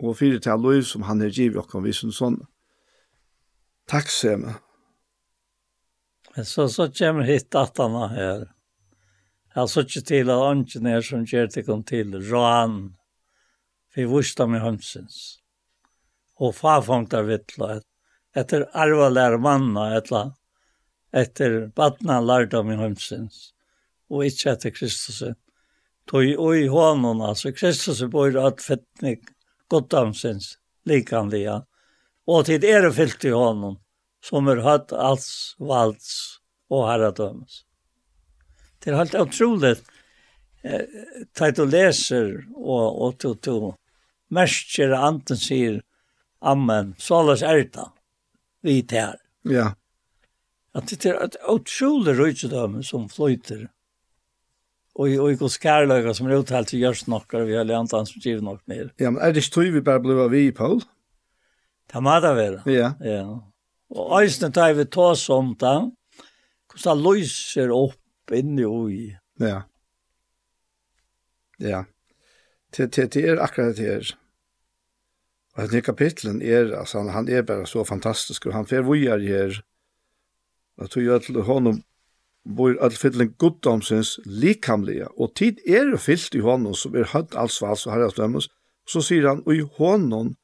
[0.00, 2.38] og fyrir til lov som han er givet okkara vi som sånn.
[3.90, 4.54] Takksomme.
[6.36, 8.44] Men så, så kommer hit datterne her.
[9.54, 12.78] Jeg så ikke til at ånden er som gjør det kom til Rån.
[13.94, 15.18] Vi vurste med hønsens.
[16.42, 17.76] Og farfangt av vittla.
[18.34, 20.24] Etter arva lær manna, etla.
[21.14, 23.52] Etter badna lærda med hønsens.
[24.10, 25.22] Og ikke etter Kristus.
[25.22, 25.38] Tog
[26.10, 29.22] Tøy oi hånden, altså Kristus bor at fettning,
[29.72, 31.62] goddomsens, likanliga.
[32.26, 33.78] Og til er fyllt i hånden
[34.24, 36.10] som er hatt alls valds
[36.72, 37.62] og herradømes.
[38.80, 39.74] Det er helt utrolig
[40.64, 40.84] eh,
[41.36, 43.72] til du leser og, og til du
[44.34, 45.82] merker anten sier
[46.44, 47.86] Amen, så alles er det
[48.64, 49.16] vi tar.
[49.48, 49.70] Ja.
[50.76, 53.68] At det er et utrolig røytsedøme som fløyter
[54.94, 58.06] og i og hos kærløyga som er uttalt til gjørs nokkar vi har lent han
[58.06, 58.92] som giver nok mer.
[59.00, 60.84] Ja, men er det ikke tog vi bare ble vi, Paul?
[61.90, 62.60] Det må det være.
[62.70, 62.92] Ja.
[63.02, 63.24] Ja.
[63.94, 65.76] Og eisne tar vi ta som da,
[66.72, 69.06] hvordan det lyser opp inni og i.
[69.42, 69.62] Ja.
[71.62, 71.84] Ja.
[72.74, 74.12] Det, det, det er akkurat det her.
[75.54, 79.22] Og denne kapitlen er, altså han, han er bare så fantastisk, og han fer vujar
[79.22, 79.60] her,
[80.78, 81.84] og tog jo til honom
[82.44, 87.36] bor all fylling guddomsins likamlige, og tid er jo fyllt i honom som er høtt
[87.38, 88.50] alls vals og herres dømmes,
[88.90, 90.34] så sier han, og i honom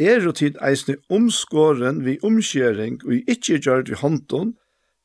[0.00, 4.54] er og tid eisne omskåren vi omskjering og ikkje gjør det i hånden,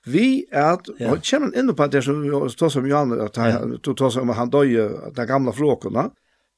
[0.07, 1.11] vi at, ja.
[1.11, 3.94] og kommer inn på det som vi tar som Jan, at han, ja.
[3.94, 6.10] tar som han døye, den gamla flåkene,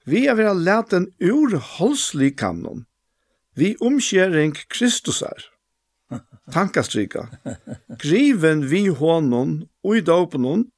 [0.05, 2.85] vi er ved å lete en urholslig kanon,
[3.57, 5.47] vi omskjering Kristus er,
[6.55, 7.27] tankastrika,
[8.01, 10.69] griven vi hånden og i døpenon,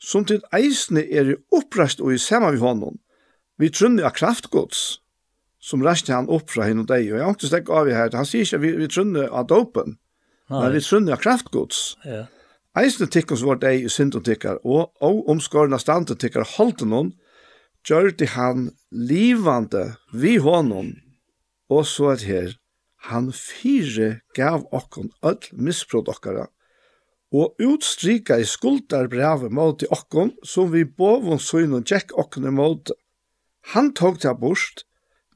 [0.00, 3.00] som til eisne er i opprest og i samme vi hånden,
[3.60, 5.00] vi trunner av kraftgods,
[5.60, 7.96] som raste han opp fra henne og deg, og jeg har ikke stekk av i
[7.96, 9.98] her, han sier ikke vi, vi trunner av dopen,
[10.50, 11.82] men vi trunner av kraftgods.
[12.08, 12.24] Ja.
[12.80, 17.12] Eisne tikkun som var deg i syndotikkar, og, og omskårna standotikkar holdt noen,
[17.86, 20.94] gjør det han livande vi honom,
[21.70, 22.56] og så at her,
[23.08, 26.48] han fire gav okkon öll misprod okkara,
[27.32, 32.90] og utstrika i skuldarbrevet mot i okkon, som vi bovon søgn og tjekk okkon imot.
[33.74, 34.84] Han tog til bort,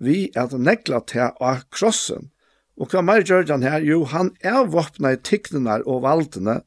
[0.00, 2.30] vi at nekla til av krossen.
[2.80, 3.84] Og hva mer gjør han her?
[3.86, 6.62] Jo, han avvåpna i tikknene og valdene,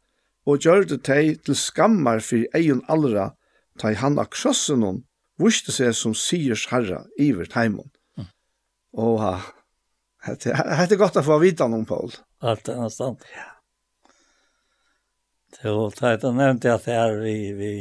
[0.47, 3.33] og gjør det til til skammar for egen allra,
[3.79, 5.03] ta i han av krossen hon,
[5.37, 7.91] vurste seg som siers herra iver teimon.
[8.97, 9.35] Og ha,
[10.25, 12.15] det er godt å få vite noen, Paul.
[12.41, 13.21] Alt er stand.
[13.35, 13.51] Ja.
[15.57, 17.71] Så det nevnte at det er vi, vi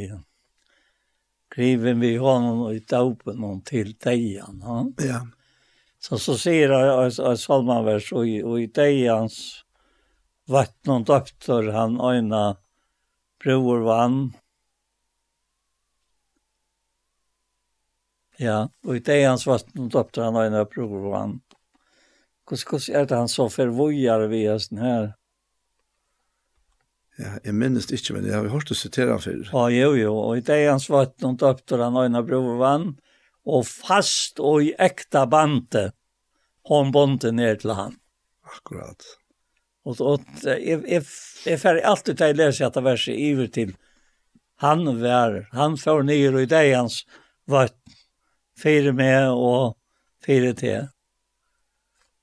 [1.56, 4.60] skriver vi honom i dopen hon till dejan.
[4.62, 5.06] Ja.
[5.06, 5.20] ja.
[6.08, 9.64] Så så säger jag att Salmanvers och i, och i dejans
[10.44, 12.56] vatten och doktor han öjna
[13.44, 14.32] bror vann.
[18.36, 21.40] Ja, och i dejans vatten och doktor han öjna bror vann.
[22.50, 25.14] Hur är det han så förvojar vi oss den här?
[27.18, 29.42] Ja, jeg minnes ikke, men jeg har hørt å sitere han før.
[29.52, 30.14] Ja, jo, jo.
[30.14, 32.98] Og i Dejans vatten och doktor han øyne bror vann,
[33.46, 35.95] og fast og i ekta bante
[36.68, 37.96] hon bonte ner til han.
[38.56, 39.04] Akkurat.
[39.86, 41.02] Og, og jeg, jeg,
[41.46, 43.74] jeg fer alltid til å lese etter verset iver til
[44.56, 47.02] han var, han får nyer og i deg hans
[47.44, 47.68] var
[48.56, 49.76] fire med og
[50.24, 50.86] fire til.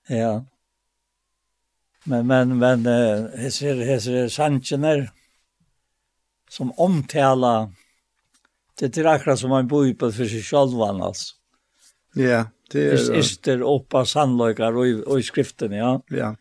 [0.10, 0.42] Ja.
[2.10, 2.90] Men, men, men,
[3.38, 5.06] hesser, hesser sannsjener
[6.50, 7.70] som omtaler
[8.82, 11.36] det er akkurat som man bor på for seg selv, altså.
[12.18, 12.26] Ja.
[12.26, 12.46] Yeah.
[12.74, 16.02] Det är ister oppa sannlökar och i, och i skriften, ja.
[16.08, 16.36] Ja.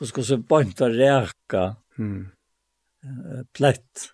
[0.00, 2.28] Hur ska så banta räka mm.
[3.52, 4.10] plätt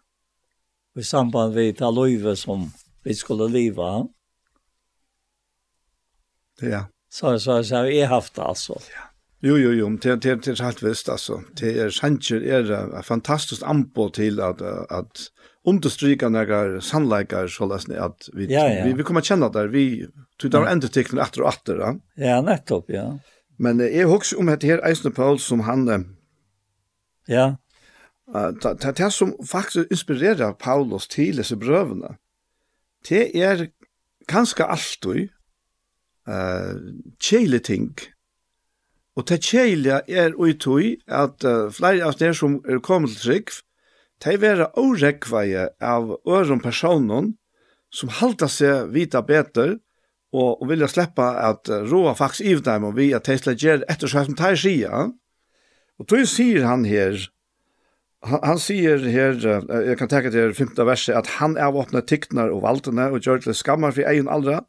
[0.99, 2.73] i samband med aloive som
[3.03, 4.07] vi skulle leva.
[6.61, 6.87] Ja.
[7.09, 8.73] Så, så, så har vi haft det alltså.
[8.73, 9.05] Ja.
[9.41, 11.37] Jo, jo, jo, det, det, det er helt visst, altså.
[11.55, 15.29] Det er sannsjer er et fantastisk anbå til at, at
[15.63, 18.85] understryka några sannleikar så läsne att vi, ja, ja.
[18.85, 20.07] vi vi kommer känna där vi
[20.39, 21.97] Du tar endur tekna efter och efter, ja?
[22.15, 23.19] Ja, nettopp, ja.
[23.57, 25.89] Men eh, jag husker om det här Eisner Paul som han...
[25.89, 26.01] Eh,
[27.29, 27.57] Ja.
[28.63, 32.17] Det er det som faktiskt inspirerar Paulus till dessa brövna.
[33.09, 33.69] Det er
[34.27, 35.29] ganske alltid
[36.29, 36.77] uh,
[37.21, 37.97] kjele ting.
[39.17, 43.23] Og det kjele er ui tog at uh, flere av dere som er kommet til
[43.23, 43.53] trygg,
[44.25, 47.35] de være årekveie av øren personen
[47.93, 49.79] som halter seg vita beter,
[50.35, 53.87] og, og vilja sleppa at uh, roa faktisk i dem og vi at Tesla gjøre
[53.89, 55.13] etter seg som de sier.
[55.99, 57.17] Og då sier han her,
[58.23, 62.09] han, han sier her, uh, jeg kan tenke til femte verset, at han er våpnet
[62.11, 64.65] tiktnar og valtene og gjør til skammer for egen aldra,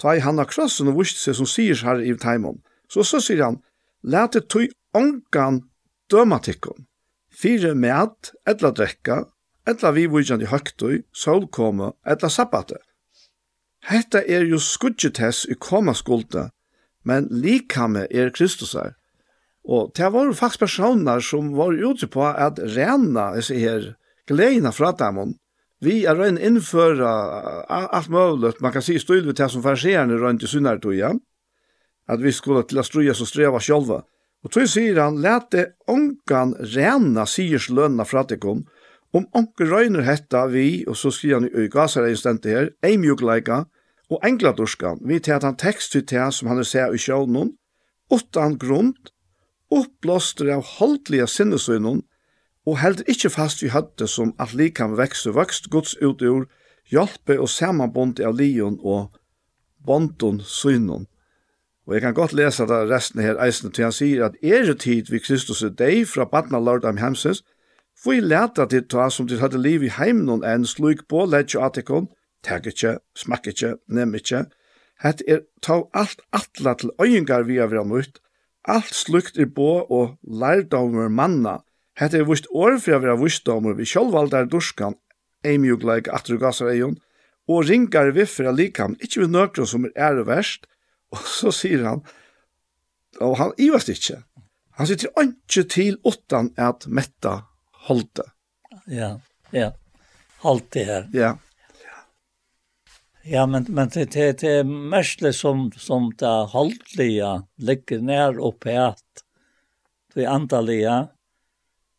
[0.00, 2.62] ta i han av krossen og vurst seg som sier her i teimon.
[2.88, 3.60] Så så sier han,
[4.02, 5.62] lete tog ongan
[6.10, 6.86] døma tikkon,
[7.32, 9.22] fire med, etla drekka,
[9.68, 12.80] etla vi vujjan i høgtøy, solkomme, etla sabbate.
[13.82, 16.50] Hetta er jo skudgetess i koma skulda,
[17.02, 18.94] men likame er Kristusar.
[19.64, 23.94] Og det var faktisk personer som var ute på at rena disse her
[24.26, 25.34] gleina fra dem.
[25.82, 27.10] Vi er røyne innføra
[27.66, 31.12] alt mulig, man kan si stil vi til som farserende røyne til synnartøya,
[32.08, 34.02] at vi skulle til å struja så streva sjolva.
[34.42, 38.64] Og tog sier han, let det ångan rena sigers lønna fra dekom,
[39.12, 42.96] Om onker røyner hetta vi, og så skriver han i gasar ein stente her, ei
[42.96, 43.64] mjukleika,
[44.12, 47.52] og engladorskan, vi til at han tekst til det som han er seg i sjånen,
[48.12, 48.94] utan grunn,
[49.72, 52.02] oppblåster av holdlige sinnesøynen,
[52.66, 56.46] og heldur ikkje fast vi hadde som at li kan vekse vokst gods ut ur,
[56.92, 59.10] hjelpe og samanbond av lion og
[59.84, 61.08] bondon synon.
[61.86, 65.10] Og jeg kan godt lesa det resten her eisen til han sier at er tid
[65.10, 67.42] vi Kristus er deg fra badna Lord am Hemses,
[68.02, 72.08] Fui leta til ta som til hadde liv i heimnon enn sluk på ledje atikon,
[72.42, 74.40] teg ikkje, smakk ikkje, nem ikkje.
[75.04, 78.18] Het er ta alt atla til øyengar vi avra mot,
[78.66, 81.60] alt slukt er på og lærdommer manna.
[81.94, 84.98] Het er vist år for avra vissdommer vi sjálvaldar durskan,
[85.46, 86.98] eimjugleik atrugasar eion,
[87.46, 90.66] og ringar viffra likam, ikkje vi nøkron som er ære verst,
[91.14, 92.02] og så sier han,
[93.22, 94.24] og han ivast ikkje,
[94.74, 97.38] han sitter ikkje til åttan at metta
[97.82, 98.22] holde.
[98.86, 99.72] Ja, ja.
[100.42, 101.08] Allt det här.
[101.12, 101.38] Ja.
[103.24, 108.86] Ja, men men det det det er mestligt som som det hållliga ligger ner uppe
[108.86, 109.24] att
[110.14, 111.08] det antaliga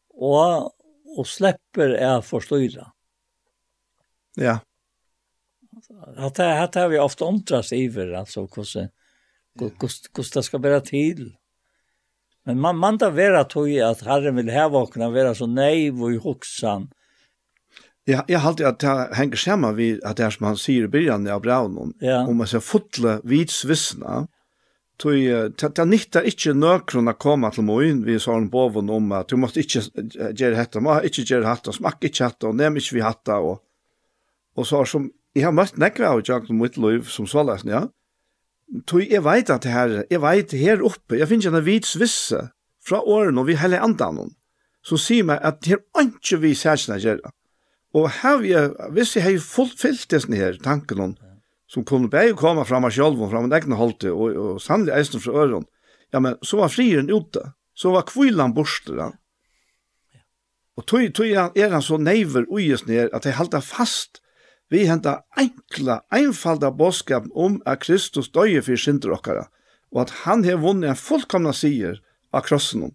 [0.09, 0.71] och
[1.17, 2.87] och släpper er forstyrret.
[4.35, 4.59] Ja.
[6.17, 8.63] Att det här har vi ofta omtrast iver, alltså hur
[9.59, 9.71] hur
[10.15, 11.37] hur det ska bära till.
[12.45, 16.11] Men man man ta vera tog at Herren vil här vakna vera så nej och
[16.11, 16.89] i huxan.
[18.05, 20.83] Ja, jeg har alltid att det henger samman vi at det er som han sier
[20.83, 21.93] i början av Braunon.
[21.99, 22.27] Ja.
[22.27, 24.27] Om man ser fotle vid svissna.
[24.99, 29.29] Tog det det nøkron å nökrona til till moin vi sa en boven om at
[29.29, 29.79] du måtte inte
[30.35, 33.63] göra detta, må inte göra hatta, smack inte hatta og nämn inte vi hatta og,
[34.55, 37.63] og så som jeg har møtt mött av och jag mitt liv som så sålas,
[37.65, 37.87] ja.
[38.89, 42.39] Tui, jeg veit at her, jeg veit her oppe, jeg finner en vits visse
[42.83, 44.31] fra åren og vi heller andan hon,
[44.83, 47.33] som sier meg at her ikke vi særkina gjerra.
[47.93, 48.55] Og her vi,
[48.95, 51.13] hvis jeg har fullfyllt dessen her tanken hon,
[51.69, 54.95] som kunne bare komme fra meg selv og fra min egne holdte, og, og sannelig
[54.97, 55.67] eisen fra øren,
[56.13, 57.45] ja, men så var frieren ute,
[57.77, 59.11] så var kvillan borste da.
[60.77, 64.22] Og tog, tog er han så neiver uges ned at jeg halte fast
[64.73, 69.45] vi henta enkla, einfalda bådskap om at Kristus døye for synder okkara,
[69.93, 71.99] og at han har vunnet en fullkomna sier
[72.33, 72.89] av krossen.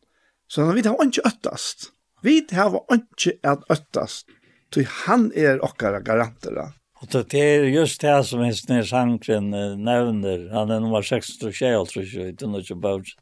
[0.50, 1.92] Så vi har ikke øttast.
[2.26, 4.26] Vi har ikke at øttast,
[4.74, 6.72] til han er okkara garantera.
[6.98, 12.08] Og det er just det som hans nere sangren nevner, han er nummer 626, tror
[12.10, 13.14] jeg, uten å ikke.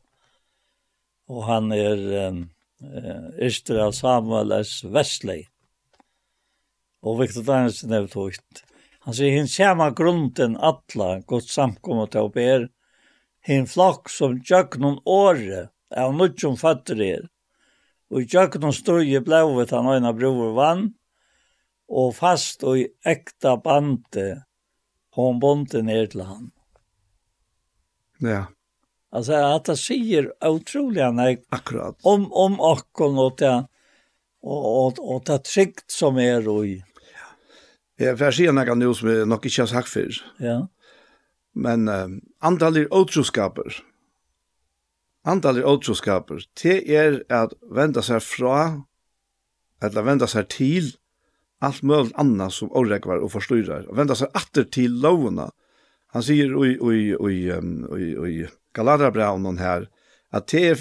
[1.28, 2.00] Og han er
[2.30, 2.40] um,
[3.42, 4.78] Israel Samuel S.
[4.84, 5.44] Wesley
[7.06, 8.64] og Victor Danielsen er utogt.
[9.06, 12.66] Han sier, hinn kjema grunden atla, godt samkommet til å ber,
[13.46, 17.28] hinn flokk som tjøknon året, av nudjum fatter er,
[18.10, 20.88] og i tjøknon støye blauvet han øyne bror vann,
[21.86, 24.26] og fast og i ekta bande,
[25.14, 26.50] hon bonte ned til han.
[28.18, 28.46] Ja.
[29.10, 31.44] Alltså att det säger otroliga nej.
[31.48, 31.98] Akkurat.
[32.02, 33.66] Om om akkon och det
[34.42, 36.84] och och, och det tryggt som är er, i.
[37.98, 40.18] Jeg får si noe nå som jeg nok ikke har sagt før.
[40.42, 40.56] Ja.
[41.56, 43.78] Men uh, antall er åtroskaper.
[45.24, 46.44] Antall er åtroskaper.
[46.60, 48.58] Det er at venda seg fra,
[49.82, 50.92] eller venda seg til,
[51.64, 53.88] allt möjligt annat som åregvar och forstyrrer.
[53.88, 55.50] Och vända sig åter till lovna.
[56.06, 57.52] Han säger i, i, i,
[57.98, 59.88] i, i Galadrabraunen här,
[60.30, 60.78] att det är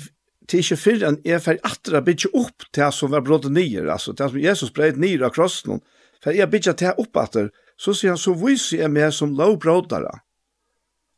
[0.48, 4.14] Det är inte förrän jag får attra bygga upp det som var brått nyer, alltså
[4.14, 5.80] det som Jesus bredd nyer av krossen,
[6.26, 10.24] for jeg bidja til opp etter, så sier han, så viser jeg meg som lovbrådere.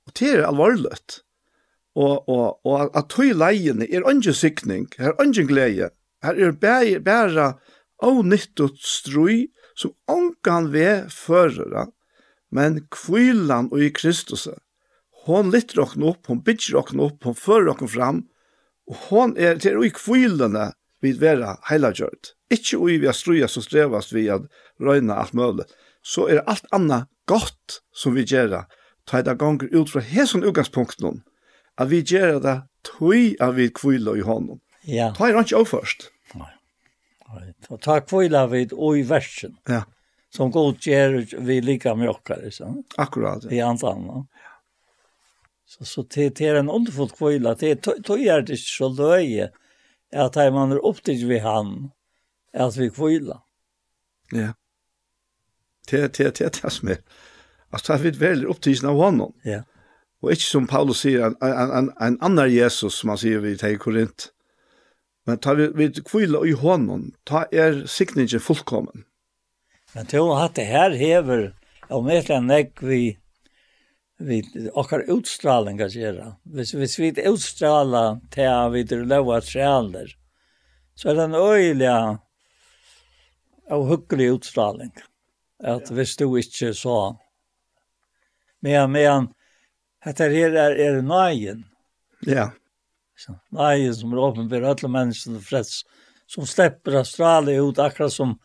[0.07, 1.21] Og det er alvorligt.
[1.95, 5.89] Og, og, og at tog leiene er ikke sikning, her er ikke glede,
[6.23, 7.47] her er bare, bare
[8.03, 9.47] avnyttet strøy
[9.79, 11.87] som ångan ved førere,
[12.51, 14.49] men kvilan og i Kristus.
[15.25, 18.25] Hon lytter okken opp, hon bidger okken opp, hon fører okken fram,
[18.91, 20.73] og hon er til og i kvilene
[21.03, 22.36] vid vera heilagjørt.
[22.53, 24.45] Ikke ui vi har struja som strevast vi at
[24.79, 25.65] røyna alt møle,
[26.03, 28.65] så er alt anna godt som vi gjerra,
[29.07, 31.23] ta eit gonger ut fra hesson utgangspunkt noen,
[31.75, 32.55] at vi gjør det
[32.87, 34.61] tøy av vi kvila i hånden.
[34.87, 35.11] Ja.
[35.17, 36.09] Ta eit ikke av først.
[36.39, 36.53] Nei.
[37.67, 39.57] Og ta kvila vi ui versen.
[39.67, 39.83] Ja.
[40.31, 42.83] Som god gjør vi lika mjokkare, sånn.
[42.99, 43.47] Akkurat.
[43.47, 43.51] Ja.
[43.51, 44.25] I antan, no?
[44.39, 44.53] Ja.
[45.67, 48.87] Så, så det, det er en underfot kvila, det er tøy er det ikke så
[48.95, 49.49] løye,
[50.15, 51.89] at man er opptid vi han,
[52.53, 53.41] at vi kvila.
[54.31, 54.53] Ja.
[55.89, 57.01] Det, det, det, det som er.
[57.71, 59.35] Altså, det er vi veldig opptidsen av hånden.
[59.47, 59.61] Ja.
[60.23, 63.53] Og ikke som Paulus sier, en, en, en, en annen Jesus, som han sier vi
[63.59, 64.31] til Korint.
[65.27, 69.03] Men tar vi, vi kvila i hånden, ta er sikningen fullkommen.
[69.93, 71.49] Men til at det her hever,
[71.89, 73.17] om et eller annet vi,
[74.19, 74.41] vi
[74.73, 76.31] okkar utstraling kan gjøre.
[76.55, 80.15] Hvis, hvis vi utstraler til at vi er lov trealer,
[80.97, 81.91] så er det en øyelig
[83.69, 84.91] av hyggelig utstraling.
[85.63, 87.17] At hvis du ikke så.
[88.61, 89.29] Men, men,
[90.05, 91.65] dette her er, er nøyen.
[92.25, 92.51] Ja.
[93.17, 95.81] Så, nøyen som er åpen for alle mennesker freds,
[96.29, 98.35] som slipper Australia ut, akkurat som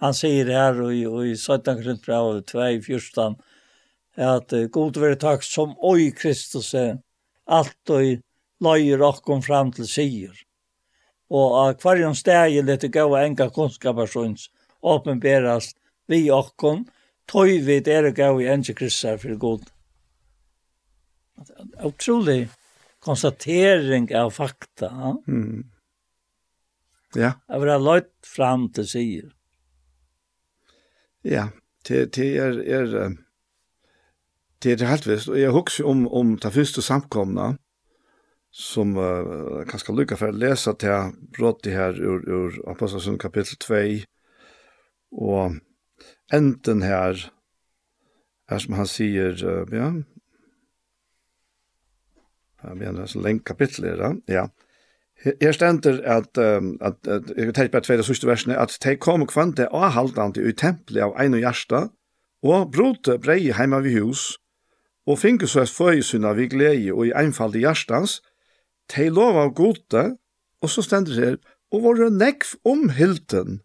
[0.00, 3.36] han sier her i, i 17 grunnbrev 2 i 14,
[4.20, 6.98] at uh, god være takk som oi Kristus er
[7.50, 8.22] alt og
[8.64, 10.32] løyer okkom fram til sier.
[11.30, 14.48] Og av hver en steg er litt gau enga kunnskaper syns,
[14.80, 15.76] åpenberast
[16.10, 16.86] vi okkom,
[17.30, 19.68] tøy vid er gav i enge kristar for god.
[21.86, 22.48] Utrolig
[23.00, 24.90] konstatering av fakta.
[25.26, 25.70] Mm.
[27.16, 27.32] Ja.
[27.48, 29.30] Jeg vil ha løyt fram til sier.
[31.26, 31.48] Ja,
[31.88, 33.16] det, det er, er,
[34.62, 35.28] det er helt visst.
[35.28, 37.54] Og jeg husker om, om det første samkomna,
[38.50, 43.82] som uh, kanskje lykker for å lese til bråttet her ur, ur Apostelsund kapittel 2,
[45.12, 45.56] Og
[46.32, 47.18] enten her,
[48.50, 49.36] er som han sier,
[49.72, 49.92] ja,
[52.62, 54.48] jeg mener, så lenge kapittel er det, ja.
[55.20, 59.26] Her stender at, um, at, at jeg tenker på tredje sørste versene, at de kom
[59.28, 61.88] kvante og halvdante i tempelet av ein og hjärsta,
[62.42, 64.38] og brote brei heima vi hus,
[65.04, 68.20] og finke så et føysyna vi glede og i einfald i hjärstans,
[68.96, 70.04] de lov av gode,
[70.62, 71.36] og så stender her,
[71.70, 73.60] og våre nekv om hilden,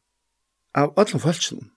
[0.76, 1.72] av öllum fölksinum.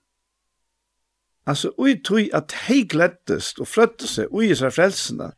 [1.47, 5.31] Altså, ui tui at hei gleddest og frøtte seg ui i seg frelsene,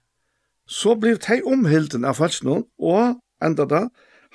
[0.67, 3.81] så blir hei omhilden av fölksinum, og enda da,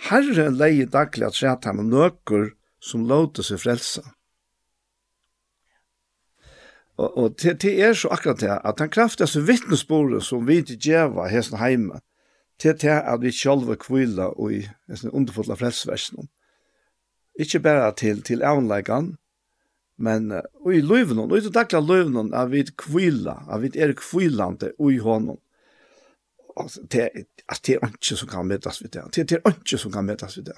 [0.09, 4.05] herre leie daglig at sjæt ham nøkker som låte seg frelsa.
[6.97, 10.81] Og, og til, til er så akkurat det, at han kraftigaste vittnesbordet som vi til
[10.81, 12.01] djeva hesten heima,
[12.61, 14.63] til til at vi sjálva kvila og i
[15.13, 16.29] underfotla frelsversnum.
[17.39, 19.17] Ikke bare til, til avnleggene,
[19.99, 23.93] men og i løyven, og i det daglige løyven, er vi kvila, er vi er
[23.97, 25.39] kvilande i hånden.
[26.57, 29.05] Altså, det, er, det er ikke som kan møtes ved det.
[29.15, 30.57] Det, det er ikke som kan møtes ved det.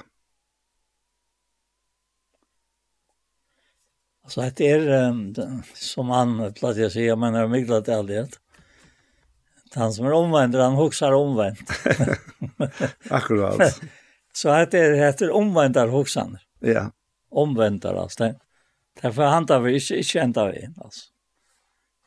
[4.28, 5.22] Så det er, um,
[5.74, 8.36] som han platt jeg sier, men er mye til allighet.
[9.76, 11.72] Han som er omvendt, han hoksar omvendt.
[13.18, 13.80] Akkurat.
[14.34, 16.44] så det er, det er omvendt av hoksaner.
[16.64, 16.88] Ja.
[17.30, 18.24] Omvendar, altså.
[18.24, 18.34] Det,
[19.02, 21.10] Derfor er vi ikke, ikke enda veien, altså.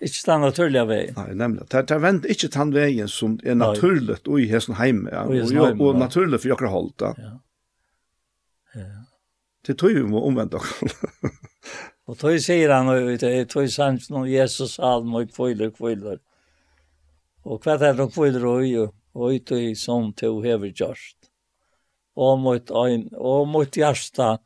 [0.01, 1.13] Ikke den naturlige veien.
[1.15, 1.67] Nei, nemlig.
[1.71, 5.27] Det, det vent ikke den veien som er naturlig og i hesten hjemme, ja.
[5.29, 7.11] og, og, og naturlig for dere holdt, da.
[7.21, 7.31] Ja.
[8.81, 8.87] Ja.
[9.67, 11.31] Det tror vi må omvendt dere.
[12.09, 16.17] og tog sier han, og det er tog sannsyn om Jesus salm og kviler, kviler.
[17.45, 21.20] Og hva er det kviler og og og tog som tog hever gjørst
[22.15, 24.37] og mot øyn, og mot hjärsta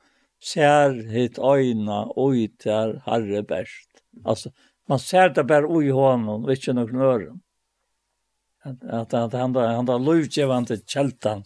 [0.41, 4.03] ser hit øyna oi der herre best.
[4.25, 4.51] Altså,
[4.87, 7.41] man ser det bare oi honom, ikke nok nøren.
[8.65, 11.43] At, at han, han da lovgjevande kjeltan,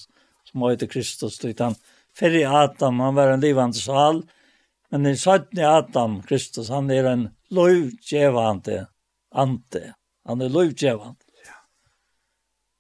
[0.48, 1.76] som høyde Kristus, du han,
[2.16, 4.24] Fyrir Adam, han var en livande sal,
[4.92, 8.88] men i søttene Adam, Kristus, han er en lovgjevande
[9.32, 9.94] ante.
[10.28, 11.14] Han er vant Ja,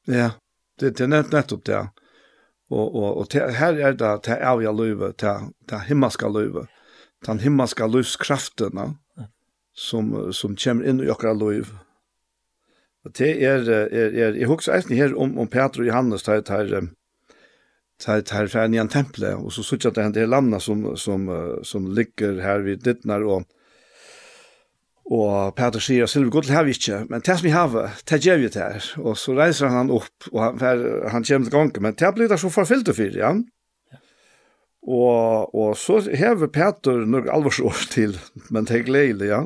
[0.05, 0.31] ja.
[0.79, 1.75] Det, det er nett, nettopp det.
[1.75, 1.98] Ja.
[2.69, 6.67] Og, og, og her er det til avja løyve, til, til himmelska løyve,
[7.25, 8.91] til himmelska løyvskraftene
[9.73, 11.79] som, som kommer inn i okra løyve.
[13.07, 16.41] Og det er, er, er jeg husker eisen her om, om Peter og Johannes, der,
[16.45, 16.89] der,
[17.99, 21.29] tar tar fram igen templet og så såg at det här lamna som som
[21.63, 23.43] som ligger her vid dittnar og
[25.09, 27.75] Og Peter sier, Silvi, gå til her vi ikke, men det som vi har,
[28.09, 28.89] det gjør vi det her.
[29.01, 32.29] Og så reiser han opp, og han, fer, han kommer til gangen, men det blir
[32.29, 33.31] det så forfyllt og fyrt, ja.
[34.85, 38.19] Og, og så hever Peter noen alvorsår til,
[38.53, 39.39] men det er gledelig, ja.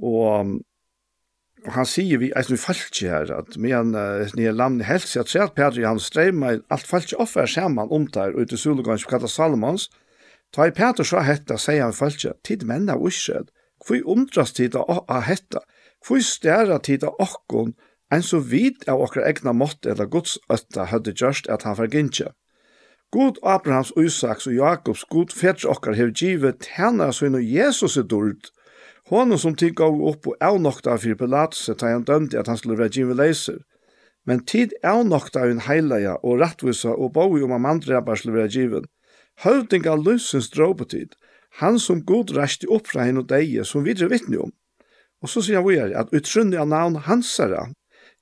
[0.00, 0.52] Og,
[1.64, 3.96] og han sier, vi er noe falsk her, at med en
[4.36, 7.88] nye land i helst, at tror at Peter i hans streimer, alt falsk offer sammen
[7.88, 9.88] om der, ute i Sulegans, som kallet Salomons,
[10.50, 13.44] Ta i Peter så hetta, sier han falsk, tid menn av Israel,
[13.86, 15.64] Hvor omdras tid av hetta?
[16.06, 17.74] Hvor stæra tid av okkon
[18.10, 22.32] enn så vid av okra egna mått eller Guds øtta hadde gjørst at han fargintje.
[23.10, 28.06] God Abrahams, Isaks og Jakobs god fetr okkar hev givet tæna sønn og Jesus er
[28.06, 28.52] dult.
[29.10, 32.78] Hånden som tid gav opp og avnokta fyrir Pilatus ta han dømte at han skulle
[32.78, 33.58] være givet leiser.
[34.26, 38.86] Men tid avnokta hun heilaja og rattvisa og bau om amandre bare skulle være givet.
[39.42, 41.16] Høvding av løsens dråpetid
[41.58, 44.52] han som god rasti upp fra henne og deie som videre vittne om.
[45.20, 47.66] Og så sier han videre at utrunni av navn hansara,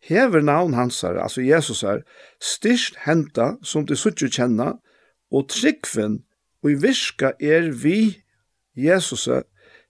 [0.01, 2.03] hever navn hansara, altså Jesus er,
[2.41, 4.77] styrst henta som de suttje kjenna,
[5.31, 6.23] og tryggven
[6.65, 8.23] og i virka er vi
[8.79, 9.29] Jesus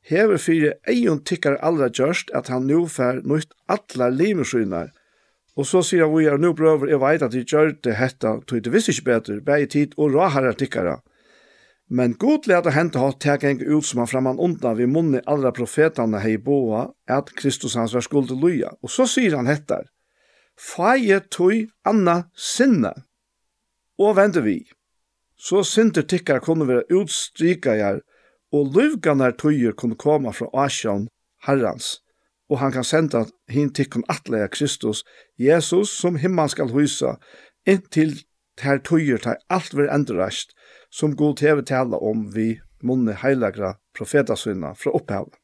[0.09, 4.91] hever fyrir eion tikkar allra gjørst at han nu fær nøyt allar limesynar.
[5.59, 8.63] Og så sier han videre, nu brøver, jeg veit at de gjør det hetta, tog
[8.63, 11.01] det visst ikke betur, bei tid og råharar tikkara.
[11.89, 15.23] Men god let å hente hatt til geng ut som han framman undan vi munni
[15.25, 18.75] allra profetane hei boa at Kristus hans var skuld luja.
[18.85, 19.89] Og så sier han hettar,
[20.59, 22.93] Faje tui anna sinne,
[23.99, 24.59] og vende vi.
[25.39, 28.03] Så sinter tikkar kunne være utstrikajar,
[28.53, 31.07] og luvganar tøyer kunne koma fra Asjan,
[31.47, 32.01] Herrans,
[32.51, 35.05] og han kan senda hin tikkun atleia Kristus,
[35.39, 37.17] Jesus, som himman skal husa,
[37.69, 38.17] inntil
[38.59, 40.57] ter tøyer tar alt ver endrast,
[40.91, 45.35] som god hever tala om vi munne heilagra profetasynna fra opphavet.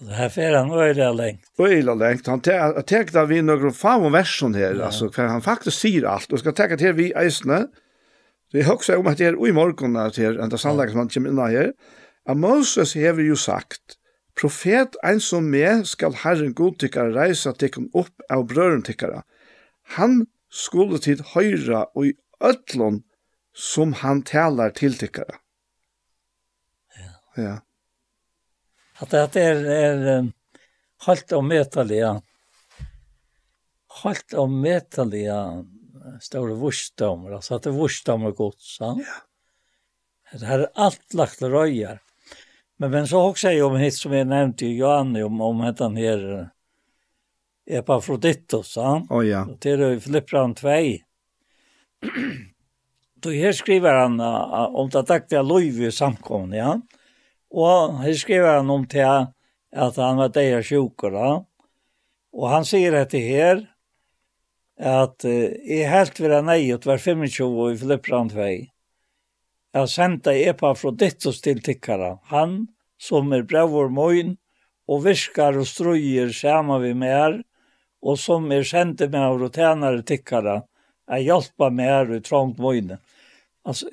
[0.00, 1.40] Det här fer han öjla längt.
[1.58, 2.26] Öjla längt.
[2.26, 4.74] Han täckte vi några fan om versen här.
[4.74, 4.84] Ja.
[4.84, 6.32] Alltså, för han faktiskt säger allt.
[6.32, 7.66] Och ska täcka till vi ägstna.
[8.52, 10.98] Det är högst om att det är i morgon när det är en sannläggning som
[10.98, 11.72] han kommer innan här.
[12.28, 13.80] Att Moses hever ju sagt
[14.40, 19.22] Profet ein som med skal Herren godtycka reisa tykkun upp av brøren tykkara.
[19.96, 23.02] Han skulle tid høyra og i ötlån
[23.60, 25.34] som han talar till tyckare.
[26.96, 27.42] Ja.
[27.42, 27.60] Ja.
[28.98, 30.32] Att det är är
[30.96, 32.22] halt och metaliga.
[34.02, 35.64] Halt och metaliga
[36.20, 39.02] stora vursdomar, alltså att det vursdomar gott så.
[39.06, 40.38] Ja.
[40.38, 42.02] Det här är allt lagt röjar.
[42.76, 45.84] Men men så också jag om hit som jag nämnde ju Johanne om om heter
[45.84, 46.50] han här
[48.66, 48.92] sa.
[48.92, 49.06] han.
[49.10, 49.48] Oh, ja.
[49.60, 50.68] Det är ju Filippran 2
[53.22, 55.42] då här skriver han uh, om det taktiga
[55.86, 56.80] i samkomna, ja.
[57.50, 59.26] Och här skriver han om det
[59.76, 61.46] att han var där sjuk ja.
[62.32, 63.66] Och han säger att det här
[64.80, 68.38] att uh, är helt vid en nej och var 25 i Filippran 2.
[69.72, 70.32] Jag sända
[70.90, 72.18] ditt till tickara.
[72.24, 72.66] Han
[72.98, 74.36] som är bravor mojn
[74.86, 77.42] och viskar och ströjer samma vi mer
[78.02, 80.62] och som är sände med av rotenare tickara
[81.10, 83.00] jeg hjelper meg her i trångt møyne.
[83.66, 83.90] Altså,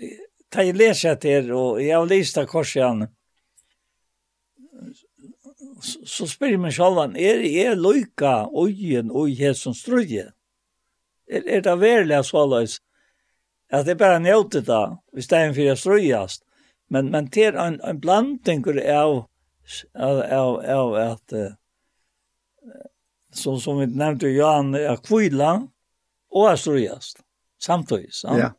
[0.54, 3.08] da jeg leser etter, og jeg har lyst til korset igjen,
[5.82, 10.32] så spør jeg meg selv, er jeg løyka øyen og Jesus strøye?
[11.28, 12.80] Er, er det verlig så løs?
[13.70, 16.44] At det er bare nøyte da, hvis det er en fyrir strøyast.
[16.90, 19.26] Men, men det er en, en blanding av,
[19.94, 22.78] av, av, av at, uh,
[23.36, 25.68] som, som vi nevnte, Johan, er kvila,
[26.34, 27.24] og er strøyast.
[27.60, 28.14] samtidig.
[28.24, 28.50] Ja, ja.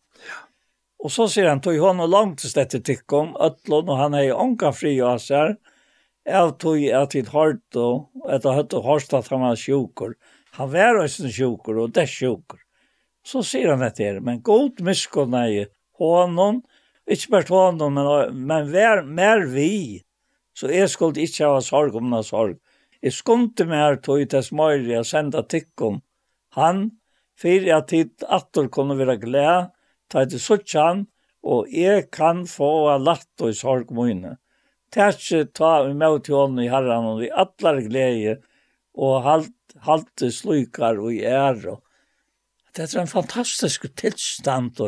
[0.98, 4.28] Og så sier han, tog hon og langt til dette tikkum, Øtlån, og han er
[4.28, 5.54] i ånka fri av seg,
[6.26, 10.16] av tog at hitt hårt og etter høtt og hårst at han var sjukur.
[10.58, 12.58] Han var også sjukur og det sjukur.
[13.22, 15.70] Så sier han dette her, men god miskunn er
[16.00, 16.62] hånden,
[17.08, 20.02] ikke bare hånden, men, men vær mer vi,
[20.56, 22.58] så jeg skulle ikke ha sorg om noe sorg.
[23.04, 26.02] Jeg skumte meg her tog til smøyre og senda tikkum,
[26.58, 26.88] han
[27.38, 29.70] for at tid atter kunne være glede,
[30.10, 31.06] ta til suttjan,
[31.46, 34.36] og jeg kan få av latt og sorg mine.
[34.92, 38.38] Tætje ta vi med til hånden i herren og vi atler glede,
[38.98, 39.54] og halt,
[39.84, 41.76] halte slukar og i ære.
[42.74, 44.80] Det er en fantastisk tilstand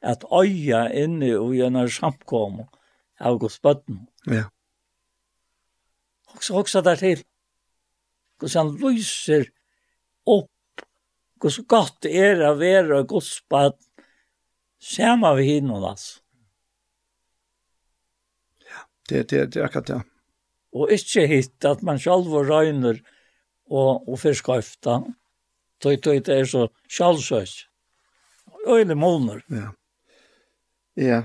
[0.00, 2.68] at øya inne og gjennom samkommet
[3.18, 4.06] av Guds bøtten.
[4.26, 4.46] Ja.
[6.34, 7.24] Også, også der til.
[8.38, 9.48] Hvordan han lyser
[10.26, 10.50] opp
[11.38, 13.76] Hvor så godt er å være godsbad
[14.82, 16.18] sammen ved hinnom, altså.
[18.66, 20.00] Ja, det, det, det er akkurat det.
[20.74, 22.98] Og ikke hit at man selv røyner
[23.70, 25.00] og, og forskøyfta.
[25.78, 27.54] Tøy, tøy, det er så sjalsøs.
[28.66, 29.44] Øyne måneder.
[29.54, 29.68] Ja.
[30.98, 31.22] Ja,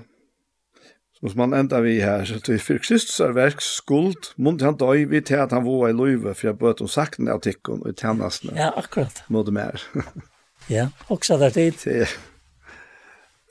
[1.23, 4.75] Og som han enda vi her, så til for Kristus er verk skuld, mund han
[4.75, 7.79] døy, vi til at han var i løyve, for jeg bøt om sakten av tikkun
[7.85, 8.57] og i tjennasene.
[8.59, 9.23] Ja, akkurat.
[9.31, 9.79] Må mer.
[10.75, 11.79] ja, også der tid.
[11.79, 12.09] Det,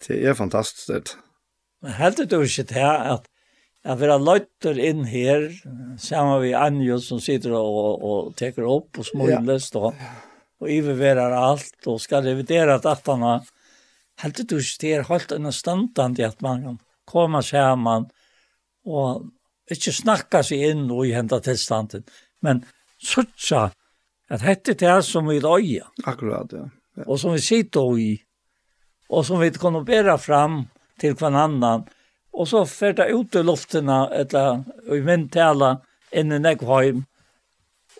[0.05, 1.17] det er fantastisk det.
[1.83, 3.29] Men heldig du ikke til at
[3.83, 5.49] Jeg vil ha løyter inn her,
[5.99, 9.81] sammen med Anjo som sitter og, og, og teker opp og smules, ja.
[9.81, 10.05] og,
[10.63, 13.41] og iververer alt, og skal revidere datterne.
[14.23, 16.79] Heldig du ikke til helt understandende at man kan
[17.09, 18.09] komme sammen
[18.87, 19.29] og
[19.73, 22.05] ikke snakka seg inn i henta tilstanden,
[22.43, 22.65] men
[23.03, 23.71] sutsa
[24.33, 25.89] at hette det er som vi røya.
[26.09, 26.67] Akkurat, ja.
[26.97, 27.07] ja.
[27.07, 28.11] Og som vi sitter i,
[29.13, 30.65] og som vi kan bæra fram
[31.01, 31.85] til hver annan,
[32.33, 35.75] og så fer det ut i luftina, eller i min tala,
[36.13, 37.05] inn i Nekvheim,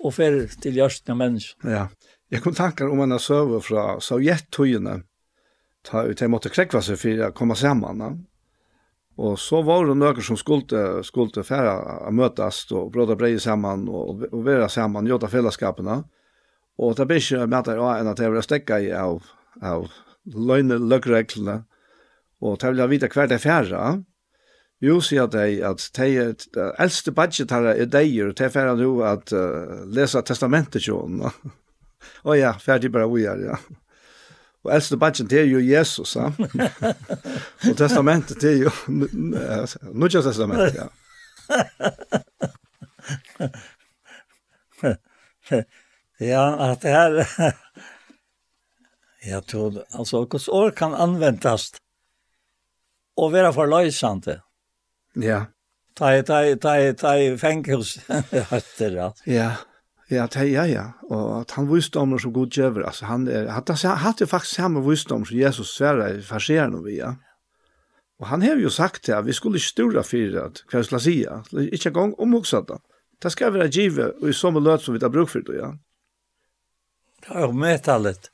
[0.03, 1.69] og fer til hjørsten av mennesker.
[1.69, 1.87] Ja,
[2.33, 5.03] jeg kom tankar om en søve fra sovjet-tøyene,
[5.85, 8.01] ta ut, jeg måtte krekva seg for å komme sammen,
[9.21, 11.75] Og så var det noen som skulle, skulle fære
[12.09, 15.99] å møtes og bråde breie sammen og, og være sammen, gjøre fellesskapene.
[16.81, 19.21] Og det ble ikke med at jeg enn at jeg vil stekke i av,
[19.61, 19.91] av
[20.25, 21.61] løgne løgreglene.
[22.43, 23.83] Og det vil jeg vite hver det fære.
[24.83, 29.31] Jo, sier de at de, de eldste budgetare er deg, og de fære nå at
[29.37, 31.31] uh, lese testamentet til henne.
[32.27, 33.61] Å ja, ferdig bare vi er, ja.
[34.65, 36.31] Og eldste badgen til jo Jesus, ja.
[37.71, 38.71] og testamentet til jo
[39.93, 40.87] Nudja testamentet, ja.
[46.33, 47.25] ja, at det her...
[49.23, 51.73] Jeg tror, altså, hos år kan anvendes
[53.17, 54.41] og være forløsende.
[55.15, 55.45] Ja.
[55.97, 57.99] Ta i, ta i, ta i, ta i fengjus.
[58.33, 59.11] ja.
[59.27, 59.51] Ja.
[60.13, 60.85] Ja, det, ja, ja.
[61.09, 65.25] Og at han visdommer som god gjøver, altså han er, han hadde faktisk samme visdom
[65.25, 67.15] som Jesus sverre i farserende vi, ja.
[68.21, 71.03] Og han har jo sagt det, vi skulle ikke ståre for at hva jeg skulle
[71.03, 71.41] si, ja.
[71.65, 72.79] ikke en gang omhokset det.
[73.23, 75.73] Det skal være givet, og i samme løt som vi har brukt for det, ja.
[77.23, 78.29] Det er jo medtallet.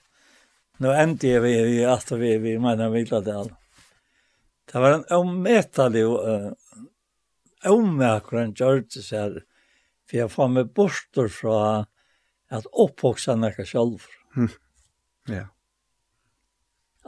[0.83, 3.53] Nå endte jeg vi i at vi, vi mener Vildadal.
[4.69, 9.48] Det var en omedtallig, omedtallig, omedtallig, omedtallig, omedtallig,
[10.09, 11.61] For jeg får meg borster fra
[12.55, 14.09] at oppvoksa nekka sjálf.
[14.37, 14.51] Mm.
[15.29, 15.45] Ja.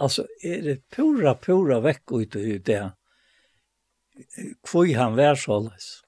[0.00, 2.82] Altså, er det pura, pura vekk ut i det
[4.68, 6.02] kvui han vær såleis.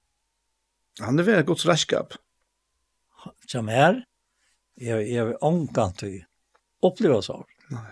[1.01, 2.17] Han er veldig godt ræskap.
[3.49, 4.03] Som er?
[4.81, 6.23] jeg, er omkant til
[6.85, 7.21] oppleva.
[7.73, 7.91] Nei.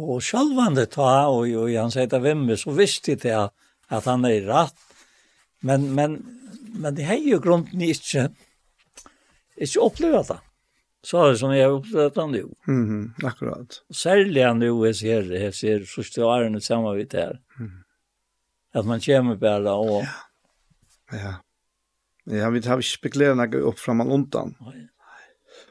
[0.00, 3.50] Og sjálvande ta, og, og han sier det vimmer, så visste jeg
[3.90, 4.86] at han er rett.
[5.66, 6.16] Men, men
[6.72, 8.28] men det är jo grunden ikke,
[9.56, 10.38] ikke opplevd det.
[11.02, 12.42] Så er det som jeg har det nå.
[12.68, 13.80] Mm akkurat.
[13.90, 17.38] Særlig nå jeg ser, jeg ser første årene sammen vidt her.
[17.58, 17.84] Mm.
[18.74, 20.02] At man kommer bare og...
[21.12, 21.16] Ja.
[21.18, 21.34] ja.
[22.30, 24.54] Ja, vi har ikke spekulert noe opp fra man undan.
[24.60, 24.86] Nei.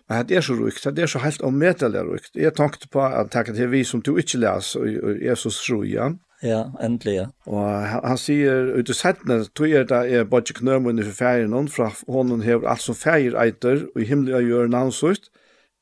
[0.10, 2.32] Men det er så rukt, det er så helt omvetelig rukt.
[2.36, 6.10] Jeg tenkte på at det er vi som du ikke leser, og Jesus tror, ja.
[6.46, 7.26] Ja, endelig, ja.
[7.52, 11.68] Og han, han sier, ut i settene, tog er det er bare knømmen i ferien,
[11.68, 14.72] fra hånden hever alt som feir eiter, og i himmelen gjør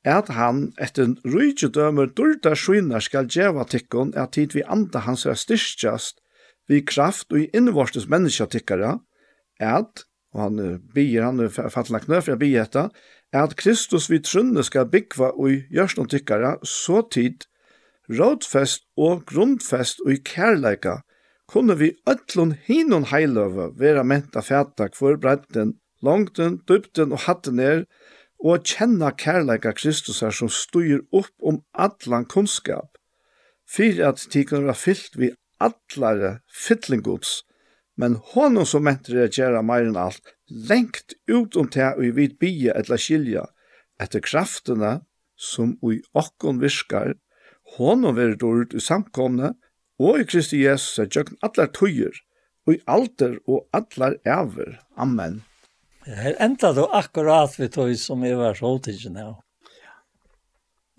[0.08, 5.04] er at han etter rydde dømer dørda skjønner skal djeva tikkon, at tid vi anda
[5.06, 6.22] hans er styrstjast,
[6.68, 8.98] vi kraft og i innvortes mennesketikkere,
[9.60, 12.90] er at, og han bier han fattelig knø, for jeg bier etter,
[13.36, 17.48] at Kristus vi trunne skal byggva og gjørs noen tikkere, så tid,
[18.10, 20.98] rådfest og grundfest og i kærleika,
[21.48, 27.84] kunne vi ötlun hinun heiløve vera menta fæta hver bretten, langten, dybden og hatten er,
[28.40, 32.98] og kjenna kærleika Kristusar som styr upp om allan kunnskap,
[33.68, 37.42] fyrir at tikun var fyllt vi allare fyllinggods,
[37.98, 42.12] men honom som mentir er gjerra meir enn alt, lengt ut om te og i
[42.14, 43.48] vid bia etla skilja,
[44.00, 45.00] etter kraftene
[45.38, 47.16] som ui okkon virkar
[47.76, 49.54] Honom verður dård i samkomne,
[50.00, 52.16] og i Kristi Jesus er tjøkken allar tøyer,
[52.68, 54.80] og i alder og allar æver.
[54.96, 55.42] Amen.
[56.08, 59.36] Her enda du akkurat vi tøy som er vers holdtidgen her.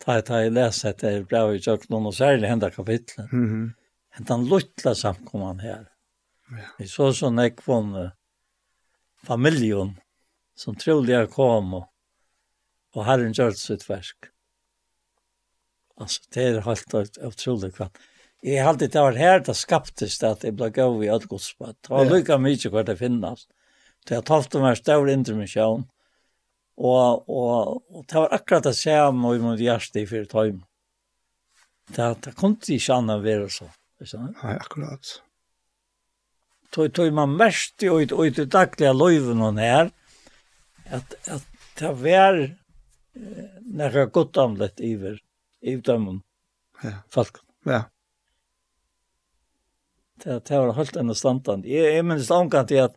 [0.04, 3.32] Ta, ta, jeg leser etter brev i tjøkken, og særlig henda kapitlet.
[3.32, 3.68] Mm -hmm.
[4.16, 5.88] Hentan luttla samkomman her.
[6.50, 6.68] Ja.
[6.78, 8.10] Vi så sånn ekvån uh,
[9.26, 9.96] familjon
[10.56, 11.86] som trolig kom og,
[12.96, 14.30] og herren gjør sitt versk.
[16.00, 17.90] Alltså det är helt otroligt kvar.
[18.40, 21.24] Jag har alltid det var här det skaptes det att det blev gav i allt
[21.24, 21.76] godsbad.
[21.80, 23.48] Det var lika mycket kvar det finnas.
[24.06, 25.84] Det har talt om här stor intermission.
[26.76, 30.64] Och, och, och det var akkurat det samma i mitt hjärsta i fyra tajm.
[31.88, 33.70] Det, det kunde inte annan vara så.
[34.42, 35.22] Nej, akkurat.
[36.70, 39.90] Tog, tog man mest i, i, det dagliga löven här.
[40.90, 41.46] Att, att
[41.78, 42.56] det var
[43.14, 45.22] eh, några gott omlett iver
[45.60, 46.22] i dem
[46.82, 46.92] ja.
[47.10, 47.44] falken.
[47.64, 47.82] Ja.
[50.22, 51.66] Det, det var helt en standard.
[51.66, 52.96] Jeg, jeg minnes omkant i at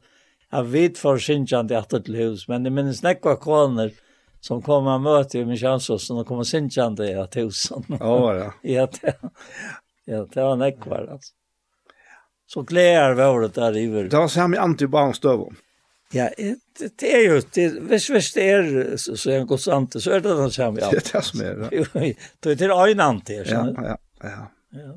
[0.51, 3.93] jeg vet for sinjant i atter til hus, men jeg minnes nekva koner
[4.41, 7.85] som kom og møte i min kjansåsen og kom og sinjant i at husen.
[8.01, 8.49] Ja, ja.
[8.65, 9.13] ja, det,
[10.09, 11.35] ja, det var nekva, altså.
[12.51, 14.09] Så gleder vi over det der i vår.
[14.11, 15.55] Det var samme antibang støvom.
[16.13, 16.27] Ja,
[16.79, 20.11] det er jo, det, hvis, hvis det er så så er en god ante, så
[20.11, 20.89] er det den samme, ja.
[20.91, 22.11] Det er det som er, ja.
[22.43, 24.41] det er øyne til, ja, ja, ja,
[24.73, 24.91] ja.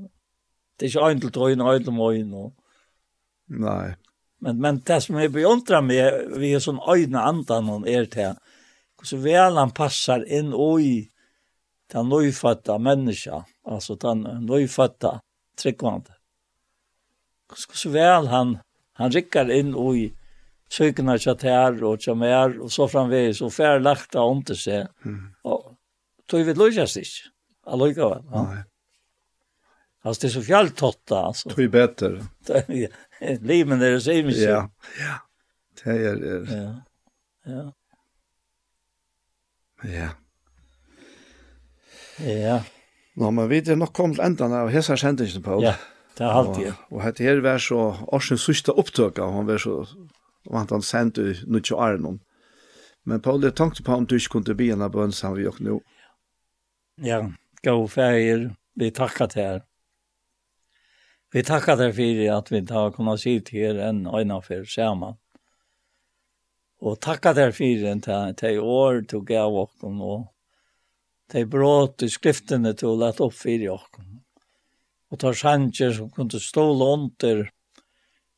[0.80, 2.50] Det er ikke øyne til trøyne, øyne til møyne.
[3.48, 3.94] Nei.
[4.40, 8.34] Men, men det som jeg beundrer meg, vi er sånn øyne andan, noen er til,
[9.04, 10.50] så vel han passer inn
[10.80, 11.06] i
[11.92, 15.18] den nøyfødte menneska, altså den nøyfødte
[15.60, 16.16] tryggvande.
[17.54, 18.56] Så vel han,
[18.98, 20.08] han rikker inn i
[20.74, 24.58] sykene til her og til mer, og så framveis, og fær lagt av om til
[24.58, 24.88] seg.
[25.06, 25.20] Mm.
[25.50, 25.74] Og
[26.30, 27.30] tog vi løsast ikke,
[27.74, 28.24] allikevel.
[28.32, 28.46] Ja.
[28.48, 28.62] Nei.
[30.04, 31.48] Altså, det er så fjalltotta, altså.
[31.54, 32.10] Tog bedre.
[33.48, 34.34] Limen er det så ikke.
[34.36, 34.66] Ja,
[35.00, 35.14] ja.
[35.80, 36.34] Det er det.
[36.50, 36.66] Ja,
[37.48, 37.64] ja.
[39.84, 40.10] Ja.
[42.24, 42.58] Ja.
[43.16, 45.58] Nå, men vi er nok kommet enda av hese sendingen på.
[45.64, 45.74] Ja,
[46.18, 46.68] det er alltid.
[46.72, 47.80] Og, og dette her var så
[48.14, 49.82] årsens sørste opptøk, av, han var så
[50.50, 52.20] og han sendt sendte noe til Arnon.
[53.04, 55.60] Men Paul, jeg tenkte på om du ikke kunne bli en av bønnsene vi gjør
[55.60, 55.78] nå.
[57.04, 57.20] Ja,
[57.64, 59.62] gå feir, vi takker til her.
[61.34, 65.16] Vi tackar til for at vi har kunnet si til her en øyne for sammen.
[66.80, 70.26] Og tackar til for en til, til år til gav oss och
[71.32, 73.82] det är bra till skrifterna till att lätta upp för oss.
[75.10, 77.50] Och tar sanjer som kunne stå under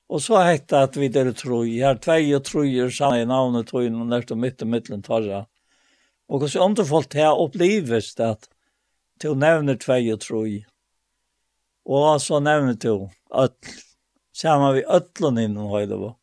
[0.07, 3.87] Og så hette at vi der jeg har tvei og troier samme i navnet tog
[3.87, 5.47] inn og nært og midt og mittlen tarra.
[6.31, 8.49] Og hos andre folk har det at
[9.21, 10.65] to nevner tvei og troi.
[11.87, 13.55] Og så nevner to öll,
[14.35, 16.15] sammen vi öllun innom høyde var.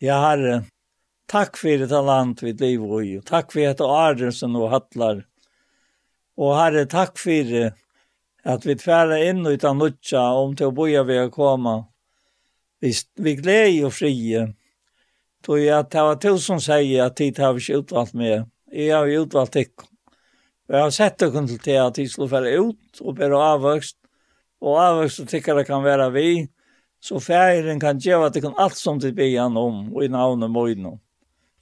[0.00, 0.64] Ja, herre,
[1.28, 5.24] takk for det land vi lever i, og takk for det åren som nå hattlar.
[6.36, 7.72] Og herre, takk for
[8.44, 11.84] at vi tverra inn utan nødja om til å boja vi å koma
[12.84, 14.44] vi, vi glädje og frie.
[15.44, 18.46] Tog jeg at det var till som sier at tid har vi ikke utvalgt med.
[18.72, 19.88] Jeg har utvalt tycker.
[20.68, 23.96] Jeg har sett det kun til at de slår færre ut og bära avväxt.
[24.64, 26.48] Og avväxt og tykker det kan være vi.
[27.00, 30.50] Så færen kan gjøre at det kan alt som det blir om og i navnet
[30.50, 30.98] mojna.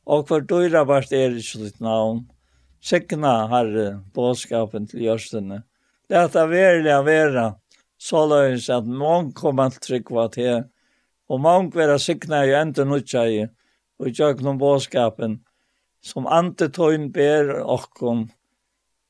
[0.05, 2.29] Och för dyra vart är det sitt navn.
[2.81, 5.63] Signa herre, bådskapen till görstene.
[6.09, 7.37] Det är det är att det är att det är att det är
[9.67, 10.72] att til är att det
[11.33, 13.47] Og mange vera sikna i enden utja i,
[13.97, 15.39] og gjør noen båskapen,
[16.05, 18.27] som antetøyn ber okkom,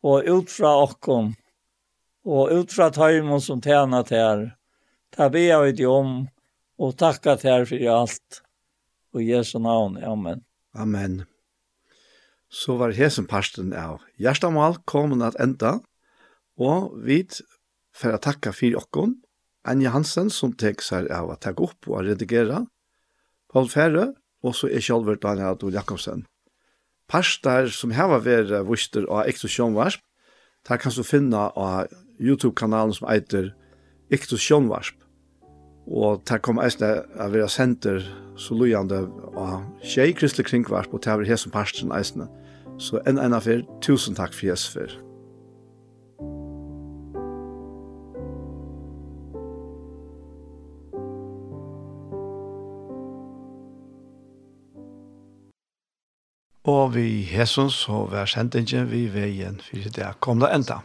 [0.07, 1.32] og utfra okkom,
[2.28, 4.53] og utfra tøymon som tjena tær,
[5.11, 6.28] ta be av det om,
[6.78, 8.43] og takka tær fyrir alt,
[9.12, 10.44] og Jesu navn, amen.
[10.78, 11.23] Amen.
[12.53, 15.81] Så var hesen parsten av Gjerstamal komin at enda,
[16.61, 17.24] og vi
[17.97, 19.12] for å takke for dere,
[19.69, 22.65] Anja Hansen som tek seg av å ta opp og redigere,
[23.53, 24.13] Paul Færre,
[24.43, 26.25] og så er sjølver Daniel Adol Jakobsen.
[27.11, 30.03] Parstar som hava vært vuster av Ektos Sjånvarsp,
[30.67, 33.53] der kan du finne av YouTube-kanalen som eiter
[34.11, 34.99] Ektos Sjånvarsp.
[35.87, 38.03] Og der kom eisne av vera senter
[38.39, 39.03] så lojande
[39.37, 42.29] av Kjei Kristelig Kringvarsp, og der var her som parsteren eisne.
[42.79, 44.95] Så en ena fyr, tusen takk for Jesper.
[56.63, 60.79] Og vi hessens så vær sendingen vi veien for det kom det enda.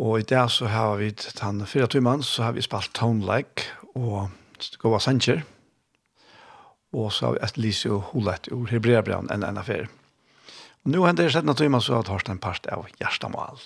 [0.00, 3.68] Og i dag så har vi den fyra timene så har vi spalt Tone Lake
[3.92, 4.30] og
[4.80, 5.42] Gåa Sanger.
[6.96, 9.90] Og så har vi et lyse og hulet ur Hebreabran enn enn affær.
[10.82, 13.60] Og nå hender det sjettende timene så har Torsten part av Gjerstamal.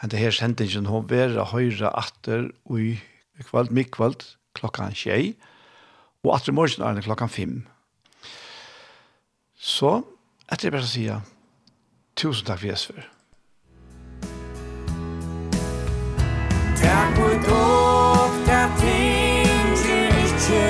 [0.00, 2.94] Hender her sendingen hun være høyre atter og i
[3.42, 4.22] kveld, mikveld,
[4.54, 5.34] klokka tjei.
[6.22, 7.66] Og atter morgen er det klokka fem.
[9.62, 10.02] Så,
[10.52, 11.20] etter det bare sier,
[12.16, 13.02] tusen takk for Jesus for.
[16.80, 20.64] Takk for dog, der ting til ikke,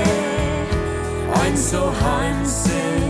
[1.39, 3.10] ein så hansen.